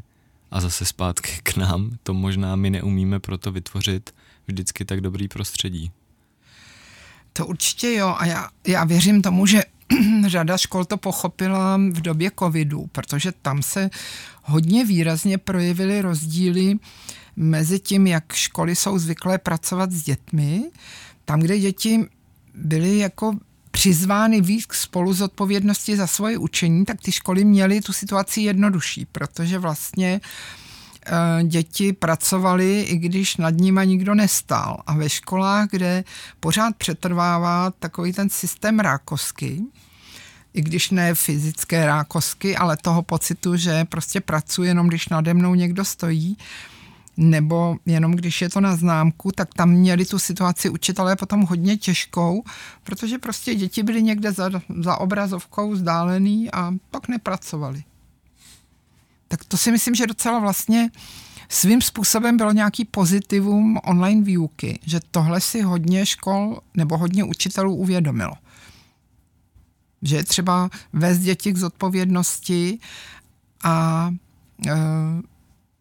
a 0.51 0.61
zase 0.61 0.85
zpátky 0.85 1.31
k 1.43 1.57
nám, 1.57 1.91
to 2.03 2.15
možná 2.15 2.57
my 2.57 2.71
neumíme 2.71 3.21
proto 3.21 3.53
vytvořit 3.53 4.15
vždycky 4.47 4.85
tak 4.85 5.01
dobrý 5.01 5.29
prostředí. 5.29 5.91
To 7.33 7.47
určitě 7.47 7.93
jo 7.93 8.15
a 8.19 8.27
já, 8.27 8.49
já 8.67 8.85
věřím 8.85 9.23
tomu, 9.23 9.47
že 9.47 9.63
řada 10.27 10.59
škol 10.59 10.85
to 10.85 10.97
pochopila 10.97 11.77
v 11.77 12.01
době 12.01 12.31
covidu, 12.39 12.87
protože 12.93 13.33
tam 13.33 13.63
se 13.63 13.91
hodně 14.43 14.85
výrazně 14.85 15.39
projevily 15.39 16.03
rozdíly 16.03 16.79
mezi 17.37 17.79
tím, 17.79 18.07
jak 18.07 18.33
školy 18.33 18.77
jsou 18.77 18.99
zvyklé 18.99 19.39
pracovat 19.39 19.93
s 19.93 20.03
dětmi, 20.03 20.71
tam, 21.25 21.41
kde 21.41 21.59
děti 21.59 22.07
byly 22.55 22.99
jako 22.99 23.33
přizvány 23.71 24.41
víc 24.41 24.67
k 24.67 24.75
spolu 24.75 25.13
zodpovědnosti 25.13 25.97
za 25.97 26.07
svoje 26.07 26.39
učení, 26.39 26.85
tak 26.85 27.01
ty 27.01 27.13
školy 27.13 27.45
měly 27.45 27.81
tu 27.81 27.93
situaci 27.93 28.41
jednodušší, 28.41 29.07
protože 29.13 29.59
vlastně 29.59 30.21
eh, 31.07 31.45
děti 31.45 31.93
pracovaly, 31.93 32.81
i 32.81 32.97
když 32.97 33.37
nad 33.37 33.55
nima 33.55 33.85
nikdo 33.85 34.15
nestál. 34.15 34.83
A 34.87 34.95
ve 34.95 35.09
školách, 35.09 35.69
kde 35.71 36.05
pořád 36.41 36.77
přetrvává 36.77 37.71
takový 37.71 38.13
ten 38.13 38.31
systém 38.31 38.79
rákosky, 38.81 39.63
i 40.55 40.63
když 40.63 40.91
ne 40.91 41.15
fyzické 41.15 41.87
rákosky, 41.87 42.57
ale 42.57 42.77
toho 42.77 43.03
pocitu, 43.03 43.57
že 43.57 43.85
prostě 43.85 44.21
pracuji 44.21 44.69
jenom, 44.69 44.89
když 44.89 45.09
nade 45.09 45.35
mnou 45.35 45.55
někdo 45.55 45.85
stojí, 45.85 46.37
nebo 47.17 47.77
jenom 47.87 48.13
když 48.13 48.43
je 48.43 48.49
to 48.49 48.61
na 48.61 48.77
známku, 48.77 49.33
tak 49.33 49.55
tam 49.55 49.71
měli 49.71 50.05
tu 50.05 50.19
situaci 50.19 50.71
učitelé 50.71 51.17
potom 51.17 51.43
hodně 51.43 51.77
těžkou, 51.77 52.45
protože 52.83 53.19
prostě 53.19 53.55
děti 53.55 53.83
byly 53.83 54.03
někde 54.03 54.33
za, 54.33 54.51
za 54.81 54.97
obrazovkou 54.97 55.71
vzdálený 55.71 56.51
a 56.53 56.75
pak 56.91 57.09
nepracovali. 57.09 57.85
Tak 59.29 59.45
to 59.45 59.57
si 59.57 59.71
myslím, 59.71 59.95
že 59.95 60.07
docela 60.07 60.39
vlastně 60.39 60.91
svým 61.49 61.83
způsobem 61.83 62.37
bylo 62.37 62.53
nějaký 62.53 62.85
pozitivum 62.85 63.79
online 63.85 64.23
výuky, 64.23 64.79
že 64.87 65.01
tohle 65.11 65.41
si 65.41 65.63
hodně 65.63 66.07
škol 66.07 66.61
nebo 66.75 66.99
hodně 66.99 67.25
učitelů 67.25 67.75
uvědomilo. 67.75 68.33
Že 70.03 70.17
je 70.17 70.25
třeba 70.25 70.71
vést 70.93 71.19
děti 71.19 71.53
k 71.53 71.57
zodpovědnosti 71.57 72.79
a 73.65 74.11
e, 74.67 74.73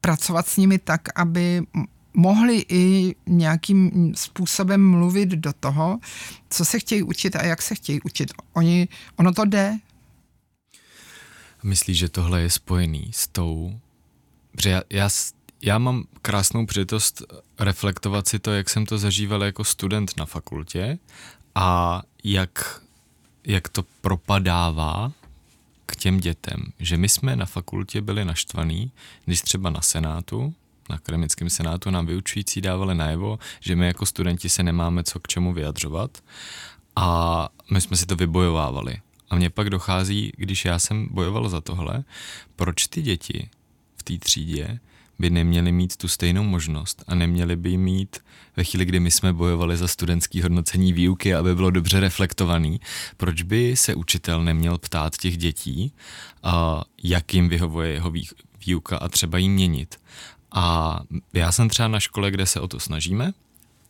pracovat 0.06 0.48
s 0.48 0.58
nimi 0.58 0.80
tak, 0.80 1.20
aby 1.20 1.62
mohli 2.14 2.66
i 2.70 3.16
nějakým 3.26 4.12
způsobem 4.16 4.90
mluvit 4.90 5.30
do 5.30 5.54
toho, 5.54 6.00
co 6.50 6.66
se 6.66 6.80
chtějí 6.80 7.04
učit 7.04 7.36
a 7.36 7.44
jak 7.44 7.62
se 7.62 7.76
chtějí 7.76 8.02
učit. 8.02 8.34
Oni, 8.54 8.88
ono 9.16 9.34
to 9.34 9.46
jde. 9.46 9.78
Myslíš, 11.64 11.98
že 11.98 12.10
tohle 12.10 12.42
je 12.42 12.50
spojený 12.50 13.12
s 13.14 13.28
tou... 13.28 13.80
Já, 14.66 14.82
já, 14.90 15.10
já 15.62 15.78
mám 15.78 16.04
krásnou 16.22 16.66
přitost 16.66 17.24
reflektovat 17.60 18.28
si 18.28 18.40
to, 18.40 18.52
jak 18.52 18.70
jsem 18.70 18.86
to 18.86 18.98
zažíval 18.98 19.44
jako 19.44 19.64
student 19.64 20.18
na 20.18 20.26
fakultě 20.26 21.00
a 21.56 22.02
jak, 22.24 22.82
jak 23.44 23.70
to 23.70 23.84
propadává 24.02 25.12
těm 25.96 26.20
dětem, 26.20 26.64
že 26.80 26.98
my 26.98 27.10
jsme 27.10 27.36
na 27.36 27.46
fakultě 27.46 28.02
byli 28.02 28.26
naštvaní, 28.26 28.92
když 29.26 29.42
třeba 29.42 29.70
na 29.70 29.82
senátu, 29.82 30.54
na 30.90 30.96
akademickém 30.96 31.50
senátu 31.50 31.90
nám 31.90 32.06
vyučující 32.06 32.62
dávali 32.62 32.96
najevo, 32.96 33.40
že 33.60 33.76
my 33.76 33.88
jako 33.88 34.06
studenti 34.06 34.50
se 34.50 34.64
nemáme 34.64 35.04
co 35.04 35.20
k 35.20 35.28
čemu 35.28 35.54
vyjadřovat 35.54 36.24
a 36.96 37.50
my 37.72 37.82
jsme 37.82 37.98
si 37.98 38.06
to 38.06 38.16
vybojovávali. 38.16 38.98
A 39.30 39.36
mně 39.36 39.50
pak 39.50 39.70
dochází, 39.70 40.32
když 40.38 40.66
já 40.66 40.80
jsem 40.80 41.08
bojoval 41.12 41.50
za 41.50 41.62
tohle, 41.62 42.04
proč 42.56 42.88
ty 42.88 43.02
děti 43.02 43.50
v 43.96 44.04
té 44.04 44.18
třídě 44.18 44.80
by 45.20 45.30
neměli 45.30 45.72
mít 45.72 45.98
tu 45.98 46.08
stejnou 46.08 46.44
možnost 46.44 47.04
a 47.08 47.16
neměli 47.16 47.56
by 47.56 47.78
mít 47.78 48.18
ve 48.56 48.64
chvíli, 48.64 48.86
kdy 48.86 49.00
my 49.00 49.12
jsme 49.12 49.34
bojovali 49.34 49.78
za 49.78 49.88
studentský 49.88 50.42
hodnocení 50.42 50.94
výuky, 50.94 51.36
aby 51.36 51.56
bylo 51.56 51.72
dobře 51.72 52.00
reflektovaný, 52.00 52.80
proč 53.18 53.42
by 53.42 53.76
se 53.76 53.96
učitel 53.96 54.44
neměl 54.44 54.78
ptát 54.78 55.18
těch 55.18 55.38
dětí, 55.38 55.94
a 56.44 56.84
jak 57.04 57.34
jim 57.34 57.50
vyhovuje 57.50 57.92
jeho 57.92 58.14
výuka 58.66 58.98
a 58.98 59.10
třeba 59.10 59.38
jim 59.38 59.54
měnit. 59.54 60.00
A 60.52 61.00
já 61.34 61.52
jsem 61.52 61.70
třeba 61.70 61.88
na 61.88 62.00
škole, 62.00 62.32
kde 62.32 62.46
se 62.46 62.60
o 62.60 62.68
to 62.68 62.80
snažíme, 62.80 63.34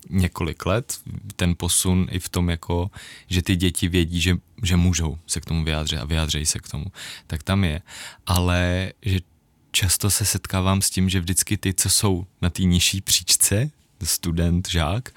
několik 0.09 0.65
let, 0.65 0.99
ten 1.35 1.55
posun 1.57 2.07
i 2.11 2.19
v 2.19 2.29
tom, 2.29 2.49
jako, 2.49 2.91
že 3.27 3.41
ty 3.41 3.55
děti 3.55 3.87
vědí, 3.87 4.21
že, 4.21 4.37
že 4.63 4.75
můžou 4.75 5.17
se 5.27 5.41
k 5.41 5.45
tomu 5.45 5.63
vyjádřit 5.63 5.97
a 5.97 6.05
vyjádřejí 6.05 6.45
se 6.45 6.59
k 6.59 6.69
tomu, 6.69 6.85
tak 7.27 7.43
tam 7.43 7.63
je. 7.63 7.81
Ale 8.25 8.91
že 9.01 9.19
často 9.75 10.09
se 10.09 10.25
setkávám 10.25 10.81
s 10.81 10.89
tím, 10.89 11.09
že 11.09 11.19
vždycky 11.19 11.57
ty, 11.57 11.73
co 11.73 11.89
jsou 11.89 12.25
na 12.41 12.49
té 12.49 12.63
nižší 12.63 13.01
příčce, 13.01 13.69
student, 14.03 14.69
žák, 14.69 15.09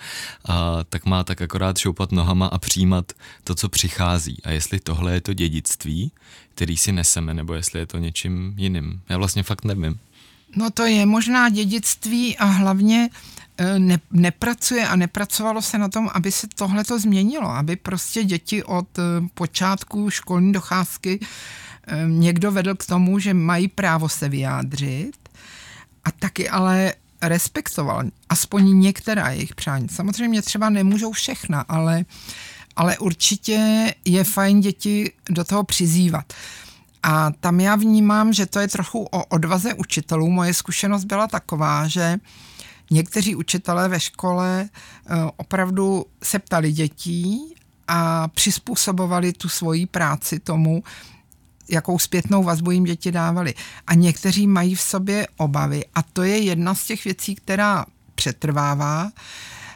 a, 0.48 0.84
tak 0.88 1.06
má 1.06 1.24
tak 1.24 1.42
akorát 1.42 1.78
šoupat 1.78 2.12
nohama 2.12 2.46
a 2.46 2.58
přijímat 2.58 3.12
to, 3.44 3.54
co 3.54 3.68
přichází. 3.68 4.38
A 4.44 4.50
jestli 4.50 4.80
tohle 4.80 5.14
je 5.14 5.20
to 5.20 5.32
dědictví, 5.32 6.12
který 6.54 6.76
si 6.76 6.92
neseme, 6.92 7.34
nebo 7.34 7.54
jestli 7.54 7.80
je 7.80 7.86
to 7.86 7.98
něčím 7.98 8.54
jiným. 8.56 9.00
Já 9.08 9.18
vlastně 9.18 9.42
fakt 9.42 9.64
nevím. 9.64 9.98
No 10.56 10.70
to 10.70 10.86
je 10.86 11.06
možná 11.06 11.48
dědictví 11.48 12.36
a 12.36 12.44
hlavně 12.44 13.10
e, 13.58 13.78
ne, 13.78 14.00
nepracuje 14.10 14.88
a 14.88 14.96
nepracovalo 14.96 15.62
se 15.62 15.78
na 15.78 15.88
tom, 15.88 16.10
aby 16.14 16.32
se 16.32 16.46
tohle 16.54 16.84
to 16.84 16.98
změnilo, 16.98 17.50
aby 17.50 17.76
prostě 17.76 18.24
děti 18.24 18.64
od 18.64 18.98
e, 18.98 19.02
počátku 19.34 20.10
školní 20.10 20.52
docházky 20.52 21.20
někdo 22.06 22.52
vedl 22.52 22.74
k 22.74 22.86
tomu, 22.86 23.18
že 23.18 23.34
mají 23.34 23.68
právo 23.68 24.08
se 24.08 24.28
vyjádřit 24.28 25.16
a 26.04 26.10
taky 26.10 26.48
ale 26.48 26.94
respektoval 27.22 28.04
aspoň 28.28 28.80
některá 28.80 29.30
jejich 29.30 29.54
přání. 29.54 29.88
Samozřejmě 29.88 30.42
třeba 30.42 30.70
nemůžou 30.70 31.12
všechna, 31.12 31.60
ale, 31.60 32.04
ale 32.76 32.98
určitě 32.98 33.94
je 34.04 34.24
fajn 34.24 34.60
děti 34.60 35.12
do 35.30 35.44
toho 35.44 35.64
přizývat. 35.64 36.32
A 37.02 37.30
tam 37.30 37.60
já 37.60 37.76
vnímám, 37.76 38.32
že 38.32 38.46
to 38.46 38.60
je 38.60 38.68
trochu 38.68 39.02
o 39.02 39.24
odvaze 39.24 39.74
učitelů. 39.74 40.30
Moje 40.30 40.54
zkušenost 40.54 41.04
byla 41.04 41.26
taková, 41.26 41.88
že 41.88 42.18
někteří 42.90 43.34
učitelé 43.34 43.88
ve 43.88 44.00
škole 44.00 44.68
eh, 44.68 45.14
opravdu 45.36 46.06
se 46.22 46.38
ptali 46.38 46.72
dětí 46.72 47.54
a 47.88 48.28
přizpůsobovali 48.28 49.32
tu 49.32 49.48
svoji 49.48 49.86
práci 49.86 50.38
tomu, 50.38 50.82
jakou 51.68 51.98
zpětnou 51.98 52.44
vazbu 52.44 52.70
jim 52.70 52.84
děti 52.84 53.12
dávali. 53.12 53.54
A 53.86 53.94
někteří 53.94 54.46
mají 54.46 54.74
v 54.74 54.80
sobě 54.80 55.28
obavy 55.36 55.84
a 55.94 56.02
to 56.02 56.22
je 56.22 56.38
jedna 56.38 56.74
z 56.74 56.84
těch 56.84 57.04
věcí, 57.04 57.34
která 57.34 57.86
přetrvává. 58.14 59.10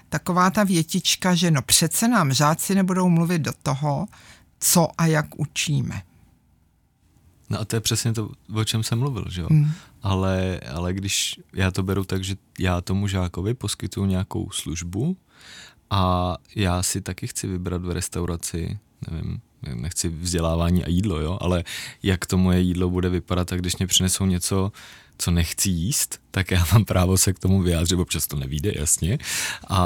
Taková 0.09 0.51
ta 0.51 0.65
větička, 0.65 1.35
že 1.35 1.51
no 1.51 1.63
přece 1.63 2.09
nám 2.09 2.33
žáci 2.33 2.75
nebudou 2.75 3.09
mluvit 3.09 3.39
do 3.39 3.53
toho, 3.63 4.07
co 4.61 4.89
a 4.99 5.07
jak 5.07 5.27
učíme. 5.37 6.03
No 7.51 7.61
a 7.61 7.65
to 7.65 7.77
je 7.77 7.81
přesně 7.81 8.13
to, 8.13 8.31
o 8.55 8.65
čem 8.65 8.83
jsem 8.83 8.99
mluvil, 8.99 9.25
že 9.31 9.41
jo? 9.41 9.47
Mm. 9.51 9.71
Ale, 10.03 10.61
ale 10.75 10.93
když 10.93 11.41
já 11.53 11.71
to 11.71 11.83
beru 11.83 12.05
tak, 12.05 12.25
že 12.25 12.37
já 12.59 12.81
tomu 12.81 13.09
žákovi 13.09 13.55
poskytuju 13.55 14.07
nějakou 14.07 14.51
službu 14.51 15.17
a 15.91 16.37
já 16.57 16.83
si 16.83 17.01
taky 17.01 17.27
chci 17.27 17.47
vybrat 17.47 17.83
v 17.85 17.91
restauraci, 17.91 18.79
nevím, 19.11 19.41
nechci 19.75 20.09
vzdělávání 20.09 20.85
a 20.85 20.89
jídlo, 20.89 21.21
jo, 21.21 21.39
ale 21.41 21.65
jak 22.03 22.27
to 22.27 22.39
moje 22.39 22.61
jídlo 22.61 22.91
bude 22.91 23.09
vypadat, 23.09 23.49
tak 23.49 23.61
když 23.61 23.77
mě 23.77 23.87
přinesou 23.87 24.27
něco, 24.27 24.73
co 25.19 25.31
nechci 25.31 25.71
jíst, 25.71 26.21
tak 26.31 26.51
já 26.51 26.67
mám 26.73 26.85
právo 26.85 27.19
se 27.19 27.33
k 27.33 27.39
tomu 27.39 27.63
vyjádřit, 27.63 27.99
občas 27.99 28.27
to 28.27 28.37
nevíde, 28.37 28.73
jasně. 28.77 29.19
A, 29.69 29.77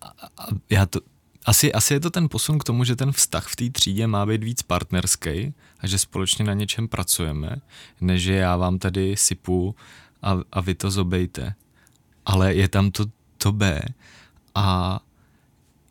a, 0.00 0.12
a 0.38 0.46
já 0.70 0.86
to, 0.86 1.00
asi, 1.44 1.72
asi 1.72 1.94
je 1.94 2.00
to 2.00 2.10
ten 2.10 2.28
posun 2.28 2.58
k 2.58 2.64
tomu, 2.64 2.84
že 2.84 2.96
ten 2.96 3.12
vztah 3.12 3.48
v 3.48 3.56
té 3.56 3.70
třídě 3.70 4.06
má 4.06 4.26
být 4.26 4.44
víc 4.44 4.62
partnerský 4.62 5.54
a 5.80 5.86
že 5.86 5.98
společně 5.98 6.44
na 6.44 6.54
něčem 6.54 6.88
pracujeme, 6.88 7.56
než 8.00 8.22
že 8.22 8.34
já 8.34 8.56
vám 8.56 8.78
tady 8.78 9.16
sypu 9.16 9.76
a, 10.22 10.38
a 10.52 10.60
vy 10.60 10.74
to 10.74 10.90
zobejte. 10.90 11.54
Ale 12.26 12.54
je 12.54 12.68
tam 12.68 12.90
to, 12.90 13.06
to 13.38 13.52
B 13.52 13.82
a 14.54 15.00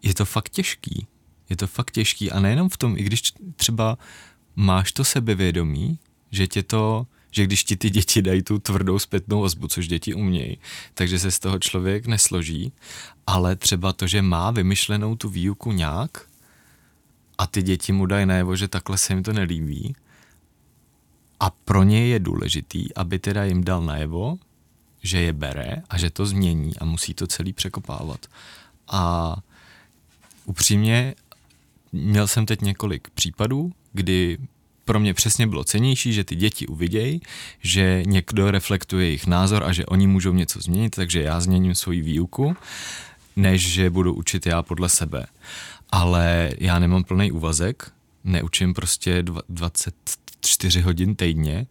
je 0.04 0.14
to 0.14 0.26
fakt 0.26 0.50
těžký. 0.50 1.08
Je 1.50 1.56
to 1.56 1.68
fakt 1.68 1.92
těžký 1.92 2.32
a 2.32 2.40
nejenom 2.40 2.70
v 2.70 2.78
tom, 2.78 2.98
i 2.98 3.04
když 3.04 3.34
třeba 3.56 3.98
máš 4.56 4.92
to 4.92 5.04
sebevědomí, 5.04 6.00
že 6.32 6.48
tě 6.48 6.64
to, 6.64 7.08
že 7.32 7.44
když 7.44 7.64
ti 7.64 7.76
ty 7.76 7.90
děti 7.90 8.22
dají 8.22 8.44
tu 8.44 8.60
tvrdou 8.60 9.00
zpětnou 9.00 9.42
ozbu, 9.42 9.68
což 9.68 9.88
děti 9.88 10.14
umějí, 10.14 10.58
takže 10.94 11.20
se 11.20 11.32
z 11.32 11.40
toho 11.40 11.60
člověk 11.60 12.08
nesloží, 12.08 12.74
ale 13.28 13.56
třeba 13.56 13.94
to, 13.94 14.08
že 14.08 14.22
má 14.22 14.52
vymyšlenou 14.52 15.16
tu 15.16 15.30
výuku 15.30 15.72
nějak 15.72 16.28
a 17.38 17.48
ty 17.48 17.62
děti 17.62 17.92
mu 17.92 18.06
dají 18.06 18.26
najevo, 18.26 18.56
že 18.56 18.68
takhle 18.68 18.98
se 18.98 19.14
jim 19.14 19.24
to 19.24 19.34
nelíbí 19.34 19.96
a 21.40 21.50
pro 21.50 21.84
ně 21.84 22.08
je 22.08 22.20
důležitý, 22.20 22.96
aby 22.96 23.20
teda 23.20 23.44
jim 23.44 23.64
dal 23.64 23.82
najevo, 23.82 24.38
že 25.04 25.20
je 25.22 25.34
bere 25.34 25.84
a 25.90 25.98
že 25.98 26.10
to 26.10 26.26
změní 26.26 26.78
a 26.80 26.86
musí 26.86 27.14
to 27.14 27.28
celý 27.28 27.54
překopávat. 27.54 28.26
A 28.88 29.36
upřímně 30.46 31.16
měl 31.92 32.28
jsem 32.28 32.46
teď 32.46 32.62
několik 32.62 33.10
případů, 33.10 33.72
kdy 33.94 34.38
pro 34.86 35.00
mě 35.00 35.14
přesně 35.14 35.48
bylo 35.48 35.64
cenější, 35.64 36.14
že 36.14 36.24
ty 36.24 36.36
děti 36.36 36.68
uvidějí, 36.68 37.22
že 37.62 38.04
někdo 38.06 38.52
reflektuje 38.52 39.06
jejich 39.06 39.28
názor 39.28 39.64
a 39.64 39.74
že 39.74 39.86
oni 39.86 40.08
můžou 40.08 40.34
něco 40.34 40.62
změnit, 40.62 40.96
takže 40.96 41.22
já 41.22 41.40
změním 41.40 41.76
svoji 41.76 42.02
výuku, 42.02 42.56
než 43.36 43.72
že 43.72 43.90
budu 43.90 44.14
učit 44.14 44.46
já 44.46 44.64
podle 44.64 44.90
sebe. 44.90 45.26
Ale 45.90 46.52
já 46.58 46.80
nemám 46.80 47.04
plný 47.04 47.32
úvazek, 47.32 47.92
neučím 48.24 48.74
prostě 48.74 49.24
24 49.50 50.82
hodin 50.82 51.16
týdně 51.16 51.68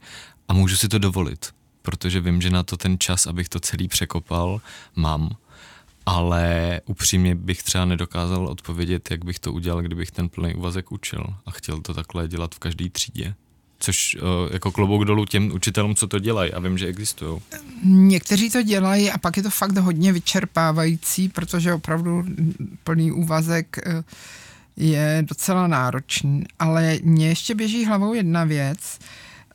a 0.49 0.53
můžu 0.53 0.77
si 0.77 0.89
to 0.89 0.99
dovolit, 0.99 1.55
protože 1.83 2.21
vím, 2.21 2.41
že 2.41 2.51
na 2.51 2.63
to 2.63 2.77
ten 2.77 2.99
čas, 2.99 3.27
abych 3.27 3.49
to 3.49 3.61
celý 3.61 3.89
překopal, 3.89 4.61
mám 4.97 5.37
ale 6.07 6.81
upřímně 6.87 7.35
bych 7.35 7.63
třeba 7.63 7.85
nedokázal 7.85 8.47
odpovědět, 8.47 9.11
jak 9.11 9.25
bych 9.25 9.39
to 9.39 9.53
udělal, 9.53 9.83
kdybych 9.83 10.11
ten 10.11 10.29
plný 10.29 10.55
úvazek 10.55 10.93
učil 10.93 11.27
a 11.47 11.51
chtěl 11.51 11.81
to 11.81 11.95
takhle 11.95 12.29
dělat 12.29 12.55
v 12.55 12.59
každé 12.59 12.91
třídě. 12.91 13.35
Což 13.79 14.17
uh, 14.17 14.53
jako 14.53 14.73
klobouk 14.73 15.05
dolů 15.05 15.25
těm 15.25 15.53
učitelům, 15.53 15.95
co 15.95 16.07
to 16.07 16.19
dělají 16.19 16.53
a 16.53 16.61
vím, 16.61 16.79
že 16.79 16.87
existují. 16.87 17.41
Někteří 17.85 18.51
to 18.51 18.63
dělají 18.63 19.11
a 19.11 19.19
pak 19.19 19.37
je 19.37 19.43
to 19.43 19.51
fakt 19.51 19.77
hodně 19.77 20.13
vyčerpávající, 20.13 21.29
protože 21.29 21.75
opravdu 21.75 22.25
plný 22.85 23.13
úvazek 23.13 23.79
uh, 23.87 24.03
je 24.77 25.25
docela 25.29 25.67
náročný. 25.67 26.45
Ale 26.59 26.99
mě 27.03 27.29
ještě 27.29 27.55
běží 27.55 27.85
hlavou 27.85 28.15
jedna 28.15 28.45
věc. 28.45 28.99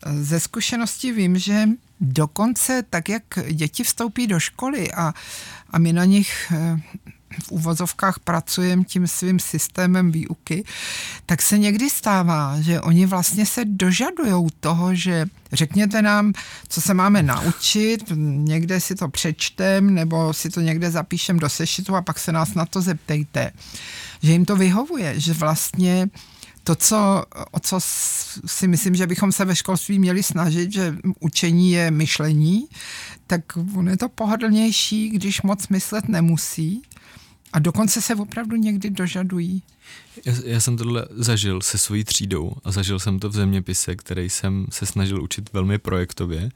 Ze 0.05 0.39
zkušenosti 0.39 1.11
vím, 1.11 1.37
že 1.37 1.67
dokonce 2.01 2.83
tak, 2.89 3.09
jak 3.09 3.23
děti 3.51 3.83
vstoupí 3.83 4.27
do 4.27 4.39
školy 4.39 4.91
a 4.91 5.13
a 5.71 5.79
my 5.79 5.93
na 5.93 6.05
nich 6.05 6.51
eh, 6.55 6.81
v 7.39 7.51
úvozovkách 7.51 8.19
pracujeme 8.19 8.83
tím 8.83 9.07
svým 9.07 9.39
systémem 9.39 10.11
výuky, 10.11 10.63
tak 11.25 11.41
se 11.41 11.57
někdy 11.57 11.89
stává, 11.89 12.61
že 12.61 12.81
oni 12.81 13.05
vlastně 13.05 13.45
se 13.45 13.65
dožadují 13.65 14.47
toho, 14.59 14.95
že 14.95 15.25
řekněte 15.51 16.01
nám, 16.01 16.33
co 16.67 16.81
se 16.81 16.93
máme 16.93 17.23
naučit, 17.23 18.03
někde 18.15 18.79
si 18.79 18.95
to 18.95 19.07
přečtem 19.07 19.93
nebo 19.93 20.33
si 20.33 20.49
to 20.49 20.61
někde 20.61 20.91
zapíšem 20.91 21.39
do 21.39 21.49
sešitu 21.49 21.95
a 21.95 22.01
pak 22.01 22.19
se 22.19 22.31
nás 22.31 22.53
na 22.53 22.65
to 22.65 22.81
zeptejte. 22.81 23.51
Že 24.23 24.31
jim 24.31 24.45
to 24.45 24.55
vyhovuje, 24.55 25.19
že 25.19 25.33
vlastně 25.33 26.09
to, 26.63 26.75
co, 26.75 27.23
o 27.51 27.59
co 27.59 27.79
si 28.45 28.67
myslím, 28.67 28.95
že 28.95 29.07
bychom 29.07 29.31
se 29.31 29.45
ve 29.45 29.55
školství 29.55 29.99
měli 29.99 30.23
snažit, 30.23 30.73
že 30.73 30.95
učení 31.19 31.71
je 31.71 31.91
myšlení, 31.91 32.67
tak 33.27 33.57
on 33.75 33.89
je 33.89 33.97
to 33.97 34.09
pohodlnější, 34.09 35.09
když 35.09 35.41
moc 35.41 35.67
myslet 35.67 36.07
nemusí. 36.07 36.81
A 37.53 37.59
dokonce 37.59 38.01
se 38.01 38.15
opravdu 38.15 38.55
někdy 38.55 38.89
dožadují. 38.89 39.63
Já, 40.25 40.33
já 40.45 40.59
jsem 40.59 40.77
tohle 40.77 41.07
zažil 41.11 41.61
se 41.61 41.77
svojí 41.77 42.03
třídou 42.03 42.53
a 42.63 42.71
zažil 42.71 42.99
jsem 42.99 43.19
to 43.19 43.29
v 43.29 43.33
zeměpise, 43.33 43.95
který 43.95 44.29
jsem 44.29 44.65
se 44.69 44.85
snažil 44.85 45.23
učit 45.23 45.53
velmi 45.53 45.77
projektově 45.77 46.51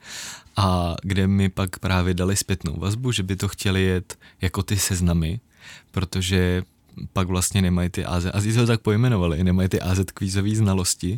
a 0.56 0.96
kde 1.04 1.28
mi 1.28 1.50
pak 1.50 1.80
právě 1.80 2.14
dali 2.14 2.36
zpětnou 2.36 2.76
vazbu, 2.78 3.12
že 3.12 3.24
by 3.24 3.36
to 3.36 3.48
chtěli 3.48 3.84
jet 3.84 4.20
jako 4.42 4.64
ty 4.64 4.78
seznamy, 4.78 5.40
protože 5.92 6.64
pak 7.14 7.28
vlastně 7.28 7.62
nemají 7.62 7.90
ty 7.90 8.06
AZ, 8.06 8.26
a 8.26 8.42
to 8.56 8.66
tak 8.68 8.82
pojmenovali, 8.82 9.44
nemají 9.44 9.70
ty 9.70 9.82
AZ 9.82 10.00
kvízové 10.14 10.56
znalosti. 10.56 11.16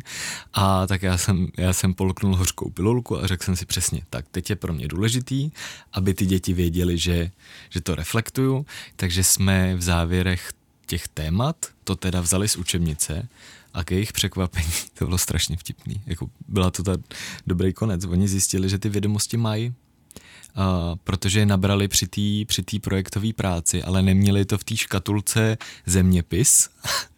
A 0.52 0.86
tak 0.86 1.02
já 1.02 1.18
jsem, 1.18 1.48
já 1.58 1.72
jsem 1.72 1.94
polknul 1.94 2.36
hořkou 2.36 2.70
pilulku 2.70 3.18
a 3.18 3.26
řekl 3.26 3.44
jsem 3.44 3.56
si 3.56 3.66
přesně, 3.66 4.02
tak 4.10 4.24
teď 4.30 4.50
je 4.50 4.56
pro 4.56 4.72
mě 4.72 4.88
důležitý, 4.88 5.50
aby 5.92 6.14
ty 6.14 6.26
děti 6.26 6.52
věděli, 6.52 6.98
že, 6.98 7.30
že 7.70 7.80
to 7.80 7.94
reflektuju, 7.94 8.66
takže 8.96 9.24
jsme 9.24 9.76
v 9.76 9.82
závěrech 9.82 10.52
těch 10.86 11.08
témat 11.08 11.66
to 11.84 11.96
teda 11.96 12.20
vzali 12.20 12.48
z 12.48 12.56
učebnice 12.56 13.28
a 13.74 13.84
k 13.84 13.90
jejich 13.90 14.12
překvapení, 14.12 14.72
to 14.94 15.04
bylo 15.04 15.18
strašně 15.18 15.56
vtipný, 15.56 16.02
jako 16.06 16.30
byla 16.48 16.70
to 16.70 16.82
ta 16.82 16.92
dobrý 17.46 17.72
konec, 17.72 18.04
oni 18.04 18.28
zjistili, 18.28 18.68
že 18.68 18.78
ty 18.78 18.88
vědomosti 18.88 19.36
mají, 19.36 19.74
Uh, 20.58 20.96
protože 21.04 21.38
je 21.38 21.46
nabrali 21.46 21.88
při 21.88 22.06
té 22.06 22.44
při 22.46 22.78
projektové 22.80 23.32
práci, 23.32 23.82
ale 23.82 24.02
neměli 24.02 24.44
to 24.44 24.58
v 24.58 24.64
té 24.64 24.76
škatulce 24.76 25.58
zeměpis, 25.86 26.70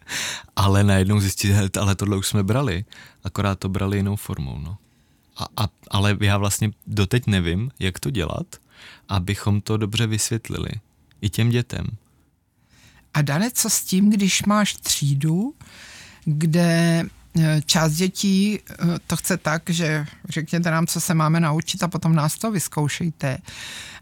ale 0.57 0.85
najednou 0.85 1.21
zjistili, 1.21 1.71
ale 1.81 1.95
tohle 1.95 2.17
už 2.17 2.27
jsme 2.27 2.43
brali, 2.43 2.85
akorát 3.25 3.59
to 3.59 3.69
brali 3.69 3.97
jinou 3.97 4.17
formou. 4.17 4.59
No. 4.59 4.77
A, 5.37 5.65
a, 5.65 5.69
ale 5.91 6.17
já 6.21 6.39
vlastně 6.39 6.71
doteď 6.87 7.27
nevím, 7.27 7.71
jak 7.79 8.01
to 8.01 8.11
dělat, 8.11 8.47
abychom 9.09 9.61
to 9.61 9.77
dobře 9.77 10.07
vysvětlili 10.07 10.71
i 11.21 11.31
těm 11.31 11.51
dětem. 11.51 11.87
A 13.15 13.23
Dane, 13.23 13.51
co 13.51 13.71
s 13.71 13.83
tím, 13.83 14.11
když 14.11 14.43
máš 14.45 14.75
třídu, 14.75 15.55
kde 16.25 17.05
část 17.67 17.93
dětí 17.93 18.59
eh, 18.71 18.75
to 19.07 19.17
chce 19.17 19.37
tak, 19.37 19.63
že 19.69 20.07
řekněte 20.29 20.71
nám, 20.71 20.87
co 20.87 21.01
se 21.01 21.15
máme 21.15 21.41
naučit 21.41 21.83
a 21.83 21.89
potom 21.89 22.15
nás 22.15 22.39
to 22.39 22.51
vyzkoušejte. 22.51 23.39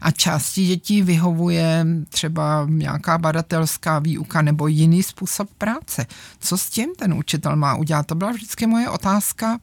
A 0.01 0.11
části 0.11 0.65
dětí 0.67 1.01
vyhovuje 1.01 1.85
třeba 2.09 2.67
nějaká 2.69 3.17
badatelská 3.17 3.99
výuka 3.99 4.41
nebo 4.41 4.67
jiný 4.67 5.03
způsob 5.03 5.49
práce. 5.57 6.05
Co 6.39 6.57
s 6.57 6.69
tím 6.69 6.89
ten 6.95 7.13
učitel 7.13 7.55
má 7.55 7.75
udělat? 7.75 8.07
To 8.07 8.15
byla 8.15 8.31
vždycky 8.31 8.67
moje 8.67 8.89
otázka, 8.89 9.59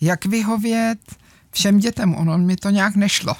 jak 0.00 0.26
vyhovět 0.26 0.98
všem 1.50 1.78
dětem. 1.78 2.14
Ono 2.14 2.38
mi 2.38 2.56
to 2.56 2.70
nějak 2.70 2.96
nešlo. 2.96 3.34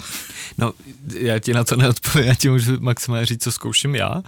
No, 0.58 0.72
já 1.18 1.38
ti 1.38 1.52
na 1.52 1.64
to 1.64 1.76
neodpovím, 1.76 2.28
já 2.28 2.34
ti 2.34 2.50
můžu 2.50 2.80
maximálně 2.80 3.26
říct, 3.26 3.42
co 3.42 3.52
zkouším 3.52 3.94
já. 3.94 4.22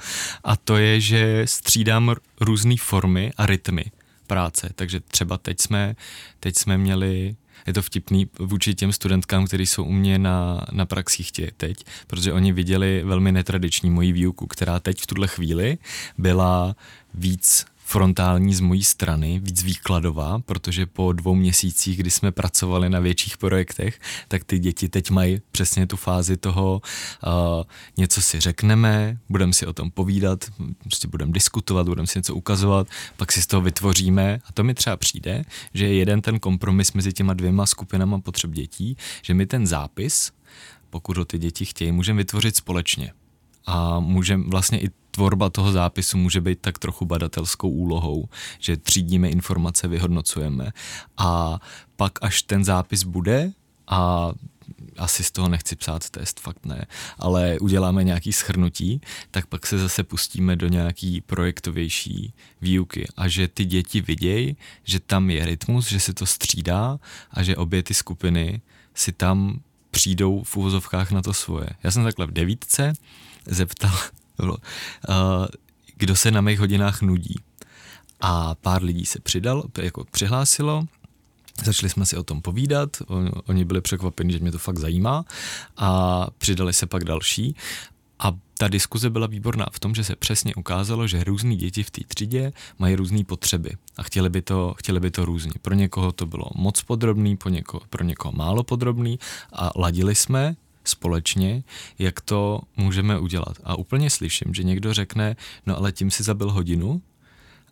A 0.44 0.56
to 0.56 0.76
je, 0.76 1.00
že 1.00 1.42
střídám 1.44 2.14
různé 2.40 2.74
formy 2.80 3.32
a 3.36 3.46
rytmy 3.46 3.84
práce. 4.26 4.70
Takže 4.74 5.00
třeba 5.00 5.38
teď 5.38 5.60
jsme, 5.60 5.96
teď 6.40 6.56
jsme 6.56 6.78
měli 6.78 7.36
je 7.66 7.72
to 7.72 7.82
vtipný 7.82 8.28
vůči 8.38 8.74
těm 8.74 8.92
studentkám, 8.92 9.46
kteří 9.46 9.66
jsou 9.66 9.84
u 9.84 9.92
mě 9.92 10.18
na, 10.18 10.66
na 10.72 10.86
praxích 10.86 11.32
tě, 11.32 11.50
teď, 11.56 11.84
protože 12.06 12.32
oni 12.32 12.52
viděli 12.52 13.02
velmi 13.04 13.32
netradiční 13.32 13.90
moji 13.90 14.12
výuku, 14.12 14.46
která 14.46 14.80
teď 14.80 15.00
v 15.00 15.06
tuhle 15.06 15.28
chvíli 15.28 15.78
byla 16.18 16.76
víc 17.14 17.66
frontální 17.86 18.54
z 18.54 18.60
mojí 18.60 18.84
strany, 18.84 19.40
víc 19.44 19.62
výkladová, 19.62 20.38
protože 20.38 20.86
po 20.86 21.12
dvou 21.12 21.34
měsících, 21.34 21.96
kdy 21.96 22.10
jsme 22.10 22.32
pracovali 22.32 22.90
na 22.90 23.00
větších 23.00 23.36
projektech, 23.38 24.00
tak 24.28 24.44
ty 24.44 24.58
děti 24.58 24.88
teď 24.88 25.10
mají 25.10 25.40
přesně 25.50 25.86
tu 25.86 25.96
fázi 25.96 26.36
toho, 26.36 26.80
uh, 27.26 27.62
něco 27.96 28.22
si 28.22 28.40
řekneme, 28.40 29.18
budeme 29.28 29.52
si 29.52 29.66
o 29.66 29.72
tom 29.72 29.90
povídat, 29.90 30.44
prostě 30.78 31.08
budeme 31.08 31.32
diskutovat, 31.32 31.88
budeme 31.88 32.06
si 32.06 32.18
něco 32.18 32.34
ukazovat, 32.34 32.88
pak 33.16 33.32
si 33.32 33.42
z 33.42 33.46
toho 33.46 33.60
vytvoříme. 33.60 34.40
A 34.44 34.52
to 34.52 34.64
mi 34.64 34.74
třeba 34.74 34.96
přijde, 34.96 35.44
že 35.74 35.86
je 35.86 35.94
jeden 35.94 36.20
ten 36.20 36.38
kompromis 36.38 36.92
mezi 36.92 37.12
těma 37.12 37.34
dvěma 37.34 37.66
skupinama 37.66 38.20
potřeb 38.20 38.50
dětí, 38.50 38.96
že 39.22 39.34
my 39.34 39.46
ten 39.46 39.66
zápis, 39.66 40.32
pokud 40.90 41.16
ho 41.16 41.24
ty 41.24 41.38
děti 41.38 41.64
chtějí, 41.64 41.92
můžeme 41.92 42.18
vytvořit 42.18 42.56
společně. 42.56 43.12
A 43.66 44.00
můžeme 44.00 44.44
vlastně 44.46 44.80
i 44.80 44.90
tvorba 45.16 45.50
toho 45.50 45.72
zápisu 45.72 46.18
může 46.18 46.40
být 46.40 46.60
tak 46.60 46.78
trochu 46.78 47.04
badatelskou 47.04 47.70
úlohou, 47.70 48.28
že 48.58 48.76
třídíme 48.76 49.28
informace, 49.28 49.88
vyhodnocujeme 49.88 50.72
a 51.16 51.60
pak 51.96 52.12
až 52.20 52.42
ten 52.42 52.64
zápis 52.64 53.02
bude 53.02 53.52
a 53.88 54.32
asi 54.96 55.24
z 55.24 55.30
toho 55.30 55.48
nechci 55.48 55.76
psát 55.76 56.10
test, 56.10 56.40
fakt 56.40 56.66
ne, 56.66 56.86
ale 57.18 57.58
uděláme 57.60 58.04
nějaký 58.04 58.32
schrnutí, 58.32 59.00
tak 59.30 59.46
pak 59.46 59.66
se 59.66 59.78
zase 59.78 60.04
pustíme 60.04 60.56
do 60.56 60.68
nějaký 60.68 61.20
projektovější 61.20 62.32
výuky 62.60 63.08
a 63.16 63.28
že 63.28 63.48
ty 63.48 63.64
děti 63.64 64.00
vidějí, 64.00 64.56
že 64.84 65.00
tam 65.00 65.30
je 65.30 65.46
rytmus, 65.46 65.88
že 65.88 66.00
se 66.00 66.12
to 66.12 66.26
střídá 66.26 66.98
a 67.30 67.42
že 67.42 67.56
obě 67.56 67.82
ty 67.82 67.94
skupiny 67.94 68.60
si 68.94 69.12
tam 69.12 69.60
přijdou 69.90 70.42
v 70.42 70.56
úvozovkách 70.56 71.10
na 71.10 71.22
to 71.22 71.32
svoje. 71.32 71.68
Já 71.82 71.90
jsem 71.90 72.04
takhle 72.04 72.26
v 72.26 72.32
devítce 72.32 72.92
zeptal, 73.46 73.96
kdo 75.96 76.16
se 76.16 76.30
na 76.30 76.40
mých 76.40 76.58
hodinách 76.58 77.02
nudí. 77.02 77.34
A 78.20 78.54
pár 78.54 78.82
lidí 78.82 79.06
se 79.06 79.20
přidal, 79.20 79.64
jako 79.78 80.04
přihlásilo, 80.10 80.86
Začali 81.64 81.90
jsme 81.90 82.06
si 82.06 82.16
o 82.16 82.22
tom 82.22 82.42
povídat, 82.42 82.96
oni 83.46 83.64
byli 83.64 83.80
překvapeni, 83.80 84.32
že 84.32 84.38
mě 84.38 84.52
to 84.52 84.58
fakt 84.58 84.78
zajímá 84.78 85.24
a 85.76 86.26
přidali 86.38 86.72
se 86.72 86.86
pak 86.86 87.04
další. 87.04 87.56
A 88.18 88.32
ta 88.58 88.68
diskuze 88.68 89.10
byla 89.10 89.26
výborná 89.26 89.66
v 89.72 89.78
tom, 89.78 89.94
že 89.94 90.04
se 90.04 90.16
přesně 90.16 90.54
ukázalo, 90.54 91.06
že 91.06 91.24
různí 91.24 91.56
děti 91.56 91.82
v 91.82 91.90
té 91.90 92.00
třídě 92.08 92.52
mají 92.78 92.96
různé 92.96 93.24
potřeby 93.24 93.70
a 93.96 94.02
chtěli 94.02 94.30
by, 94.30 94.42
to, 94.42 94.74
chtěli 94.78 95.00
by 95.00 95.10
to 95.10 95.24
různě. 95.24 95.52
Pro 95.62 95.74
někoho 95.74 96.12
to 96.12 96.26
bylo 96.26 96.44
moc 96.54 96.82
podrobný, 96.82 97.36
pro 97.36 97.50
někoho, 97.50 97.80
pro 97.90 98.04
někoho 98.04 98.32
málo 98.32 98.64
podrobný 98.64 99.18
a 99.52 99.70
ladili 99.76 100.14
jsme 100.14 100.56
společně, 100.88 101.62
jak 101.98 102.20
to 102.20 102.60
můžeme 102.76 103.18
udělat. 103.18 103.56
A 103.64 103.76
úplně 103.76 104.10
slyším, 104.10 104.54
že 104.54 104.62
někdo 104.62 104.94
řekne, 104.94 105.36
no 105.66 105.76
ale 105.76 105.92
tím 105.92 106.10
si 106.10 106.22
zabil 106.22 106.50
hodinu 106.50 107.02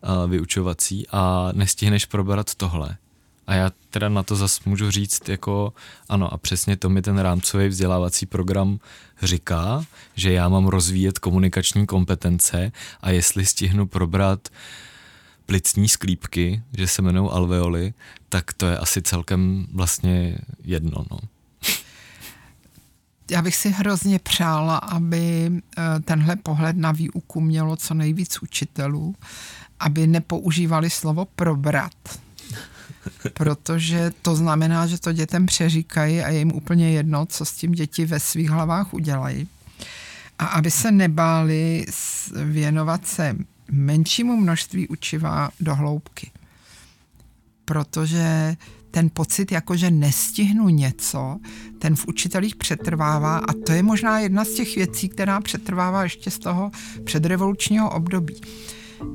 a 0.03 0.25
vyučovací 0.25 1.07
a 1.11 1.49
nestihneš 1.53 2.05
probrat 2.05 2.55
tohle. 2.55 2.97
A 3.47 3.53
já 3.53 3.71
teda 3.89 4.09
na 4.09 4.23
to 4.23 4.35
zase 4.35 4.61
můžu 4.65 4.91
říct 4.91 5.29
jako 5.29 5.73
ano 6.09 6.33
a 6.33 6.37
přesně 6.37 6.77
to 6.77 6.89
mi 6.89 7.01
ten 7.01 7.17
rámcový 7.17 7.67
vzdělávací 7.67 8.25
program 8.25 8.79
říká, 9.21 9.85
že 10.15 10.31
já 10.31 10.49
mám 10.49 10.67
rozvíjet 10.67 11.19
komunikační 11.19 11.85
kompetence 11.85 12.71
a 13.01 13.11
jestli 13.11 13.45
stihnu 13.45 13.87
probrat 13.87 14.49
plicní 15.45 15.89
sklípky, 15.89 16.63
že 16.77 16.87
se 16.87 17.01
jmenují 17.01 17.29
alveoly, 17.31 17.93
tak 18.29 18.53
to 18.53 18.65
je 18.65 18.77
asi 18.77 19.01
celkem 19.01 19.67
vlastně 19.73 20.37
jedno. 20.63 21.05
No 21.11 21.17
já 23.31 23.41
bych 23.41 23.55
si 23.55 23.69
hrozně 23.69 24.19
přála, 24.19 24.77
aby 24.77 25.51
eh, 25.77 25.81
tenhle 26.05 26.35
pohled 26.35 26.77
na 26.77 26.91
výuku 26.91 27.41
mělo 27.41 27.75
co 27.75 27.93
nejvíc 27.93 28.41
učitelů, 28.41 29.15
aby 29.79 30.07
nepoužívali 30.07 30.89
slovo 30.89 31.25
probrat. 31.35 32.19
Protože 33.33 34.11
to 34.21 34.35
znamená, 34.35 34.87
že 34.87 34.99
to 34.99 35.13
dětem 35.13 35.45
přeříkají 35.45 36.21
a 36.21 36.29
je 36.29 36.39
jim 36.39 36.51
úplně 36.51 36.91
jedno, 36.91 37.25
co 37.25 37.45
s 37.45 37.51
tím 37.51 37.71
děti 37.71 38.05
ve 38.05 38.19
svých 38.19 38.49
hlavách 38.49 38.93
udělají. 38.93 39.47
A 40.39 40.45
aby 40.45 40.71
se 40.71 40.91
nebáli 40.91 41.85
věnovat 42.43 43.07
se 43.07 43.35
menšímu 43.71 44.37
množství 44.37 44.87
učiva 44.87 45.49
do 45.59 45.75
hloubky. 45.75 46.31
Protože 47.65 48.55
ten 48.95 49.09
pocit, 49.13 49.51
jako 49.51 49.75
že 49.75 49.91
nestihnu 49.91 50.69
něco, 50.69 51.37
ten 51.79 51.95
v 51.95 52.07
učitelích 52.07 52.55
přetrvává 52.55 53.37
a 53.37 53.53
to 53.65 53.71
je 53.71 53.83
možná 53.83 54.19
jedna 54.19 54.45
z 54.45 54.49
těch 54.49 54.75
věcí, 54.75 55.09
která 55.09 55.41
přetrvává 55.41 56.03
ještě 56.03 56.31
z 56.31 56.39
toho 56.39 56.71
předrevolučního 57.03 57.89
období. 57.89 58.41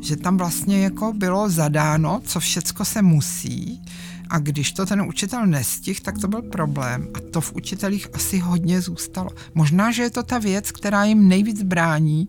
Že 0.01 0.17
tam 0.17 0.37
vlastně 0.37 0.85
jako 0.85 1.13
bylo 1.13 1.51
zadáno, 1.51 2.21
co 2.25 2.41
všecko 2.41 2.85
se 2.85 3.03
musí 3.03 3.83
a 4.31 4.39
když 4.39 4.73
to 4.73 4.87
ten 4.87 5.03
učitel 5.03 5.47
nestih, 5.47 6.01
tak 6.01 6.19
to 6.19 6.29
byl 6.29 6.43
problém 6.43 7.09
a 7.15 7.19
to 7.33 7.41
v 7.41 7.53
učitelích 7.53 8.07
asi 8.15 8.39
hodně 8.39 8.81
zůstalo. 8.81 9.31
Možná, 9.55 9.91
že 9.91 10.03
je 10.03 10.11
to 10.11 10.23
ta 10.23 10.39
věc, 10.39 10.73
která 10.73 11.05
jim 11.05 11.29
nejvíc 11.29 11.63
brání 11.63 12.27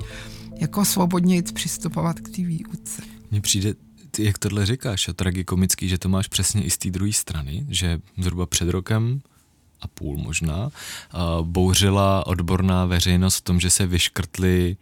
jako 0.60 0.86
svobodně 0.86 1.44
přistupovat 1.44 2.20
k 2.20 2.30
té 2.30 2.42
výuce. 2.42 3.02
Mně 3.32 3.42
přijde 3.42 3.74
ty, 4.12 4.24
jak 4.24 4.38
tohle 4.38 4.66
říkáš, 4.66 5.08
a 5.08 5.14
tragikomický, 5.14 5.90
že 5.90 5.98
to 5.98 6.10
máš 6.10 6.28
přesně 6.28 6.64
i 6.64 6.70
z 6.70 6.78
té 6.78 6.90
druhé 6.90 7.14
strany, 7.14 7.66
že 7.70 8.00
zhruba 8.18 8.46
před 8.46 8.70
rokem 8.70 9.22
a 9.82 9.88
půl 9.88 10.18
možná, 10.18 10.72
bouřila 11.42 12.28
odborná 12.28 12.86
veřejnost 12.86 13.38
v 13.38 13.42
tom, 13.42 13.60
že 13.60 13.70
se 13.70 13.86
vyškrtly 13.86 14.78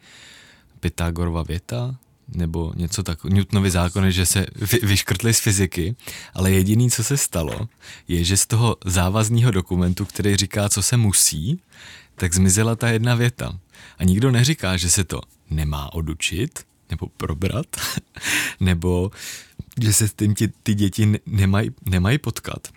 Pythagorova 0.80 1.44
věta, 1.44 1.96
nebo 2.28 2.74
něco 2.76 3.04
tak, 3.04 3.24
Newtonovy 3.24 3.72
zákony, 3.72 4.12
že 4.12 4.26
se 4.26 4.46
vy, 4.56 4.80
vyškrtly 4.84 5.34
z 5.34 5.40
fyziky, 5.40 5.96
ale 6.34 6.52
jediný, 6.52 6.92
co 6.92 7.04
se 7.04 7.18
stalo, 7.18 7.70
je, 8.08 8.24
že 8.24 8.38
z 8.38 8.46
toho 8.46 8.78
závazního 8.86 9.52
dokumentu, 9.52 10.06
který 10.06 10.36
říká, 10.36 10.70
co 10.70 10.82
se 10.82 10.98
musí, 10.98 11.60
tak 12.16 12.34
zmizela 12.34 12.76
ta 12.76 12.90
jedna 12.90 13.16
věta. 13.16 13.60
A 13.98 14.04
nikdo 14.04 14.32
neříká, 14.32 14.78
že 14.78 14.90
se 14.90 15.04
to 15.04 15.22
nemá 15.50 15.94
odučit, 15.94 16.60
nebo 16.90 17.08
probrat, 17.18 17.68
nebo 18.60 19.12
že 19.82 19.94
se 19.94 20.08
s 20.08 20.14
tím 20.14 20.36
ti, 20.36 20.48
ty 20.48 20.74
děti 20.74 21.20
nemají 21.26 21.72
nemaj 21.86 22.18
potkat. 22.18 22.68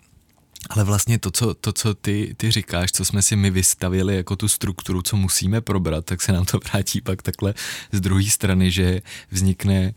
Ale 0.69 0.83
vlastně 0.83 1.19
to, 1.19 1.31
co, 1.31 1.53
to, 1.53 1.73
co 1.73 1.93
ty, 1.93 2.33
ty 2.37 2.51
říkáš, 2.51 2.91
co 2.91 3.05
jsme 3.05 3.21
si 3.21 3.35
my 3.35 3.49
vystavili 3.49 4.15
jako 4.15 4.35
tu 4.35 4.47
strukturu, 4.47 5.01
co 5.01 5.17
musíme 5.17 5.61
probrat, 5.61 6.05
tak 6.05 6.21
se 6.21 6.31
nám 6.31 6.45
to 6.45 6.59
vrátí 6.71 7.01
pak 7.01 7.21
takhle 7.21 7.53
z 7.91 8.01
druhé 8.01 8.23
strany, 8.23 8.71
že 8.71 9.01
vznikne 9.31 9.93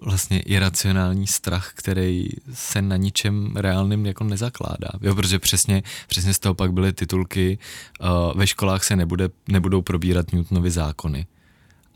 vlastně 0.00 0.40
iracionální 0.40 1.26
strach, 1.26 1.72
který 1.74 2.28
se 2.52 2.82
na 2.82 2.96
ničem 2.96 3.56
reálným 3.56 4.06
jako 4.06 4.24
nezakládá. 4.24 4.88
Jo, 5.00 5.14
protože 5.14 5.38
přesně, 5.38 5.82
přesně 6.06 6.34
z 6.34 6.38
toho 6.38 6.54
pak 6.54 6.72
byly 6.72 6.92
titulky 6.92 7.58
uh, 8.00 8.38
ve 8.38 8.46
školách 8.46 8.84
se 8.84 8.96
nebude, 8.96 9.28
nebudou 9.48 9.82
probírat 9.82 10.32
Newtonovy 10.32 10.70
zákony 10.70 11.26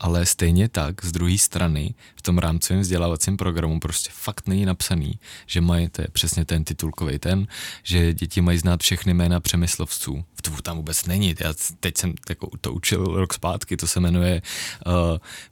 ale 0.01 0.25
stejně 0.25 0.69
tak 0.69 1.05
z 1.05 1.11
druhé 1.11 1.37
strany 1.37 1.93
v 2.15 2.21
tom 2.21 2.37
rámcovém 2.37 2.81
vzdělávacím 2.81 3.37
programu 3.37 3.79
prostě 3.79 4.09
fakt 4.13 4.47
není 4.47 4.65
napsaný, 4.65 5.19
že 5.45 5.61
mají, 5.61 5.89
to 5.89 6.01
je 6.01 6.07
přesně 6.11 6.45
ten 6.45 6.63
titulkový 6.63 7.19
ten, 7.19 7.47
že 7.83 8.13
děti 8.13 8.41
mají 8.41 8.57
znát 8.57 8.81
všechny 8.81 9.13
jména 9.13 9.39
přemyslovců. 9.39 10.25
V 10.35 10.41
To 10.41 10.51
tam 10.61 10.77
vůbec 10.77 11.05
není. 11.05 11.35
Já 11.39 11.53
teď 11.79 11.97
jsem 11.97 12.13
jako 12.29 12.49
to 12.61 12.73
učil 12.73 13.03
rok 13.05 13.33
zpátky, 13.33 13.77
to 13.77 13.87
se 13.87 13.99
jmenuje 13.99 14.41
uh, 14.85 14.93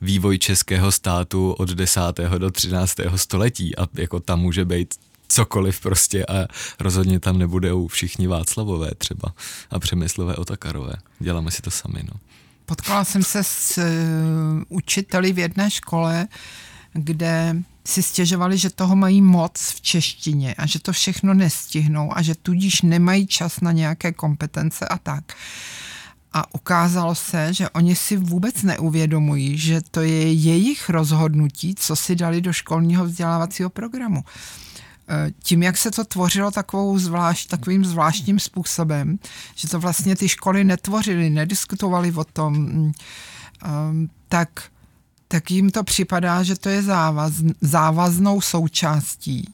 Vývoj 0.02 0.40
českého 0.40 0.92
státu 0.92 1.52
od 1.52 1.70
10. 1.70 2.02
do 2.38 2.52
13. 2.52 2.96
století 3.16 3.78
a 3.78 3.88
jako 3.94 4.20
tam 4.20 4.40
může 4.40 4.66
být 4.66 4.94
cokoliv 5.28 5.80
prostě 5.80 6.26
a 6.26 6.48
rozhodně 6.80 7.20
tam 7.20 7.38
nebudou 7.38 7.88
všichni 7.88 8.28
Václavové 8.28 8.92
třeba 8.98 9.34
a 9.70 9.80
Přemyslové 9.80 10.36
Otakarové. 10.36 10.94
Děláme 11.20 11.52
si 11.52 11.62
to 11.62 11.72
sami, 11.72 12.04
no. 12.04 12.20
Potkala 12.70 13.04
jsem 13.04 13.24
se 13.24 13.44
s 13.44 13.78
uh, 13.78 13.84
učiteli 14.70 15.34
v 15.34 15.40
jedné 15.40 15.72
škole, 15.72 16.28
kde 16.94 17.56
si 17.86 18.04
stěžovali, 18.04 18.58
že 18.58 18.70
toho 18.70 18.96
mají 18.96 19.22
moc 19.22 19.72
v 19.76 19.82
češtině 19.82 20.54
a 20.54 20.66
že 20.66 20.80
to 20.80 20.94
všechno 20.94 21.34
nestihnou 21.34 22.18
a 22.18 22.22
že 22.22 22.36
tudíž 22.36 22.82
nemají 22.82 23.28
čas 23.28 23.62
na 23.62 23.72
nějaké 23.72 24.12
kompetence 24.12 24.88
a 24.88 24.98
tak. 24.98 25.34
A 26.34 26.54
ukázalo 26.54 27.16
se, 27.16 27.54
že 27.54 27.70
oni 27.70 27.96
si 27.96 28.18
vůbec 28.18 28.64
neuvědomují, 28.64 29.58
že 29.58 29.82
to 29.92 30.02
je 30.02 30.34
jejich 30.34 30.90
rozhodnutí, 30.90 31.76
co 31.76 31.96
si 31.96 32.16
dali 32.16 32.42
do 32.42 32.54
školního 32.54 33.06
vzdělávacího 33.06 33.70
programu. 33.70 34.24
Eh, 35.12 35.32
tím, 35.44 35.64
jak 35.64 35.78
se 35.78 35.92
to 35.92 36.04
tvořilo 36.06 36.52
takovou 36.52 37.00
zvlášť, 37.00 37.50
takovým 37.50 37.86
zvláštním 37.86 38.40
způsobem, 38.40 39.20
že 39.56 39.68
to 39.68 39.80
vlastně 39.80 40.16
ty 40.16 40.30
školy 40.30 40.64
netvořily, 40.64 41.30
nediskutovaly 41.30 42.12
o 42.12 42.24
tom, 42.24 42.54
mm, 42.54 42.92
ehm, 43.64 44.10
tak, 44.28 44.50
tak 45.28 45.52
jim 45.52 45.72
to 45.72 45.84
připadá, 45.84 46.44
že 46.44 46.56
to 46.56 46.70
je 46.70 46.84
závaz, 46.84 47.34
závaznou 47.62 48.42
součástí. 48.42 49.54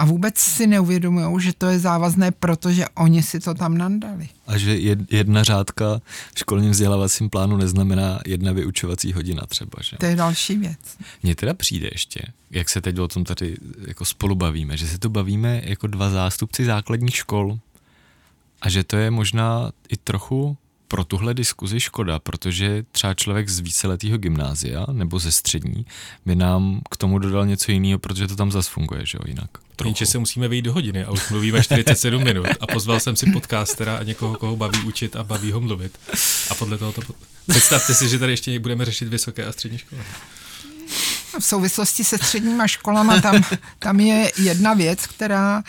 A 0.00 0.04
vůbec 0.04 0.38
si 0.38 0.66
neuvědomují, 0.66 1.40
že 1.40 1.52
to 1.52 1.66
je 1.66 1.78
závazné, 1.78 2.30
protože 2.30 2.88
oni 2.88 3.22
si 3.22 3.40
to 3.40 3.54
tam 3.54 3.78
nandali. 3.78 4.28
A 4.46 4.58
že 4.58 4.76
jedna 5.10 5.44
řádka 5.44 6.00
v 6.34 6.38
školním 6.38 6.70
vzdělávacím 6.70 7.30
plánu 7.30 7.56
neznamená 7.56 8.20
jedna 8.26 8.52
vyučovací 8.52 9.12
hodina 9.12 9.46
třeba, 9.46 9.82
že? 9.82 9.96
To 9.96 10.06
je 10.06 10.16
další 10.16 10.56
věc. 10.56 10.78
Mně 11.22 11.34
teda 11.34 11.54
přijde 11.54 11.88
ještě, 11.92 12.20
jak 12.50 12.68
se 12.68 12.80
teď 12.80 12.98
o 12.98 13.08
tom 13.08 13.24
tady 13.24 13.56
jako 13.86 14.04
spolu 14.04 14.34
bavíme, 14.34 14.76
že 14.76 14.86
se 14.86 14.98
tu 14.98 15.08
bavíme 15.08 15.62
jako 15.64 15.86
dva 15.86 16.10
zástupci 16.10 16.64
základních 16.64 17.16
škol 17.16 17.58
a 18.62 18.68
že 18.68 18.84
to 18.84 18.96
je 18.96 19.10
možná 19.10 19.72
i 19.88 19.96
trochu 19.96 20.56
pro 20.88 21.04
tuhle 21.04 21.34
diskuzi 21.34 21.80
škoda, 21.80 22.18
protože 22.18 22.84
třeba 22.92 23.14
člověk 23.14 23.48
z 23.48 23.60
víceletého 23.60 24.18
gymnázia 24.18 24.86
nebo 24.92 25.18
ze 25.18 25.32
střední 25.32 25.86
by 26.26 26.36
nám 26.36 26.80
k 26.90 26.96
tomu 26.96 27.18
dodal 27.18 27.46
něco 27.46 27.72
jiného, 27.72 27.98
protože 27.98 28.26
to 28.26 28.36
tam 28.36 28.50
zase 28.50 28.70
funguje, 28.70 29.06
že 29.06 29.18
jo, 29.18 29.24
jinak. 29.26 29.50
Jenže 29.84 30.06
se 30.06 30.18
musíme 30.18 30.48
vejít 30.48 30.64
do 30.64 30.72
hodiny 30.72 31.04
a 31.04 31.10
už 31.10 31.28
mluvíme 31.28 31.62
47 31.62 32.24
minut 32.24 32.46
a 32.60 32.66
pozval 32.66 33.00
jsem 33.00 33.16
si 33.16 33.30
podcastera 33.30 33.96
a 33.96 34.02
někoho, 34.02 34.36
koho 34.36 34.56
baví 34.56 34.78
učit 34.78 35.16
a 35.16 35.24
baví 35.24 35.52
ho 35.52 35.60
mluvit. 35.60 35.98
A 36.50 36.54
podle 36.54 36.78
toho 36.78 36.92
to... 36.92 37.02
Představte 37.48 37.94
si, 37.94 38.08
že 38.08 38.18
tady 38.18 38.32
ještě 38.32 38.58
budeme 38.58 38.84
řešit 38.84 39.08
vysoké 39.08 39.46
a 39.46 39.52
střední 39.52 39.78
školy. 39.78 40.02
V 41.40 41.44
souvislosti 41.44 42.04
se 42.04 42.18
středníma 42.18 42.66
školama 42.66 43.20
tam, 43.20 43.42
tam 43.78 44.00
je 44.00 44.32
jedna 44.36 44.74
věc, 44.74 45.06
která 45.06 45.62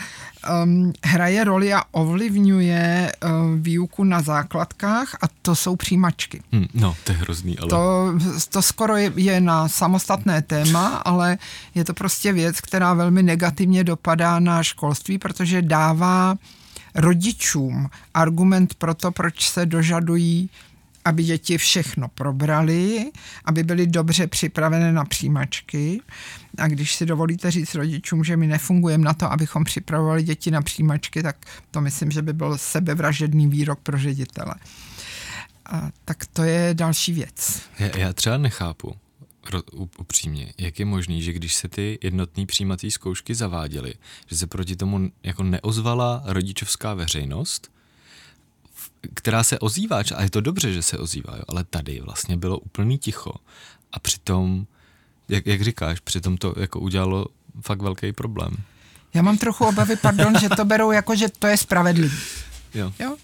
um, 0.64 0.92
hraje 1.04 1.44
roli 1.44 1.74
a 1.74 1.82
ovlivňuje 1.90 3.12
um, 3.12 3.62
výuku 3.62 4.04
na 4.04 4.22
základkách 4.22 5.14
a 5.22 5.26
to 5.42 5.56
jsou 5.56 5.76
přijímačky. 5.76 6.42
Hmm, 6.52 6.66
no, 6.74 6.96
to 7.04 7.12
je 7.12 7.18
hrozný, 7.18 7.58
ale... 7.58 7.68
To, 7.68 8.12
to 8.48 8.62
skoro 8.62 8.96
je, 8.96 9.12
je 9.16 9.40
na 9.40 9.68
samostatné 9.68 10.42
téma, 10.42 10.88
ale 10.88 11.38
je 11.74 11.84
to 11.84 11.94
prostě 11.94 12.32
věc, 12.32 12.60
která 12.60 12.94
velmi 12.94 13.22
negativně 13.22 13.84
dopadá 13.84 14.40
na 14.40 14.62
školství, 14.62 15.18
protože 15.18 15.62
dává 15.62 16.34
rodičům 16.94 17.88
argument 18.14 18.74
pro 18.74 18.94
to, 18.94 19.12
proč 19.12 19.48
se 19.48 19.66
dožadují 19.66 20.50
aby 21.04 21.24
děti 21.24 21.58
všechno 21.58 22.08
probrali, 22.08 23.12
aby 23.44 23.62
byly 23.62 23.86
dobře 23.86 24.26
připravené 24.26 24.92
na 24.92 25.04
přijímačky. 25.04 26.00
A 26.58 26.68
když 26.68 26.94
si 26.94 27.06
dovolíte 27.06 27.50
říct 27.50 27.74
rodičům, 27.74 28.24
že 28.24 28.36
my 28.36 28.46
nefungujeme 28.46 29.04
na 29.04 29.14
to, 29.14 29.32
abychom 29.32 29.64
připravovali 29.64 30.22
děti 30.22 30.50
na 30.50 30.62
přijímačky, 30.62 31.22
tak 31.22 31.36
to 31.70 31.80
myslím, 31.80 32.10
že 32.10 32.22
by 32.22 32.32
byl 32.32 32.58
sebevražedný 32.58 33.46
výrok 33.46 33.80
pro 33.80 33.98
ředitele. 33.98 34.54
A, 35.66 35.90
tak 36.04 36.26
to 36.26 36.42
je 36.42 36.74
další 36.74 37.12
věc. 37.12 37.62
Já, 37.78 37.98
já 37.98 38.12
třeba 38.12 38.38
nechápu, 38.38 38.96
upřímně, 39.98 40.52
jak 40.58 40.78
je 40.78 40.84
možný, 40.84 41.22
že 41.22 41.32
když 41.32 41.54
se 41.54 41.68
ty 41.68 41.98
jednotné 42.02 42.46
přijímací 42.46 42.90
zkoušky 42.90 43.34
zaváděly, 43.34 43.94
že 44.26 44.36
se 44.36 44.46
proti 44.46 44.76
tomu 44.76 45.10
jako 45.22 45.42
neozvala 45.42 46.22
rodičovská 46.24 46.94
veřejnost, 46.94 47.70
která 49.14 49.44
se 49.44 49.58
ozývá, 49.58 50.02
a 50.16 50.22
je 50.22 50.30
to 50.30 50.40
dobře, 50.40 50.72
že 50.72 50.82
se 50.82 50.98
ozývá, 50.98 51.36
jo, 51.36 51.42
ale 51.48 51.64
tady 51.64 52.00
vlastně 52.00 52.36
bylo 52.36 52.58
úplný 52.58 52.98
ticho 52.98 53.34
a 53.92 53.98
přitom, 53.98 54.66
jak, 55.28 55.46
jak 55.46 55.62
říkáš, 55.62 56.00
přitom 56.00 56.36
to 56.36 56.54
jako 56.60 56.80
udělalo 56.80 57.26
fakt 57.60 57.82
velký 57.82 58.12
problém. 58.12 58.52
Já 59.14 59.22
mám 59.22 59.38
trochu 59.38 59.64
obavy, 59.64 59.96
pardon, 59.96 60.38
že 60.40 60.48
to 60.48 60.64
berou 60.64 60.90
jako, 60.90 61.16
že 61.16 61.28
to 61.38 61.46
je 61.46 61.56
spravedlivý. 61.56 62.18
Jo. 62.74 62.92
jo? 62.98 63.16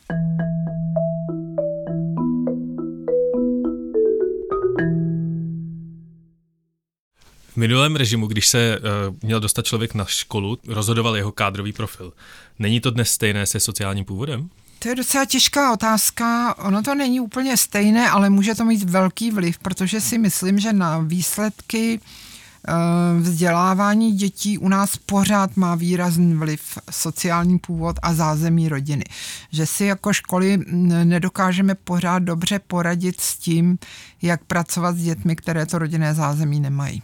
V 7.48 7.56
minulém 7.56 7.96
režimu, 7.96 8.26
když 8.26 8.48
se 8.48 8.78
uh, 8.78 9.16
měl 9.22 9.40
dostat 9.40 9.66
člověk 9.66 9.94
na 9.94 10.04
školu, 10.04 10.58
rozhodoval 10.66 11.16
jeho 11.16 11.32
kádrový 11.32 11.72
profil. 11.72 12.12
Není 12.58 12.80
to 12.80 12.90
dnes 12.90 13.10
stejné 13.10 13.46
se 13.46 13.60
sociálním 13.60 14.04
původem? 14.04 14.50
To 14.78 14.88
je 14.88 14.94
docela 14.94 15.24
těžká 15.24 15.72
otázka. 15.72 16.58
Ono 16.58 16.82
to 16.82 16.94
není 16.94 17.20
úplně 17.20 17.56
stejné, 17.56 18.10
ale 18.10 18.30
může 18.30 18.54
to 18.54 18.64
mít 18.64 18.82
velký 18.82 19.30
vliv, 19.30 19.58
protože 19.58 20.00
si 20.00 20.18
myslím, 20.18 20.58
že 20.58 20.72
na 20.72 20.98
výsledky 20.98 22.00
eh, 22.00 22.72
vzdělávání 23.20 24.12
dětí 24.12 24.58
u 24.58 24.68
nás 24.68 24.96
pořád 24.96 25.56
má 25.56 25.74
výrazný 25.74 26.34
vliv 26.34 26.78
sociální 26.90 27.58
původ 27.58 27.96
a 28.02 28.14
zázemí 28.14 28.68
rodiny. 28.68 29.04
Že 29.52 29.66
si 29.66 29.84
jako 29.84 30.12
školy 30.12 30.58
nedokážeme 31.04 31.74
pořád 31.74 32.18
dobře 32.18 32.58
poradit 32.58 33.20
s 33.20 33.38
tím, 33.38 33.78
jak 34.22 34.44
pracovat 34.44 34.96
s 34.96 35.02
dětmi, 35.02 35.36
které 35.36 35.66
to 35.66 35.78
rodinné 35.78 36.14
zázemí 36.14 36.60
nemají. 36.60 37.02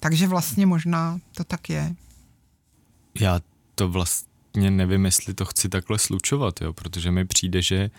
Takže 0.00 0.26
vlastně 0.26 0.66
možná 0.66 1.18
to 1.34 1.44
tak 1.44 1.70
je. 1.70 1.94
Já 3.20 3.40
to 3.74 3.88
vlastně 3.88 4.31
absolutně 4.52 4.70
nevím, 4.70 5.04
jestli 5.04 5.34
to 5.34 5.44
chci 5.44 5.68
takhle 5.68 5.98
slučovat, 5.98 6.60
jo, 6.60 6.72
protože 6.72 7.10
mi 7.10 7.24
přijde, 7.24 7.62
že, 7.62 7.90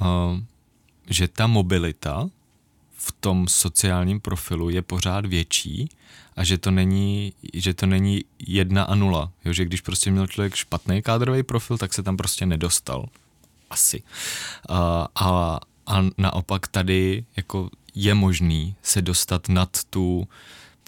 uh, 0.00 0.38
že 1.10 1.28
ta 1.28 1.46
mobilita 1.46 2.28
v 2.96 3.12
tom 3.20 3.48
sociálním 3.48 4.20
profilu 4.20 4.70
je 4.70 4.82
pořád 4.82 5.26
větší 5.26 5.88
a 6.36 6.44
že 6.44 6.58
to 6.58 6.70
není, 6.70 7.32
že 7.54 7.74
to 7.74 7.86
není 7.86 8.24
jedna 8.38 8.82
a 8.84 8.94
nula. 8.94 9.32
Jo, 9.44 9.52
že 9.52 9.64
když 9.64 9.80
prostě 9.80 10.10
měl 10.10 10.26
člověk 10.26 10.54
špatný 10.54 11.02
kádrový 11.02 11.42
profil, 11.42 11.78
tak 11.78 11.94
se 11.94 12.02
tam 12.02 12.16
prostě 12.16 12.46
nedostal. 12.46 13.08
Asi. 13.70 14.02
Uh, 14.70 14.76
a, 15.14 15.60
a 15.86 16.04
naopak 16.18 16.68
tady 16.68 17.24
jako 17.36 17.70
je 17.94 18.14
možný 18.14 18.76
se 18.82 19.02
dostat 19.02 19.48
nad 19.48 19.84
tu 19.90 20.28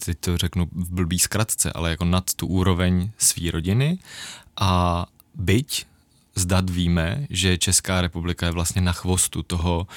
teď 0.05 0.17
to 0.19 0.37
řeknu 0.37 0.65
v 0.71 0.93
blbý 0.93 1.19
zkratce, 1.19 1.71
ale 1.73 1.89
jako 1.89 2.05
nad 2.05 2.33
tu 2.33 2.47
úroveň 2.47 3.11
své 3.17 3.51
rodiny 3.51 3.99
a 4.57 5.05
byť 5.35 5.85
zdat 6.35 6.69
víme, 6.69 7.27
že 7.29 7.57
Česká 7.57 8.01
republika 8.01 8.45
je 8.45 8.51
vlastně 8.51 8.81
na 8.81 8.93
chvostu 8.93 9.43
toho, 9.43 9.87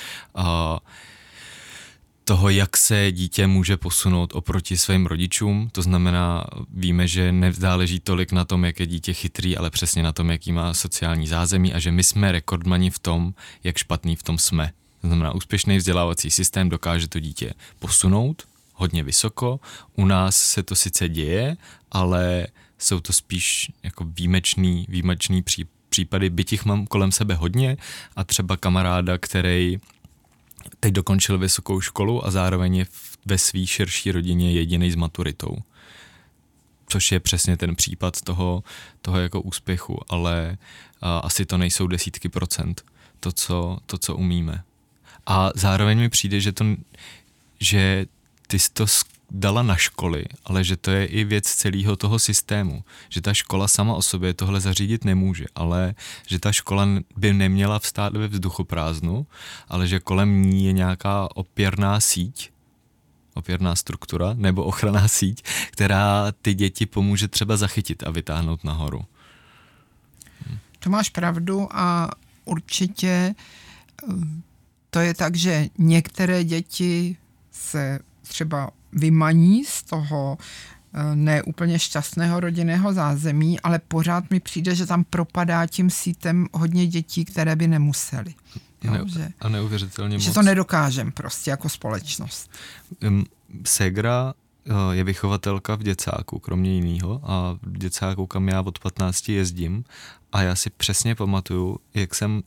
toho, 2.25 2.49
jak 2.49 2.77
se 2.77 3.13
dítě 3.13 3.47
může 3.47 3.77
posunout 3.77 4.35
oproti 4.35 4.77
svým 4.77 5.07
rodičům. 5.07 5.69
To 5.73 5.83
znamená, 5.83 6.45
víme, 6.71 7.09
že 7.09 7.33
nezáleží 7.33 8.01
tolik 8.01 8.33
na 8.33 8.45
tom, 8.45 8.65
jak 8.65 8.81
je 8.81 8.87
dítě 8.87 9.13
chytrý, 9.13 9.57
ale 9.57 9.71
přesně 9.71 10.03
na 10.03 10.13
tom, 10.13 10.31
jaký 10.31 10.53
má 10.53 10.75
sociální 10.75 11.27
zázemí 11.27 11.75
a 11.75 11.79
že 11.79 11.93
my 11.93 12.05
jsme 12.05 12.33
rekordmani 12.33 12.91
v 12.91 12.99
tom, 12.99 13.35
jak 13.65 13.79
špatný 13.79 14.17
v 14.17 14.23
tom 14.23 14.39
jsme. 14.39 14.73
To 15.01 15.07
znamená, 15.07 15.35
úspěšný 15.35 15.77
vzdělávací 15.77 16.31
systém 16.31 16.69
dokáže 16.69 17.09
to 17.09 17.21
dítě 17.21 17.55
posunout 17.79 18.43
hodně 18.75 19.03
vysoko. 19.03 19.61
U 19.97 20.07
nás 20.07 20.37
se 20.37 20.63
to 20.63 20.75
sice 20.75 21.09
děje, 21.09 21.57
ale 21.93 22.47
jsou 22.79 23.01
to 23.01 23.13
spíš 23.13 23.73
jako 23.83 24.05
výjimečný, 24.05 24.87
výjimečný 24.89 25.43
pří, 25.43 25.67
případy, 25.89 26.31
byť 26.31 26.53
jich 26.53 26.65
mám 26.65 26.87
kolem 26.87 27.13
sebe 27.13 27.35
hodně 27.35 27.77
a 28.17 28.25
třeba 28.25 28.57
kamaráda, 28.57 29.19
který 29.19 29.79
teď 30.81 30.93
dokončil 30.93 31.39
vysokou 31.39 31.81
školu 31.81 32.27
a 32.27 32.31
zároveň 32.31 32.77
je 32.77 32.87
ve 33.27 33.39
své 33.39 33.67
širší 33.67 34.13
rodině 34.13 34.53
jediný 34.53 34.91
s 34.91 34.95
maturitou. 34.95 35.57
Což 36.89 37.13
je 37.13 37.21
přesně 37.21 37.57
ten 37.57 37.77
případ 37.77 38.21
toho, 38.21 38.65
toho 39.03 39.19
jako 39.19 39.41
úspěchu, 39.41 40.01
ale 40.09 40.59
a, 41.01 41.19
asi 41.19 41.47
to 41.47 41.59
nejsou 41.59 41.87
desítky 41.87 42.29
procent, 42.29 42.85
to 43.21 43.33
co, 43.33 43.79
to, 43.87 43.99
co 43.99 44.17
umíme. 44.17 44.63
A 45.27 45.51
zároveň 45.55 45.99
mi 45.99 46.09
přijde, 46.09 46.41
že 46.41 46.53
to, 46.53 46.65
že 47.61 48.07
ty 48.47 48.59
jsi 48.59 48.73
to 48.73 48.87
dala 49.35 49.63
na 49.63 49.77
školy, 49.77 50.25
ale 50.45 50.65
že 50.65 50.77
to 50.77 50.91
je 50.91 51.07
i 51.07 51.25
věc 51.25 51.45
celého 51.45 51.97
toho 51.97 52.19
systému. 52.19 52.85
Že 53.09 53.21
ta 53.21 53.35
škola 53.35 53.69
sama 53.69 53.95
o 53.95 54.03
sobě 54.03 54.35
tohle 54.35 54.61
zařídit 54.61 55.05
nemůže, 55.05 55.45
ale 55.55 55.95
že 56.27 56.39
ta 56.39 56.53
škola 56.53 56.89
by 57.17 57.33
neměla 57.33 57.79
vstát 57.79 58.17
ve 58.17 58.29
vzduchoprázdnu, 58.29 59.27
ale 59.69 59.87
že 59.87 60.01
kolem 60.01 60.43
ní 60.43 60.65
je 60.65 60.73
nějaká 60.73 61.29
opěrná 61.35 62.01
síť, 62.01 62.51
opěrná 63.35 63.77
struktura 63.77 64.35
nebo 64.35 64.65
ochranná 64.65 65.09
síť, 65.19 65.43
která 65.71 66.33
ty 66.43 66.55
děti 66.55 66.87
pomůže 66.87 67.29
třeba 67.29 67.57
zachytit 67.57 68.03
a 68.03 68.11
vytáhnout 68.11 68.65
nahoru. 68.65 69.05
To 70.79 70.91
máš 70.91 71.11
pravdu 71.11 71.69
a 71.73 72.11
určitě 72.45 73.35
eh, 73.35 74.15
to 74.91 75.01
je 75.01 75.15
tak, 75.15 75.37
že 75.37 75.69
některé 75.79 76.45
děti 76.45 77.17
se 77.51 77.99
třeba 78.23 78.71
vymaní 78.95 79.65
z 79.65 79.83
toho 79.83 80.39
eh, 80.95 81.17
neúplně 81.17 81.79
šťastného 81.79 82.41
rodinného 82.41 82.93
zázemí, 82.93 83.61
ale 83.61 83.79
pořád 83.79 84.31
mi 84.31 84.41
přijde, 84.41 84.75
že 84.75 84.87
tam 84.87 85.05
propadá 85.05 85.67
tím 85.67 85.91
sítem 85.91 86.47
hodně 86.53 86.87
dětí, 86.87 87.25
které 87.25 87.57
by 87.57 87.69
nemuseli. 87.69 88.35
Jo, 88.83 88.93
ne, 88.93 89.01
že, 89.07 89.29
a 89.41 89.49
neuvěřitelně 89.49 90.19
Že 90.19 90.29
moc. 90.29 90.35
to 90.35 90.43
nedokážem 90.43 91.13
prostě 91.13 91.51
jako 91.51 91.69
společnost. 91.69 92.51
Segra 93.65 94.35
eh, 94.67 94.73
je 94.91 95.05
vychovatelka 95.05 95.75
v 95.75 95.83
děcáku, 95.83 96.39
kromě 96.39 96.75
jiného, 96.75 97.21
a 97.25 97.59
v 97.63 97.79
děcáku, 97.79 98.27
kam 98.27 98.49
já 98.49 98.61
od 98.61 98.79
15 98.79 99.29
jezdím, 99.29 99.85
a 100.33 100.43
já 100.43 100.55
si 100.55 100.71
přesně 100.71 101.15
pamatuju, 101.15 101.79
jak 101.95 102.15
jsem, 102.15 102.43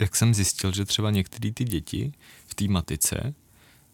jak 0.00 0.16
jsem 0.16 0.34
zjistil, 0.34 0.72
že 0.72 0.84
třeba 0.84 1.10
některé 1.10 1.52
ty 1.52 1.64
děti 1.64 2.12
v 2.46 2.54
té 2.54 2.68
matice 2.68 3.34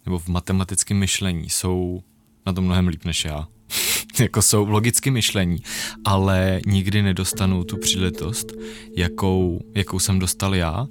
nebo 0.07 0.19
v 0.19 0.29
matematickém 0.29 0.97
myšlení 0.97 1.51
jsou 1.51 2.03
na 2.47 2.53
to 2.53 2.63
mnohem 2.63 2.89
líp 2.89 3.05
než 3.05 3.25
já. 3.25 3.49
jako 4.21 4.43
jsou 4.43 4.69
logicky 4.69 5.11
myšlení, 5.11 5.59
ale 6.05 6.61
nikdy 6.67 7.03
nedostanu 7.03 7.65
tu 7.65 7.77
příležitost, 7.77 8.53
jakou, 8.97 9.61
jakou 9.75 9.99
jsem 9.99 10.19
dostal 10.19 10.55
já 10.55 10.87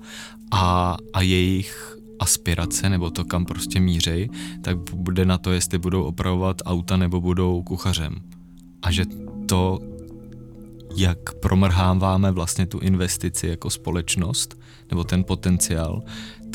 a, 0.52 0.98
a 1.14 1.22
jejich 1.22 1.98
aspirace 2.20 2.90
nebo 2.90 3.10
to, 3.10 3.26
kam 3.26 3.46
prostě 3.46 3.80
mířej, 3.80 4.30
tak 4.62 4.78
bude 4.78 5.26
na 5.26 5.38
to, 5.38 5.52
jestli 5.52 5.78
budou 5.78 6.04
opravovat 6.04 6.62
auta 6.66 6.98
nebo 6.98 7.22
budou 7.22 7.64
kuchařem. 7.64 8.16
A 8.82 8.92
že 8.92 9.06
to, 9.46 9.80
jak 10.96 11.34
promrháváme 11.34 12.32
vlastně 12.32 12.66
tu 12.66 12.80
investici 12.80 13.48
jako 13.48 13.70
společnost, 13.70 14.60
nebo 14.90 15.04
ten 15.04 15.24
potenciál, 15.24 16.04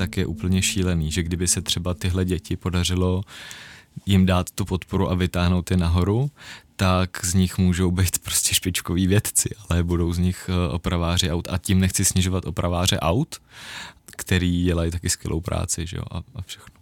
tak 0.00 0.16
je 0.16 0.26
úplně 0.26 0.62
šílený, 0.62 1.10
že 1.10 1.22
kdyby 1.22 1.48
se 1.48 1.62
třeba 1.62 1.94
tyhle 1.94 2.24
děti 2.24 2.56
podařilo 2.56 3.22
jim 4.06 4.26
dát 4.26 4.50
tu 4.50 4.64
podporu 4.64 5.10
a 5.10 5.14
vytáhnout 5.14 5.70
je 5.70 5.76
nahoru, 5.76 6.30
tak 6.76 7.24
z 7.24 7.34
nich 7.34 7.58
můžou 7.58 7.90
být 7.90 8.18
prostě 8.24 8.54
špičkoví 8.54 9.06
vědci, 9.06 9.48
ale 9.68 9.82
budou 9.82 10.12
z 10.12 10.18
nich 10.18 10.48
eh, 10.48 10.72
opraváři 10.72 11.30
aut. 11.30 11.48
A 11.50 11.58
tím 11.58 11.80
nechci 11.80 12.04
snižovat 12.04 12.44
opraváře 12.44 12.98
aut, 12.98 13.42
který 14.16 14.64
dělají 14.64 14.90
taky 14.90 15.10
skvělou 15.10 15.40
práci, 15.40 15.86
že 15.86 15.96
jo, 15.96 16.02
a, 16.10 16.16
a 16.34 16.42
všechno. 16.42 16.74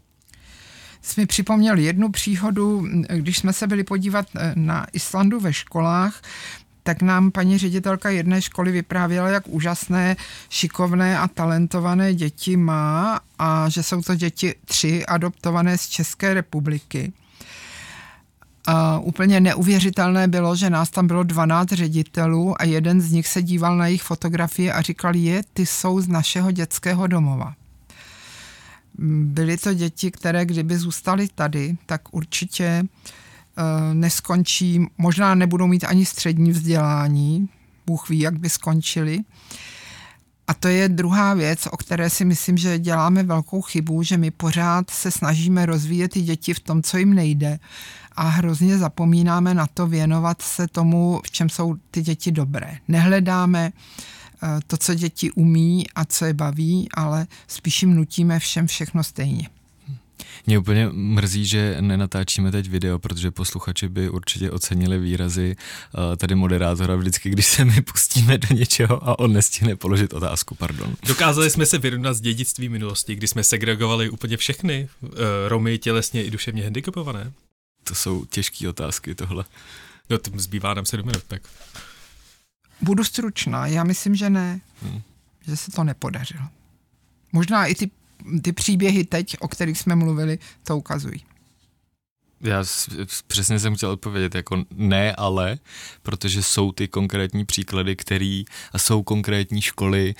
Jsi 1.03 1.21
mi 1.21 1.27
připomněl 1.27 1.79
jednu 1.79 2.12
příhodu, 2.12 2.87
když 3.16 3.39
jsme 3.39 3.53
se 3.53 3.66
byli 3.66 3.85
podívat 3.85 4.27
eh, 4.37 4.53
na 4.57 4.87
Islandu 4.93 5.41
ve 5.41 5.53
školách, 5.53 6.23
tak 6.89 7.03
nám 7.03 7.30
paní 7.30 7.59
ředitelka 7.59 8.11
jedné 8.11 8.43
školy 8.43 8.72
vyprávěla, 8.72 9.28
jak 9.28 9.49
úžasné, 9.49 10.16
šikovné 10.49 11.18
a 11.18 11.28
talentované 11.28 12.14
děti 12.14 12.57
má 12.57 13.20
a 13.39 13.68
že 13.68 13.82
jsou 13.82 14.03
to 14.03 14.14
děti 14.14 14.55
tři 14.64 15.07
adoptované 15.07 15.78
z 15.78 15.89
České 15.89 16.34
republiky. 16.34 17.12
A 18.66 18.99
úplně 18.99 19.41
neuvěřitelné 19.41 20.28
bylo, 20.28 20.57
že 20.57 20.70
nás 20.70 20.91
tam 20.91 21.07
bylo 21.07 21.22
12 21.22 21.68
ředitelů 21.68 22.62
a 22.62 22.64
jeden 22.64 23.01
z 23.01 23.12
nich 23.12 23.28
se 23.28 23.43
díval 23.43 23.76
na 23.76 23.86
jejich 23.86 24.03
fotografie 24.03 24.72
a 24.72 24.82
říkal, 24.82 25.16
je, 25.16 25.43
ty 25.53 25.66
jsou 25.66 26.01
z 26.01 26.09
našeho 26.09 26.51
dětského 26.51 27.07
domova. 27.07 27.55
Byly 29.24 29.57
to 29.57 29.74
děti, 29.74 30.11
které 30.11 30.47
kdyby 30.47 30.78
zůstaly 30.78 31.28
tady, 31.34 31.76
tak 31.86 32.14
určitě 32.14 32.82
uh, 32.82 32.89
neskončí, 33.93 34.87
možná 34.99 35.35
nebudou 35.35 35.67
mít 35.67 35.85
ani 35.85 36.05
střední 36.05 36.51
vzdělání, 36.51 37.49
Bůh 37.87 38.09
ví, 38.09 38.19
jak 38.19 38.39
by 38.39 38.51
skončili. 38.51 39.21
A 40.47 40.55
to 40.55 40.69
je 40.69 40.89
druhá 40.89 41.35
věc, 41.35 41.67
o 41.71 41.77
které 41.77 42.11
si 42.11 42.25
myslím, 42.25 42.57
že 42.57 42.79
děláme 42.79 43.23
velkou 43.23 43.63
chybu, 43.63 44.03
že 44.03 44.17
my 44.17 44.31
pořád 44.31 44.91
se 44.91 45.11
snažíme 45.11 45.67
rozvíjet 45.67 46.13
ty 46.13 46.23
děti 46.23 46.55
v 46.55 46.61
tom, 46.61 46.83
co 46.83 46.99
jim 46.99 47.15
nejde 47.15 47.59
a 48.13 48.29
hrozně 48.29 48.79
zapomínáme 48.79 49.55
na 49.55 49.67
to 49.67 49.87
věnovat 49.87 50.43
se 50.43 50.69
tomu, 50.69 51.21
v 51.25 51.31
čem 51.31 51.49
jsou 51.49 51.77
ty 51.91 52.03
děti 52.03 52.33
dobré. 52.33 52.79
Nehledáme 52.89 53.73
eh, 53.73 54.47
to, 54.67 54.77
co 54.77 54.95
děti 54.95 55.31
umí 55.31 55.91
a 55.95 56.05
co 56.05 56.25
je 56.25 56.35
baví, 56.35 56.89
ale 56.95 57.27
spíš 57.47 57.83
jim 57.83 57.95
nutíme 57.95 58.39
všem 58.39 58.67
všechno 58.67 59.05
stejně. 59.05 59.49
Mě 60.49 60.59
úplně 60.59 60.88
mrzí, 60.92 61.46
že 61.46 61.76
nenatáčíme 61.80 62.51
teď 62.53 62.68
video, 62.68 62.99
protože 62.99 63.30
posluchači 63.30 63.88
by 63.88 64.09
určitě 64.09 64.51
ocenili 64.51 64.99
výrazy 64.99 65.57
uh, 65.57 66.16
tady 66.16 66.34
moderátora 66.34 66.96
vždycky, 66.96 67.30
když 67.30 67.46
se 67.46 67.64
my 67.64 67.82
pustíme 67.82 68.38
do 68.38 68.55
něčeho 68.55 69.09
a 69.09 69.18
on 69.18 69.32
nestihne 69.32 69.76
položit 69.76 70.12
otázku, 70.12 70.55
pardon. 70.55 70.96
Dokázali 71.07 71.51
jsme 71.51 71.66
se 71.66 71.78
vyrovnat 71.78 72.14
s 72.14 72.20
dědictví 72.20 72.68
minulosti, 72.68 73.14
kdy 73.14 73.28
jsme 73.28 73.44
segregovali 73.44 74.11
úplně 74.11 74.36
všechny 74.36 74.88
uh, 75.01 75.11
Romy 75.49 75.78
tělesně 75.78 76.24
i 76.24 76.30
duševně 76.30 76.64
handicapované. 76.64 77.32
To 77.84 77.94
jsou 77.94 78.24
těžké 78.24 78.68
otázky 78.68 79.14
tohle. 79.14 79.44
No, 80.11 80.18
to 80.18 80.30
zbývá 80.36 80.74
nám 80.74 80.86
sedm 80.86 81.07
minut, 81.07 81.22
tak. 81.28 81.42
Budu 82.80 83.05
stručná, 83.05 83.66
já 83.66 83.84
myslím, 83.84 84.14
že 84.14 84.30
ne. 84.30 84.61
Hmm. 84.82 85.03
Že 85.46 85.57
se 85.57 85.70
to 85.70 85.84
nepodařilo. 85.84 86.44
Možná 87.32 87.66
i 87.66 87.74
ty, 87.74 87.90
ty 88.43 88.53
příběhy 88.53 89.05
teď, 89.05 89.37
o 89.41 89.49
kterých 89.49 89.79
jsme 89.79 89.95
mluvili, 89.95 90.39
to 90.64 90.77
ukazují. 90.77 91.23
Já 92.41 92.64
přesně 93.27 93.59
jsem 93.59 93.77
chtěl 93.77 93.91
odpovědět 93.91 94.35
jako 94.35 94.64
ne, 94.71 95.14
ale, 95.14 95.59
protože 96.03 96.43
jsou 96.43 96.73
ty 96.73 96.89
konkrétní 96.89 97.45
příklady, 97.45 97.97
který 97.97 98.45
a 98.73 98.79
jsou 98.79 99.03
konkrétní 99.03 99.62
školy 99.62 100.14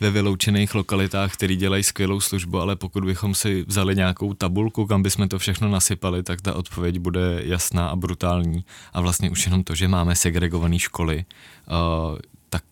ve 0.00 0.10
vyloučených 0.10 0.74
lokalitách, 0.74 1.32
které 1.32 1.56
dělají 1.56 1.82
skvělou 1.82 2.20
službu, 2.20 2.60
ale 2.60 2.76
pokud 2.76 3.04
bychom 3.04 3.34
si 3.34 3.64
vzali 3.68 3.96
nějakou 3.96 4.34
tabulku, 4.34 4.86
kam 4.86 5.02
bychom 5.02 5.28
to 5.28 5.38
všechno 5.38 5.68
nasypali, 5.68 6.22
tak 6.22 6.40
ta 6.40 6.54
odpověď 6.54 6.98
bude 6.98 7.40
jasná 7.44 7.88
a 7.88 7.96
brutální. 7.96 8.64
A 8.92 9.00
vlastně 9.00 9.30
už 9.30 9.44
jenom 9.44 9.64
to, 9.64 9.74
že 9.74 9.88
máme 9.88 10.16
segregované 10.16 10.78
školy, 10.78 11.24
uh, 11.66 12.18
tak, 12.50 12.64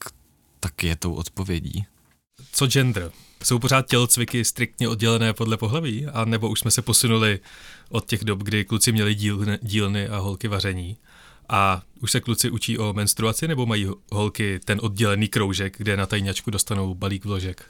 tak 0.60 0.84
je 0.84 0.96
tou 0.96 1.14
odpovědí. 1.14 1.84
Co 2.52 2.66
gender? 2.66 3.12
Jsou 3.42 3.58
pořád 3.58 3.86
tělocviky 3.86 4.44
striktně 4.44 4.88
oddělené 4.88 5.32
podle 5.32 5.56
pohlaví? 5.56 6.06
A 6.06 6.24
nebo 6.24 6.48
už 6.48 6.60
jsme 6.60 6.70
se 6.70 6.82
posunuli 6.82 7.40
od 7.88 8.06
těch 8.06 8.24
dob, 8.24 8.42
kdy 8.42 8.64
kluci 8.64 8.92
měli 8.92 9.14
dílny, 9.14 9.58
dílny 9.62 10.08
a 10.08 10.18
holky 10.18 10.48
vaření? 10.48 10.96
A 11.48 11.82
už 12.00 12.12
se 12.12 12.20
kluci 12.20 12.50
učí 12.50 12.78
o 12.78 12.92
menstruaci, 12.92 13.48
nebo 13.48 13.66
mají 13.66 13.88
holky 14.12 14.60
ten 14.64 14.78
oddělený 14.82 15.28
kroužek, 15.28 15.78
kde 15.78 15.96
na 15.96 16.06
tajňačku 16.06 16.50
dostanou 16.50 16.94
balík 16.94 17.24
vložek? 17.24 17.64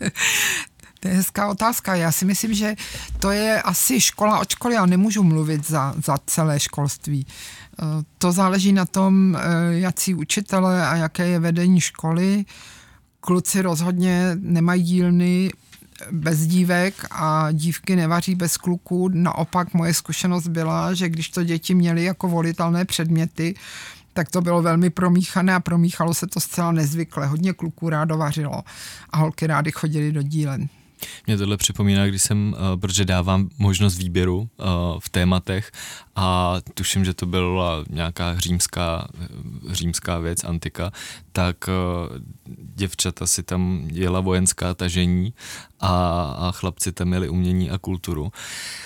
To 1.00 1.08
je 1.08 1.14
hezká 1.14 1.48
otázka. 1.48 1.94
Já 1.94 2.12
si 2.12 2.24
myslím, 2.24 2.54
že 2.54 2.76
to 3.18 3.30
je 3.30 3.62
asi 3.62 4.00
škola 4.00 4.38
od 4.38 4.50
školy, 4.50 4.74
já 4.74 4.86
nemůžu 4.86 5.22
mluvit 5.22 5.68
za, 5.68 5.94
za 6.04 6.18
celé 6.26 6.60
školství. 6.60 7.26
Eh, 7.26 7.84
to 8.18 8.32
záleží 8.32 8.72
na 8.72 8.86
tom, 8.86 9.36
eh, 9.36 9.40
jaký 9.70 10.14
učitele 10.14 10.86
a 10.86 10.96
jaké 10.96 11.26
je 11.28 11.38
vedení 11.38 11.80
školy 11.80 12.44
kluci 13.20 13.62
rozhodně 13.62 14.30
nemají 14.40 14.82
dílny 14.82 15.50
bez 16.10 16.46
dívek 16.46 16.94
a 17.10 17.52
dívky 17.52 17.96
nevaří 17.96 18.34
bez 18.34 18.56
kluků. 18.56 19.08
Naopak 19.12 19.74
moje 19.74 19.94
zkušenost 19.94 20.48
byla, 20.48 20.94
že 20.94 21.08
když 21.08 21.28
to 21.28 21.44
děti 21.44 21.74
měly 21.74 22.04
jako 22.04 22.28
volitelné 22.28 22.84
předměty, 22.84 23.54
tak 24.12 24.30
to 24.30 24.40
bylo 24.40 24.62
velmi 24.62 24.90
promíchané 24.90 25.54
a 25.54 25.60
promíchalo 25.60 26.14
se 26.14 26.26
to 26.26 26.40
zcela 26.40 26.72
nezvykle. 26.72 27.26
Hodně 27.26 27.52
kluků 27.52 27.88
rádo 27.88 28.16
vařilo 28.16 28.62
a 29.10 29.16
holky 29.16 29.46
rády 29.46 29.72
chodili 29.72 30.12
do 30.12 30.22
dílen. 30.22 30.68
Mě 31.26 31.36
tohle 31.36 31.56
připomíná, 31.56 32.06
když 32.06 32.22
jsem, 32.22 32.54
uh, 32.58 32.80
protože 32.80 33.04
dávám 33.04 33.48
možnost 33.58 33.98
výběru 33.98 34.38
uh, 34.38 34.46
v 34.98 35.08
tématech 35.08 35.72
a 36.20 36.60
tuším, 36.74 37.04
že 37.04 37.14
to 37.14 37.26
byla 37.26 37.84
nějaká 37.90 38.40
římská, 38.40 39.08
římská 39.70 40.18
věc, 40.18 40.44
antika, 40.44 40.92
tak 41.32 41.56
uh, 41.68 42.18
děvčata 42.74 43.26
si 43.26 43.42
tam 43.42 43.88
jela 43.92 44.20
vojenská 44.20 44.74
tažení 44.74 45.34
a, 45.80 46.22
a 46.38 46.52
chlapci 46.52 46.92
tam 46.92 47.08
měli 47.08 47.28
umění 47.28 47.70
a 47.70 47.78
kulturu. 47.78 48.32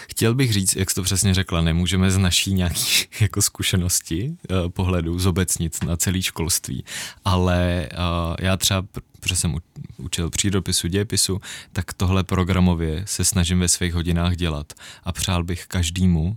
Chtěl 0.08 0.34
bych 0.34 0.52
říct, 0.52 0.76
jak 0.76 0.90
jsi 0.90 0.94
to 0.94 1.02
přesně 1.02 1.34
řekla, 1.34 1.60
nemůžeme 1.60 2.10
z 2.10 2.18
naší 2.18 2.54
nějaký 2.54 2.86
jako 3.20 3.42
zkušenosti 3.42 4.36
uh, 4.50 4.68
pohledu 4.68 5.18
zobecnit 5.18 5.84
na 5.84 5.96
celé 5.96 6.22
školství, 6.22 6.84
ale 7.24 7.88
uh, 7.92 8.36
já 8.40 8.56
třeba 8.56 8.84
protože 9.20 9.36
jsem 9.36 9.56
učil 9.96 10.30
přírodopisu, 10.30 10.88
dějepisu, 10.88 11.40
tak 11.72 11.92
tohle 11.92 12.24
programově 12.24 13.02
se 13.06 13.24
snažím 13.24 13.60
ve 13.60 13.68
svých 13.68 13.94
hodinách 13.94 14.36
dělat. 14.36 14.72
A 15.04 15.12
přál 15.12 15.44
bych 15.44 15.66
každému, 15.66 16.36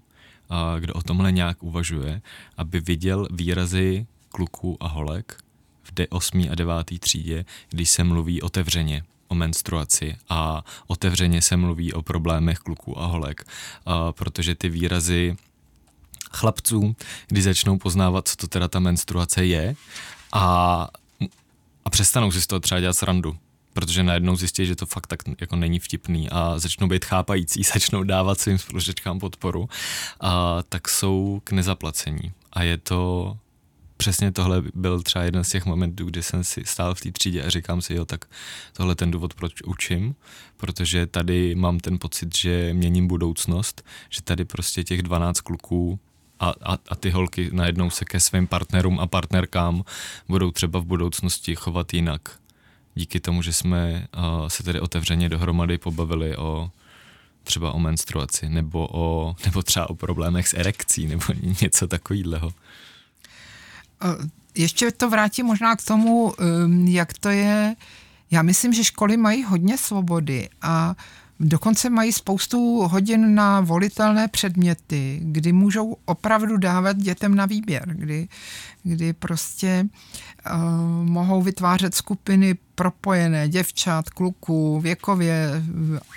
kdo 0.79 0.93
o 0.93 1.01
tomhle 1.01 1.31
nějak 1.31 1.63
uvažuje, 1.63 2.21
aby 2.57 2.79
viděl 2.79 3.27
výrazy 3.31 4.07
kluků 4.29 4.77
a 4.79 4.87
holek 4.87 5.37
v 5.83 5.91
8. 6.09 6.47
a 6.51 6.55
9. 6.55 6.99
třídě, 6.99 7.45
když 7.69 7.89
se 7.89 8.03
mluví 8.03 8.41
otevřeně 8.41 9.03
o 9.27 9.35
menstruaci 9.35 10.17
a 10.29 10.63
otevřeně 10.87 11.41
se 11.41 11.57
mluví 11.57 11.93
o 11.93 12.01
problémech 12.01 12.59
kluků 12.59 12.99
a 12.99 13.05
holek, 13.05 13.43
protože 14.11 14.55
ty 14.55 14.69
výrazy 14.69 15.37
chlapců, 16.31 16.95
když 17.27 17.43
začnou 17.43 17.77
poznávat, 17.77 18.27
co 18.27 18.35
to 18.35 18.47
teda 18.47 18.67
ta 18.67 18.79
menstruace 18.79 19.45
je 19.45 19.75
a 20.33 20.87
a 21.85 21.89
přestanou 21.89 22.31
si 22.31 22.41
z 22.41 22.47
toho 22.47 22.59
třeba 22.59 22.79
dělat 22.79 22.93
srandu, 22.93 23.37
protože 23.77 24.03
najednou 24.03 24.35
zjistí, 24.35 24.65
že 24.65 24.75
to 24.75 24.85
fakt 24.85 25.07
tak 25.07 25.19
jako 25.41 25.55
není 25.55 25.79
vtipný 25.79 26.29
a 26.29 26.59
začnou 26.59 26.87
být 26.87 27.05
chápající, 27.05 27.63
začnou 27.73 28.03
dávat 28.03 28.39
svým 28.39 28.57
spolužečkám 28.57 29.19
podporu, 29.19 29.69
a 30.19 30.63
tak 30.69 30.89
jsou 30.89 31.41
k 31.43 31.51
nezaplacení. 31.51 32.31
A 32.53 32.63
je 32.63 32.77
to 32.77 33.37
přesně 33.97 34.31
tohle 34.31 34.63
byl 34.73 35.01
třeba 35.01 35.25
jeden 35.25 35.43
z 35.43 35.49
těch 35.49 35.65
momentů, 35.65 36.05
kdy 36.05 36.23
jsem 36.23 36.43
si 36.43 36.63
stál 36.65 36.95
v 36.95 37.01
té 37.01 37.11
třídě 37.11 37.43
a 37.43 37.49
říkám 37.49 37.81
si, 37.81 37.93
jo, 37.93 38.05
tak 38.05 38.25
tohle 38.73 38.95
ten 38.95 39.11
důvod, 39.11 39.33
proč 39.33 39.61
učím, 39.61 40.15
protože 40.57 41.05
tady 41.05 41.55
mám 41.55 41.79
ten 41.79 41.99
pocit, 41.99 42.37
že 42.37 42.73
měním 42.73 43.07
budoucnost, 43.07 43.85
že 44.09 44.21
tady 44.21 44.45
prostě 44.45 44.83
těch 44.83 45.01
12 45.01 45.41
kluků 45.41 45.99
a, 46.39 46.53
a, 46.63 46.77
a 46.89 46.95
ty 46.95 47.09
holky 47.09 47.49
najednou 47.53 47.89
se 47.89 48.05
ke 48.05 48.19
svým 48.19 48.47
partnerům 48.47 48.99
a 48.99 49.07
partnerkám 49.07 49.83
budou 50.29 50.51
třeba 50.51 50.79
v 50.79 50.85
budoucnosti 50.85 51.55
chovat 51.55 51.93
jinak. 51.93 52.39
Díky 52.97 53.19
tomu, 53.19 53.41
že 53.41 53.53
jsme 53.53 54.07
uh, 54.17 54.47
se 54.47 54.63
tedy 54.63 54.79
otevřeně 54.79 55.29
dohromady 55.29 55.77
pobavili 55.77 56.37
o 56.37 56.71
třeba 57.43 57.71
o 57.71 57.79
menstruaci, 57.79 58.49
nebo, 58.49 58.87
o, 58.91 59.35
nebo 59.45 59.63
třeba 59.63 59.89
o 59.89 59.95
problémech 59.95 60.47
s 60.47 60.53
erekcí, 60.53 61.07
nebo 61.07 61.23
něco 61.61 61.87
takového. 61.87 62.53
Ještě 64.55 64.91
to 64.91 65.09
vrátím 65.09 65.45
možná 65.45 65.75
k 65.75 65.85
tomu, 65.85 66.33
um, 66.33 66.87
jak 66.87 67.13
to 67.13 67.29
je. 67.29 67.75
Já 68.31 68.41
myslím, 68.41 68.73
že 68.73 68.83
školy 68.83 69.17
mají 69.17 69.43
hodně 69.43 69.77
svobody 69.77 70.49
a 70.61 70.95
Dokonce 71.39 71.89
mají 71.89 72.11
spoustu 72.11 72.87
hodin 72.87 73.35
na 73.35 73.61
volitelné 73.61 74.27
předměty, 74.27 75.19
kdy 75.23 75.53
můžou 75.53 75.97
opravdu 76.05 76.57
dávat 76.57 76.97
dětem 76.97 77.35
na 77.35 77.45
výběr, 77.45 77.83
kdy, 77.95 78.27
kdy 78.83 79.13
prostě 79.13 79.85
uh, 79.85 80.61
mohou 81.03 81.41
vytvářet 81.41 81.95
skupiny 81.95 82.57
propojené 82.75 83.49
děvčat, 83.49 84.09
kluků, 84.09 84.79
věkově, 84.79 85.63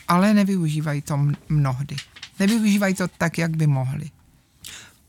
ale 0.08 0.34
nevyužívají 0.34 1.02
to 1.02 1.18
mnohdy. 1.48 1.96
Nevyužívají 2.38 2.94
to 2.94 3.08
tak, 3.18 3.38
jak 3.38 3.56
by 3.56 3.66
mohli. 3.66 4.10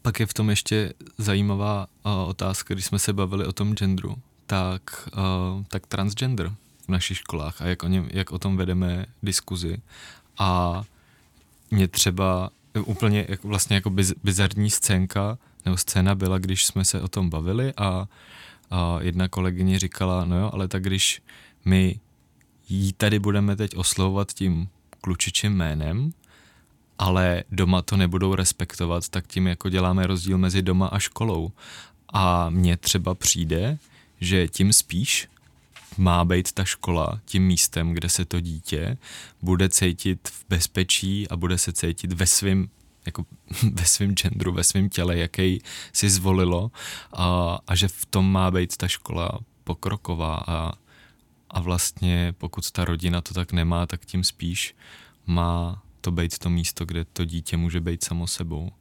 Pak 0.02 0.20
je 0.20 0.26
v 0.26 0.34
tom 0.34 0.50
ještě 0.50 0.94
zajímavá 1.18 1.88
uh, 2.06 2.12
otázka, 2.30 2.74
když 2.74 2.86
jsme 2.86 3.00
se 3.00 3.14
bavili 3.14 3.46
o 3.46 3.52
tom 3.52 3.76
genderu, 3.76 4.16
tak, 4.46 5.10
uh, 5.18 5.64
tak 5.68 5.88
transgender 5.88 6.52
našich 6.92 7.18
školách 7.18 7.62
a 7.62 7.66
jak 7.66 7.84
o, 7.84 7.88
něm, 7.88 8.10
jak 8.12 8.32
o 8.32 8.40
tom 8.40 8.58
vedeme 8.58 9.06
diskuzi. 9.24 9.78
A 10.38 10.82
mě 11.72 11.88
třeba 11.88 12.50
úplně 12.86 13.26
jak, 13.30 13.44
vlastně 13.44 13.76
jako 13.76 13.90
biz, 13.90 14.14
bizarní 14.24 14.70
scénka 14.70 15.38
nebo 15.66 15.78
scéna 15.78 16.16
byla, 16.16 16.38
když 16.38 16.66
jsme 16.66 16.86
se 16.86 17.02
o 17.02 17.08
tom 17.08 17.30
bavili 17.30 17.74
a, 17.78 18.08
a 18.72 18.98
jedna 19.02 19.28
kolegyně 19.28 19.80
říkala, 19.80 20.26
no 20.26 20.40
jo, 20.40 20.50
ale 20.54 20.68
tak 20.68 20.84
když 20.84 21.22
my 21.66 22.00
jí 22.70 22.94
tady 22.94 23.20
budeme 23.20 23.56
teď 23.56 23.76
oslovovat 23.76 24.34
tím 24.34 24.70
klučičím 25.02 25.54
jménem, 25.54 26.14
ale 27.00 27.44
doma 27.52 27.82
to 27.82 27.98
nebudou 27.98 28.36
respektovat, 28.36 29.10
tak 29.10 29.28
tím 29.28 29.48
jako 29.48 29.70
děláme 29.70 30.08
rozdíl 30.08 30.38
mezi 30.38 30.62
doma 30.62 30.88
a 30.88 31.00
školou. 31.00 31.52
A 32.14 32.50
mně 32.50 32.78
třeba 32.78 33.16
přijde, 33.16 33.78
že 34.22 34.48
tím 34.48 34.74
spíš 34.74 35.28
má 35.98 36.26
být 36.26 36.52
ta 36.52 36.66
škola 36.66 37.22
tím 37.26 37.48
místem, 37.48 37.94
kde 37.94 38.10
se 38.10 38.26
to 38.26 38.40
dítě 38.40 38.98
bude 39.42 39.70
cítit 39.70 40.28
v 40.28 40.46
bezpečí 40.50 41.30
a 41.30 41.38
bude 41.38 41.58
se 41.58 41.74
cítit 41.74 42.14
ve 42.14 42.26
svém 42.26 42.70
jako 43.06 43.26
ve 43.74 43.86
svém 43.86 44.16
genderu, 44.16 44.54
ve 44.54 44.64
svém 44.64 44.90
těle, 44.90 45.18
jaký 45.18 45.62
si 45.94 46.10
zvolilo 46.10 46.72
a, 47.14 47.58
a 47.68 47.76
že 47.76 47.88
v 47.88 48.06
tom 48.06 48.32
má 48.32 48.52
být 48.52 48.78
ta 48.78 48.88
škola 48.88 49.40
pokroková 49.64 50.44
a, 50.48 50.72
a 51.50 51.60
vlastně 51.60 52.34
pokud 52.38 52.72
ta 52.72 52.86
rodina 52.86 53.22
to 53.22 53.34
tak 53.34 53.52
nemá, 53.52 53.86
tak 53.86 54.06
tím 54.06 54.24
spíš 54.24 54.76
má 55.26 55.84
to 56.02 56.12
být 56.12 56.38
to 56.38 56.50
místo, 56.50 56.86
kde 56.86 57.06
to 57.06 57.26
dítě 57.26 57.58
může 57.58 57.80
být 57.80 58.04
samo 58.04 58.28
sebou. 58.28 58.72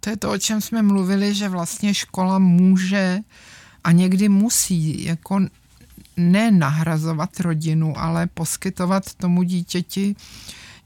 To 0.00 0.10
je 0.10 0.16
to, 0.16 0.30
o 0.30 0.38
čem 0.38 0.60
jsme 0.60 0.82
mluvili, 0.82 1.34
že 1.34 1.48
vlastně 1.48 1.94
škola 1.94 2.38
může 2.38 3.18
a 3.84 3.92
někdy 3.92 4.28
musí 4.28 5.04
jako 5.04 5.40
ne 6.20 6.50
nahrazovat 6.50 7.40
rodinu, 7.40 7.98
ale 7.98 8.26
poskytovat 8.26 9.14
tomu 9.14 9.42
dítěti 9.42 10.14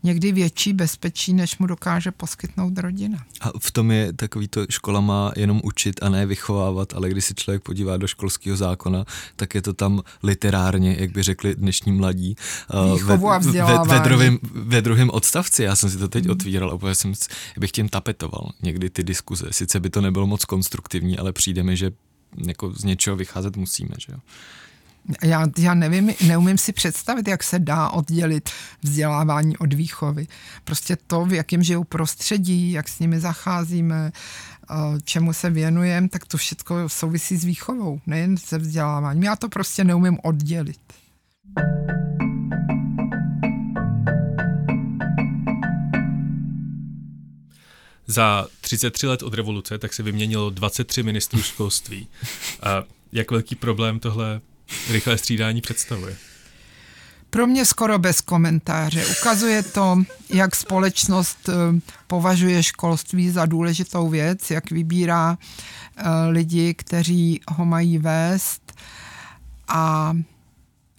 někdy 0.05 0.33
větší 0.33 0.73
bezpečí, 0.73 1.33
než 1.33 1.59
mu 1.59 1.67
dokáže 1.67 2.11
poskytnout 2.11 2.79
rodina. 2.79 3.25
A 3.41 3.51
v 3.59 3.71
tom 3.71 3.91
je 3.91 4.13
takový 4.13 4.49
to, 4.49 4.67
škola 4.71 5.01
má 5.01 5.33
jenom 5.37 5.61
učit 5.65 6.03
a 6.03 6.09
ne 6.09 6.27
vychovávat, 6.27 6.95
ale 6.95 7.09
když 7.09 7.25
se 7.25 7.35
člověk 7.35 7.63
podívá 7.63 7.97
do 7.97 8.07
školského 8.07 8.57
zákona, 8.57 9.05
tak 9.37 9.55
je 9.55 9.63
to 9.63 9.73
tam 9.73 10.03
literárně, 10.23 10.97
jak 10.99 11.11
by 11.11 11.23
řekli 11.23 11.55
dnešní 11.55 11.93
mladí. 11.93 12.37
Výchovu 12.95 13.31
a 13.31 13.39
vzdělávání. 13.39 13.89
Ve, 13.89 13.99
ve, 13.99 14.05
druhém, 14.05 14.39
ve 14.53 14.83
druhém 14.83 15.11
odstavci, 15.11 15.63
já 15.63 15.77
jsem 15.77 15.91
si 15.91 15.99
to 15.99 16.09
teď 16.09 16.25
mm. 16.25 16.31
otvíral 16.31 16.79
a 16.83 16.95
jsem, 16.95 17.13
bych 17.59 17.71
tím 17.71 17.89
tapetoval 17.89 18.51
někdy 18.63 18.91
ty 18.91 19.03
diskuze. 19.03 19.47
Sice 19.51 19.81
by 19.81 19.91
to 19.91 20.01
nebylo 20.01 20.27
moc 20.27 20.45
konstruktivní, 20.45 21.19
ale 21.19 21.33
přijde 21.33 21.63
mi, 21.63 21.77
že 21.77 21.91
jako 22.47 22.73
z 22.73 22.85
něčeho 22.85 23.17
vycházet 23.17 23.57
musíme, 23.57 23.95
že 23.99 24.13
jo. 24.13 24.19
Já, 25.23 25.47
já 25.59 25.75
nevím, 25.75 26.13
neumím 26.27 26.59
si 26.59 26.73
představit, 26.73 27.29
jak 27.29 27.43
se 27.43 27.59
dá 27.59 27.89
oddělit 27.89 28.51
vzdělávání 28.83 29.57
od 29.57 29.73
výchovy. 29.73 30.27
Prostě 30.65 30.97
to, 31.07 31.25
v 31.25 31.33
jakém 31.33 31.63
žijou 31.63 31.85
prostředí, 31.85 32.73
jak 32.73 32.89
s 32.89 32.99
nimi 32.99 33.21
zacházíme, 33.21 34.13
eh, 34.71 34.75
čemu 35.05 35.33
se 35.33 35.51
věnujeme, 35.51 36.09
tak 36.09 36.27
to 36.27 36.37
všechno 36.37 36.89
souvisí 36.89 37.37
s 37.37 37.45
výchovou, 37.45 38.01
nejen 38.07 38.37
se 38.37 38.59
vzděláváním. 38.59 39.23
Já 39.23 39.37
to 39.37 39.49
prostě 39.49 39.85
neumím 39.85 40.19
oddělit. 40.23 40.81
Za 48.07 48.47
33 48.61 49.07
let 49.07 49.23
od 49.23 49.35
revoluce 49.35 49.79
tak 49.79 49.95
se 49.95 50.03
vyměnilo 50.03 50.51
23 50.51 51.03
ministrů 51.03 51.43
školství. 51.43 52.09
A 52.63 52.83
jak 53.13 53.31
velký 53.31 53.55
problém 53.55 53.99
tohle 54.01 54.41
rychlé 54.91 55.19
střídání 55.19 55.61
představuje? 55.61 56.17
Pro 57.31 57.47
mě 57.47 57.65
skoro 57.65 57.99
bez 57.99 58.21
komentáře. 58.21 59.07
Ukazuje 59.07 59.63
to, 59.63 60.03
jak 60.31 60.57
společnost 60.57 61.49
eh, 61.49 61.81
považuje 62.07 62.63
školství 62.63 63.31
za 63.31 63.47
důležitou 63.47 64.09
věc, 64.09 64.51
jak 64.51 64.71
vybírá 64.71 65.39
eh, 65.97 66.03
lidi, 66.29 66.75
kteří 66.75 67.41
ho 67.49 67.65
mají 67.65 67.99
vést 67.99 68.73
a, 69.69 70.15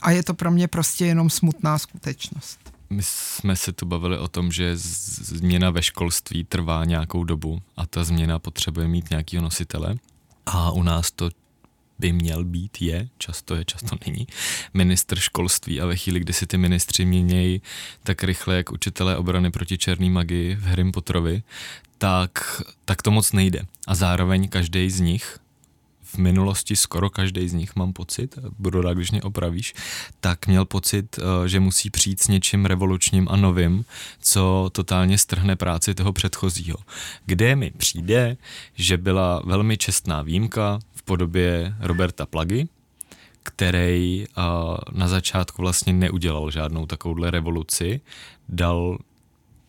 a 0.01 0.11
je 0.11 0.23
to 0.23 0.33
pro 0.33 0.51
mě 0.51 0.67
prostě 0.67 1.05
jenom 1.05 1.29
smutná 1.29 1.77
skutečnost. 1.77 2.59
My 2.89 3.03
jsme 3.03 3.55
se 3.55 3.71
tu 3.71 3.85
bavili 3.85 4.17
o 4.17 4.27
tom, 4.27 4.51
že 4.51 4.71
změna 4.77 5.69
ve 5.69 5.81
školství 5.81 6.43
trvá 6.43 6.85
nějakou 6.85 7.23
dobu 7.23 7.61
a 7.77 7.85
ta 7.85 8.03
změna 8.03 8.39
potřebuje 8.39 8.87
mít 8.87 9.09
nějakého 9.09 9.43
nositele. 9.43 9.95
A 10.45 10.71
u 10.71 10.83
nás 10.83 11.11
to 11.11 11.29
by 11.99 12.11
měl 12.11 12.43
být, 12.43 12.81
je, 12.81 13.07
často 13.17 13.55
je, 13.55 13.65
často 13.65 13.95
není, 14.05 14.27
ministr 14.73 15.19
školství 15.19 15.81
a 15.81 15.85
ve 15.85 15.95
chvíli, 15.95 16.19
kdy 16.19 16.33
si 16.33 16.47
ty 16.47 16.57
ministři 16.57 17.05
měnějí 17.05 17.61
tak 18.03 18.23
rychle, 18.23 18.55
jak 18.55 18.71
učitelé 18.71 19.17
obrany 19.17 19.51
proti 19.51 19.77
černý 19.77 20.09
magii 20.09 20.55
v 20.55 20.63
Harry 20.63 20.91
Potterovi, 20.91 21.43
tak, 21.97 22.61
tak 22.85 23.01
to 23.01 23.11
moc 23.11 23.31
nejde. 23.31 23.65
A 23.87 23.95
zároveň 23.95 24.49
každý 24.49 24.89
z 24.89 24.99
nich 24.99 25.39
v 26.15 26.17
minulosti 26.17 26.75
skoro 26.75 27.09
každý 27.09 27.49
z 27.49 27.53
nich, 27.53 27.75
mám 27.75 27.93
pocit, 27.93 28.39
budu 28.59 28.81
rád, 28.81 28.93
když 28.93 29.11
mě 29.11 29.21
opravíš, 29.21 29.73
tak 30.19 30.47
měl 30.47 30.65
pocit, 30.65 31.19
eh, 31.19 31.47
že 31.47 31.59
musí 31.59 31.89
přijít 31.89 32.23
s 32.23 32.27
něčím 32.27 32.65
revolučním 32.65 33.27
a 33.31 33.35
novým, 33.35 33.85
co 34.21 34.69
totálně 34.71 35.17
strhne 35.17 35.55
práci 35.55 35.95
toho 35.95 36.13
předchozího. 36.13 36.77
Kde 37.25 37.55
mi 37.55 37.71
přijde, 37.71 38.37
že 38.75 38.97
byla 38.97 39.41
velmi 39.45 39.77
čestná 39.77 40.21
výjimka 40.21 40.79
podobě 41.05 41.75
Roberta 41.79 42.25
Plagy, 42.25 42.67
který 43.43 44.25
eh, 44.25 44.41
na 44.91 45.07
začátku 45.07 45.61
vlastně 45.61 45.93
neudělal 45.93 46.51
žádnou 46.51 46.85
takovouhle 46.85 47.31
revoluci, 47.31 48.01
dal 48.49 48.97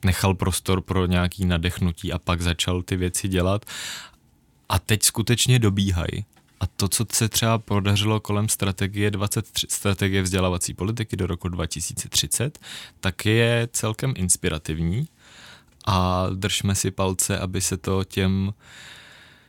nechal 0.04 0.34
prostor 0.34 0.80
pro 0.80 1.06
nějaký 1.06 1.44
nadechnutí 1.44 2.12
a 2.12 2.18
pak 2.18 2.40
začal 2.42 2.82
ty 2.82 2.96
věci 2.96 3.28
dělat 3.28 3.64
a 4.68 4.78
teď 4.78 5.02
skutečně 5.02 5.58
dobíhají. 5.58 6.24
A 6.60 6.66
to, 6.66 6.88
co 6.88 7.06
se 7.12 7.28
třeba 7.28 7.58
podařilo 7.58 8.20
kolem 8.20 8.48
strategie 8.48 9.10
23, 9.10 9.66
strategie 9.70 10.22
vzdělávací 10.22 10.74
politiky 10.74 11.16
do 11.16 11.26
roku 11.26 11.48
2030, 11.48 12.58
tak 13.00 13.26
je 13.26 13.68
celkem 13.72 14.14
inspirativní 14.16 15.08
a 15.86 16.26
držme 16.34 16.74
si 16.74 16.90
palce, 16.90 17.38
aby 17.38 17.60
se 17.60 17.76
to 17.76 18.04
těm 18.04 18.54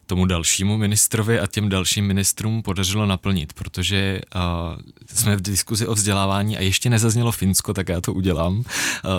tomu 0.08 0.26
dalšímu 0.26 0.78
ministrovi 0.78 1.39
a 1.39 1.47
těm 1.47 1.70
dalším 1.70 2.08
ministrům 2.08 2.62
podařilo 2.62 3.05
naplnit, 3.05 3.53
protože 3.53 4.22
uh, 4.36 4.41
jsme 5.16 5.36
v 5.36 5.41
diskuzi 5.41 5.88
o 5.88 5.93
vzdělávání 5.93 6.58
a 6.58 6.62
ještě 6.62 6.89
nezaznělo 6.89 7.32
Finsko, 7.32 7.74
tak 7.74 7.89
já 7.89 8.01
to 8.01 8.14
udělám. 8.14 8.58
Uh, 8.58 8.64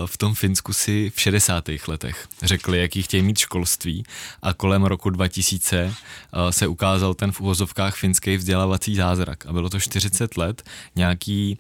v 0.07 0.17
tom 0.17 0.35
Finsku 0.35 0.73
si 0.73 1.13
v 1.15 1.21
60. 1.21 1.65
letech 1.89 2.29
řekli, 2.43 2.79
jaký 2.79 3.03
chtějí 3.03 3.23
mít 3.23 3.39
školství 3.39 4.05
a 4.43 4.55
kolem 4.55 4.85
roku 4.85 5.11
2000 5.11 5.85
uh, 5.85 6.51
se 6.51 6.67
ukázal 6.67 7.15
ten 7.15 7.33
v 7.33 7.41
uvozovkách 7.41 7.97
finský 7.97 8.37
vzdělávací 8.37 8.95
zázrak 8.95 9.47
a 9.47 9.53
bylo 9.53 9.71
to 9.71 9.81
40 9.81 10.37
let 10.37 10.63
nějaký 10.97 11.59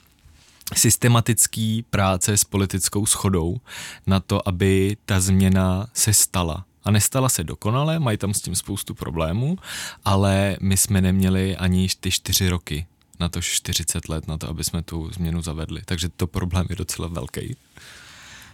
systematický 0.74 1.84
práce 1.90 2.36
s 2.36 2.44
politickou 2.44 3.06
schodou 3.06 3.60
na 4.06 4.20
to, 4.20 4.48
aby 4.48 4.96
ta 5.04 5.20
změna 5.20 5.86
se 5.94 6.12
stala 6.12 6.64
a 6.84 6.90
nestala 6.90 7.28
se 7.28 7.44
dokonale, 7.44 7.98
mají 7.98 8.18
tam 8.18 8.34
s 8.34 8.40
tím 8.40 8.54
spoustu 8.54 8.94
problémů, 8.94 9.56
ale 10.04 10.56
my 10.60 10.76
jsme 10.76 11.00
neměli 11.00 11.56
ani 11.56 11.88
ty 12.00 12.10
čtyři 12.10 12.48
roky 12.48 12.86
na 13.20 13.28
to 13.28 13.42
40 13.42 14.08
let 14.08 14.28
na 14.28 14.38
to, 14.38 14.48
aby 14.48 14.64
jsme 14.64 14.82
tu 14.82 15.10
změnu 15.12 15.42
zavedli. 15.42 15.82
Takže 15.84 16.08
to 16.08 16.26
problém 16.26 16.66
je 16.70 16.76
docela 16.76 17.08
velký. 17.08 17.56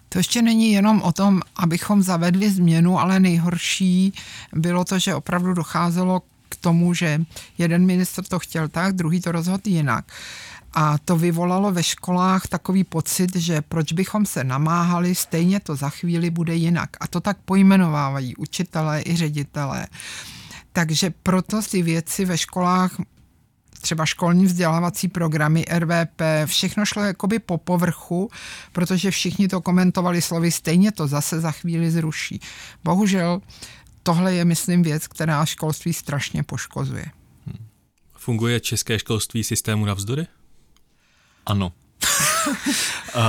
To 0.08 0.18
ještě 0.18 0.42
není 0.42 0.72
jenom 0.72 1.02
o 1.02 1.12
tom, 1.12 1.40
abychom 1.56 2.02
zavedli 2.02 2.50
změnu, 2.50 3.00
ale 3.00 3.20
nejhorší 3.20 4.12
bylo 4.52 4.84
to, 4.84 4.98
že 4.98 5.14
opravdu 5.14 5.54
docházelo 5.54 6.22
k 6.48 6.56
tomu, 6.56 6.94
že 6.94 7.20
jeden 7.58 7.86
ministr 7.86 8.24
to 8.24 8.38
chtěl 8.38 8.68
tak, 8.68 8.96
druhý 8.96 9.20
to 9.20 9.32
rozhodl 9.32 9.62
jinak. 9.64 10.04
A 10.74 10.98
to 10.98 11.16
vyvolalo 11.16 11.72
ve 11.72 11.82
školách 11.82 12.46
takový 12.46 12.84
pocit, 12.84 13.36
že 13.36 13.62
proč 13.62 13.92
bychom 13.92 14.26
se 14.26 14.44
namáhali, 14.44 15.14
stejně 15.14 15.60
to 15.60 15.76
za 15.76 15.88
chvíli 15.90 16.30
bude 16.30 16.54
jinak. 16.54 16.90
A 17.00 17.06
to 17.06 17.20
tak 17.20 17.38
pojmenovávají 17.44 18.36
učitelé 18.36 19.02
i 19.06 19.16
ředitelé. 19.16 19.86
Takže 20.72 21.10
proto 21.22 21.62
ty 21.62 21.82
věci 21.82 22.24
ve 22.24 22.38
školách 22.38 22.96
třeba 23.80 24.06
školní 24.06 24.46
vzdělávací 24.46 25.08
programy, 25.08 25.64
RVP, 25.78 26.22
všechno 26.44 26.86
šlo 26.86 27.02
jakoby 27.02 27.38
po 27.38 27.58
povrchu, 27.58 28.30
protože 28.72 29.10
všichni 29.10 29.48
to 29.48 29.60
komentovali 29.60 30.22
slovy, 30.22 30.52
stejně 30.52 30.92
to 30.92 31.06
zase 31.06 31.40
za 31.40 31.50
chvíli 31.50 31.90
zruší. 31.90 32.40
Bohužel 32.84 33.40
tohle 34.02 34.34
je, 34.34 34.44
myslím, 34.44 34.82
věc, 34.82 35.06
která 35.06 35.44
školství 35.44 35.92
strašně 35.92 36.42
poškozuje. 36.42 37.06
Funguje 38.16 38.60
české 38.60 38.98
školství 38.98 39.44
systému 39.44 39.84
navzdory? 39.84 40.26
Ano. 41.46 41.72
uh, 43.16 43.22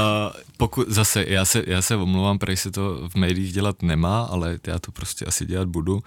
pokud, 0.57 0.89
zase, 0.89 1.25
já 1.27 1.45
se, 1.45 1.63
já 1.67 1.81
se 1.81 1.95
omlouvám, 1.95 2.37
protože 2.37 2.57
se 2.57 2.71
to 2.71 3.09
v 3.09 3.15
médiích 3.15 3.53
dělat 3.53 3.81
nemá, 3.81 4.21
ale 4.21 4.59
já 4.67 4.79
to 4.79 4.91
prostě 4.91 5.25
asi 5.25 5.45
dělat 5.45 5.67
budu. 5.67 5.93
Uh, 5.93 6.01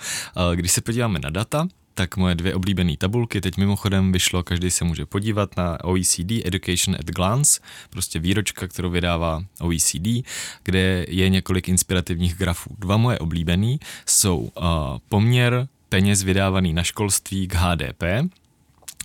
když 0.55 0.73
se 0.73 0.81
podíváme 0.81 1.19
na 1.19 1.31
data, 1.31 1.69
tak 1.99 2.17
moje 2.17 2.35
dvě 2.35 2.55
oblíbené 2.55 2.97
tabulky, 2.97 3.41
teď 3.41 3.57
mimochodem 3.57 4.13
vyšlo, 4.13 4.43
každý 4.43 4.71
se 4.71 4.85
může 4.85 5.07
podívat 5.07 5.57
na 5.57 5.85
OECD 5.85 6.31
Education 6.45 6.97
at 7.01 7.07
Glance, 7.07 7.61
prostě 7.91 8.19
výročka, 8.19 8.69
kterou 8.69 8.91
vydává 8.91 9.43
OECD, 9.61 10.27
kde 10.63 11.07
je 11.09 11.29
několik 11.29 11.69
inspirativních 11.69 12.37
grafů. 12.37 12.77
Dva 12.79 12.97
moje 12.97 13.19
oblíbený 13.19 13.81
jsou 14.07 14.39
uh, 14.39 14.65
poměr 15.09 15.69
peněz 15.89 16.23
vydávaný 16.23 16.73
na 16.73 16.83
školství 16.83 17.49
k 17.49 17.55
HDP, 17.55 18.03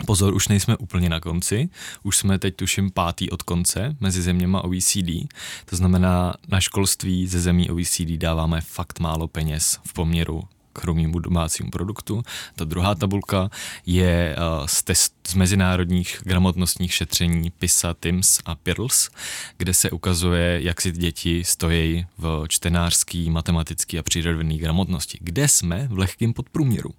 Pozor, 0.06 0.34
už 0.34 0.48
nejsme 0.48 0.76
úplně 0.76 1.08
na 1.08 1.20
konci, 1.20 1.68
už 2.02 2.16
jsme 2.16 2.38
teď 2.38 2.56
tuším 2.56 2.90
pátý 2.90 3.30
od 3.30 3.42
konce 3.42 3.96
mezi 4.00 4.22
zeměma 4.22 4.64
OECD, 4.64 5.28
to 5.64 5.76
znamená 5.76 6.34
na 6.48 6.60
školství 6.60 7.26
ze 7.26 7.40
zemí 7.40 7.70
OECD 7.70 8.00
dáváme 8.00 8.60
fakt 8.60 9.00
málo 9.00 9.28
peněz 9.28 9.78
v 9.86 9.92
poměru 9.92 10.42
k 10.72 10.82
hrubému 10.82 11.18
domácímu 11.18 11.70
produktu. 11.70 12.22
Ta 12.56 12.64
druhá 12.64 12.94
tabulka 12.94 13.50
je 13.86 14.36
uh, 14.36 14.66
z, 14.66 14.82
test, 14.82 15.14
z 15.26 15.34
mezinárodních 15.34 16.20
gramotnostních 16.22 16.94
šetření 16.94 17.50
PISA, 17.50 17.94
TIMS 18.00 18.40
a 18.44 18.54
PIRLS, 18.54 19.10
kde 19.56 19.74
se 19.74 19.90
ukazuje, 19.90 20.62
jak 20.62 20.80
si 20.80 20.92
děti 20.92 21.44
stojí 21.44 22.06
v 22.18 22.44
čtenářský, 22.48 23.30
matematický 23.30 23.98
a 23.98 24.02
přírodovědný 24.02 24.58
gramotnosti, 24.58 25.18
kde 25.20 25.48
jsme 25.48 25.88
v 25.90 25.98
lehkém 25.98 26.32
podprůměru, 26.32 26.90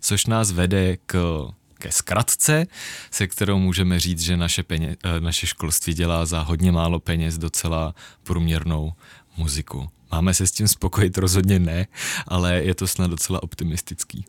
což 0.00 0.26
nás 0.26 0.52
vede 0.52 0.96
k 1.06 1.42
ke 1.82 1.92
zkratce, 1.92 2.66
se 3.10 3.26
kterou 3.26 3.58
můžeme 3.58 4.00
říct, 4.00 4.20
že 4.20 4.36
naše, 4.36 4.62
peně, 4.62 4.96
eh, 5.04 5.20
naše 5.20 5.46
školství 5.46 5.94
dělá 5.94 6.26
za 6.26 6.40
hodně 6.42 6.72
málo 6.72 7.00
peněz 7.00 7.38
docela 7.38 7.94
průměrnou 8.22 8.92
muziku. 9.36 9.88
Máme 10.12 10.34
se 10.34 10.46
s 10.46 10.52
tím 10.52 10.68
spokojit? 10.68 11.18
Rozhodně 11.18 11.58
ne, 11.58 11.86
ale 12.28 12.62
je 12.62 12.74
to 12.74 12.86
snad 12.86 13.10
docela 13.10 13.42
optimistický. 13.42 14.24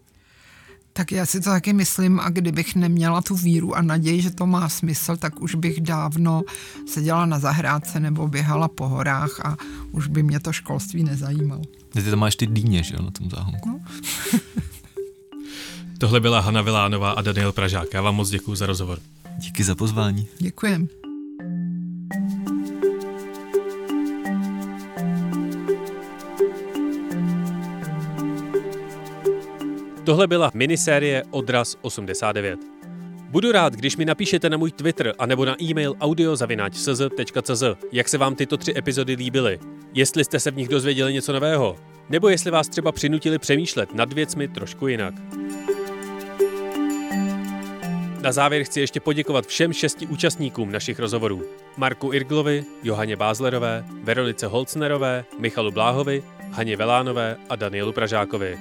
Tak 0.93 1.11
já 1.11 1.25
si 1.25 1.41
to 1.41 1.49
taky 1.49 1.73
myslím 1.73 2.19
a 2.19 2.29
kdybych 2.29 2.75
neměla 2.75 3.21
tu 3.21 3.35
víru 3.35 3.75
a 3.75 3.81
naději, 3.81 4.21
že 4.21 4.31
to 4.31 4.45
má 4.45 4.69
smysl, 4.69 5.17
tak 5.17 5.41
už 5.41 5.55
bych 5.55 5.81
dávno 5.81 6.41
seděla 6.87 7.25
na 7.25 7.39
zahrádce 7.39 7.99
nebo 7.99 8.27
běhala 8.27 8.67
po 8.67 8.87
horách 8.87 9.45
a 9.45 9.57
už 9.91 10.07
by 10.07 10.23
mě 10.23 10.39
to 10.39 10.53
školství 10.53 11.03
nezajímalo. 11.03 11.61
Ty 11.89 12.03
tam 12.03 12.19
máš 12.19 12.35
ty 12.35 12.47
dýně, 12.47 12.83
že 12.83 12.95
jo, 12.95 13.01
na 13.01 13.11
tom 13.11 13.29
záhonku. 13.29 13.69
No. 13.69 13.79
Tohle 16.03 16.19
byla 16.19 16.39
Hanna 16.39 16.61
Vilánová 16.61 17.11
a 17.11 17.21
Daniel 17.21 17.51
Pražák. 17.51 17.93
Já 17.93 18.01
vám 18.01 18.15
moc 18.15 18.29
děkuji 18.29 18.55
za 18.55 18.65
rozhovor. 18.65 18.99
Díky 19.37 19.63
za 19.63 19.75
pozvání. 19.75 20.27
Děkujem. 20.39 20.87
Tohle 30.03 30.27
byla 30.27 30.51
minisérie 30.53 31.23
Odraz 31.31 31.77
89. 31.81 32.59
Budu 33.29 33.51
rád, 33.51 33.73
když 33.73 33.97
mi 33.97 34.05
napíšete 34.05 34.49
na 34.49 34.57
můj 34.57 34.71
Twitter 34.71 35.13
a 35.19 35.25
nebo 35.25 35.45
na 35.45 35.61
e-mail 35.61 35.95
audiozavináč.cz, 36.01 37.63
jak 37.91 38.09
se 38.09 38.17
vám 38.17 38.35
tyto 38.35 38.57
tři 38.57 38.73
epizody 38.77 39.15
líbily, 39.15 39.59
jestli 39.93 40.23
jste 40.23 40.39
se 40.39 40.51
v 40.51 40.55
nich 40.55 40.67
dozvěděli 40.67 41.13
něco 41.13 41.33
nového, 41.33 41.75
nebo 42.09 42.29
jestli 42.29 42.51
vás 42.51 42.69
třeba 42.69 42.91
přinutili 42.91 43.39
přemýšlet 43.39 43.93
nad 43.93 44.13
věcmi 44.13 44.47
trošku 44.47 44.87
jinak. 44.87 45.13
Na 48.23 48.31
závěr 48.31 48.63
chci 48.63 48.79
ještě 48.79 48.99
poděkovat 48.99 49.47
všem 49.47 49.73
šesti 49.73 50.07
účastníkům 50.07 50.71
našich 50.71 50.99
rozhovorů. 50.99 51.43
Marku 51.77 52.13
Irglovi, 52.13 52.63
Johaně 52.83 53.15
Bázlerové, 53.15 53.85
Veronice 54.03 54.47
Holcnerové, 54.47 55.25
Michalu 55.39 55.71
Bláhovi, 55.71 56.23
Haně 56.51 56.77
Velánové 56.77 57.37
a 57.49 57.55
Danielu 57.55 57.91
Pražákovi. 57.91 58.57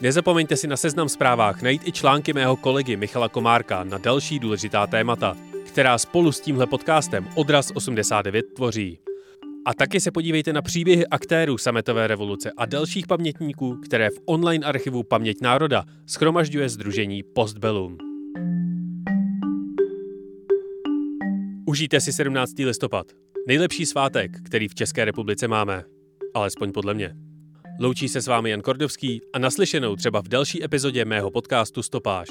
Nezapomeňte 0.00 0.56
si 0.56 0.66
na 0.66 0.76
seznam 0.76 1.08
zprávách 1.08 1.62
najít 1.62 1.88
i 1.88 1.92
články 1.92 2.32
mého 2.32 2.56
kolegy 2.56 2.96
Michala 2.96 3.28
Komárka 3.28 3.84
na 3.84 3.98
další 3.98 4.38
důležitá 4.38 4.86
témata, 4.86 5.36
která 5.66 5.98
spolu 5.98 6.32
s 6.32 6.40
tímhle 6.40 6.66
podcastem 6.66 7.28
Odraz 7.34 7.72
89 7.74 8.46
tvoří. 8.56 8.98
A 9.68 9.74
taky 9.74 10.00
se 10.00 10.10
podívejte 10.10 10.52
na 10.52 10.62
příběhy 10.62 11.06
aktérů 11.06 11.58
sametové 11.58 12.06
revoluce 12.06 12.50
a 12.56 12.66
dalších 12.66 13.06
pamětníků, 13.06 13.76
které 13.76 14.10
v 14.10 14.20
online 14.24 14.66
archivu 14.66 15.02
Paměť 15.02 15.40
národa 15.42 15.84
schromažďuje 16.06 16.68
Združení 16.68 17.22
Postbellum. 17.22 17.98
Užijte 21.66 22.00
si 22.00 22.12
17. 22.12 22.52
listopad. 22.58 23.06
Nejlepší 23.46 23.86
svátek, 23.86 24.30
který 24.44 24.68
v 24.68 24.74
České 24.74 25.04
republice 25.04 25.48
máme. 25.48 25.84
Alespoň 26.34 26.72
podle 26.72 26.94
mě. 26.94 27.14
Loučí 27.80 28.08
se 28.08 28.20
s 28.20 28.26
vámi 28.26 28.50
Jan 28.50 28.60
Kordovský 28.60 29.20
a 29.32 29.38
naslyšenou 29.38 29.96
třeba 29.96 30.22
v 30.22 30.28
další 30.28 30.64
epizodě 30.64 31.04
mého 31.04 31.30
podcastu 31.30 31.82
Stopáž. 31.82 32.28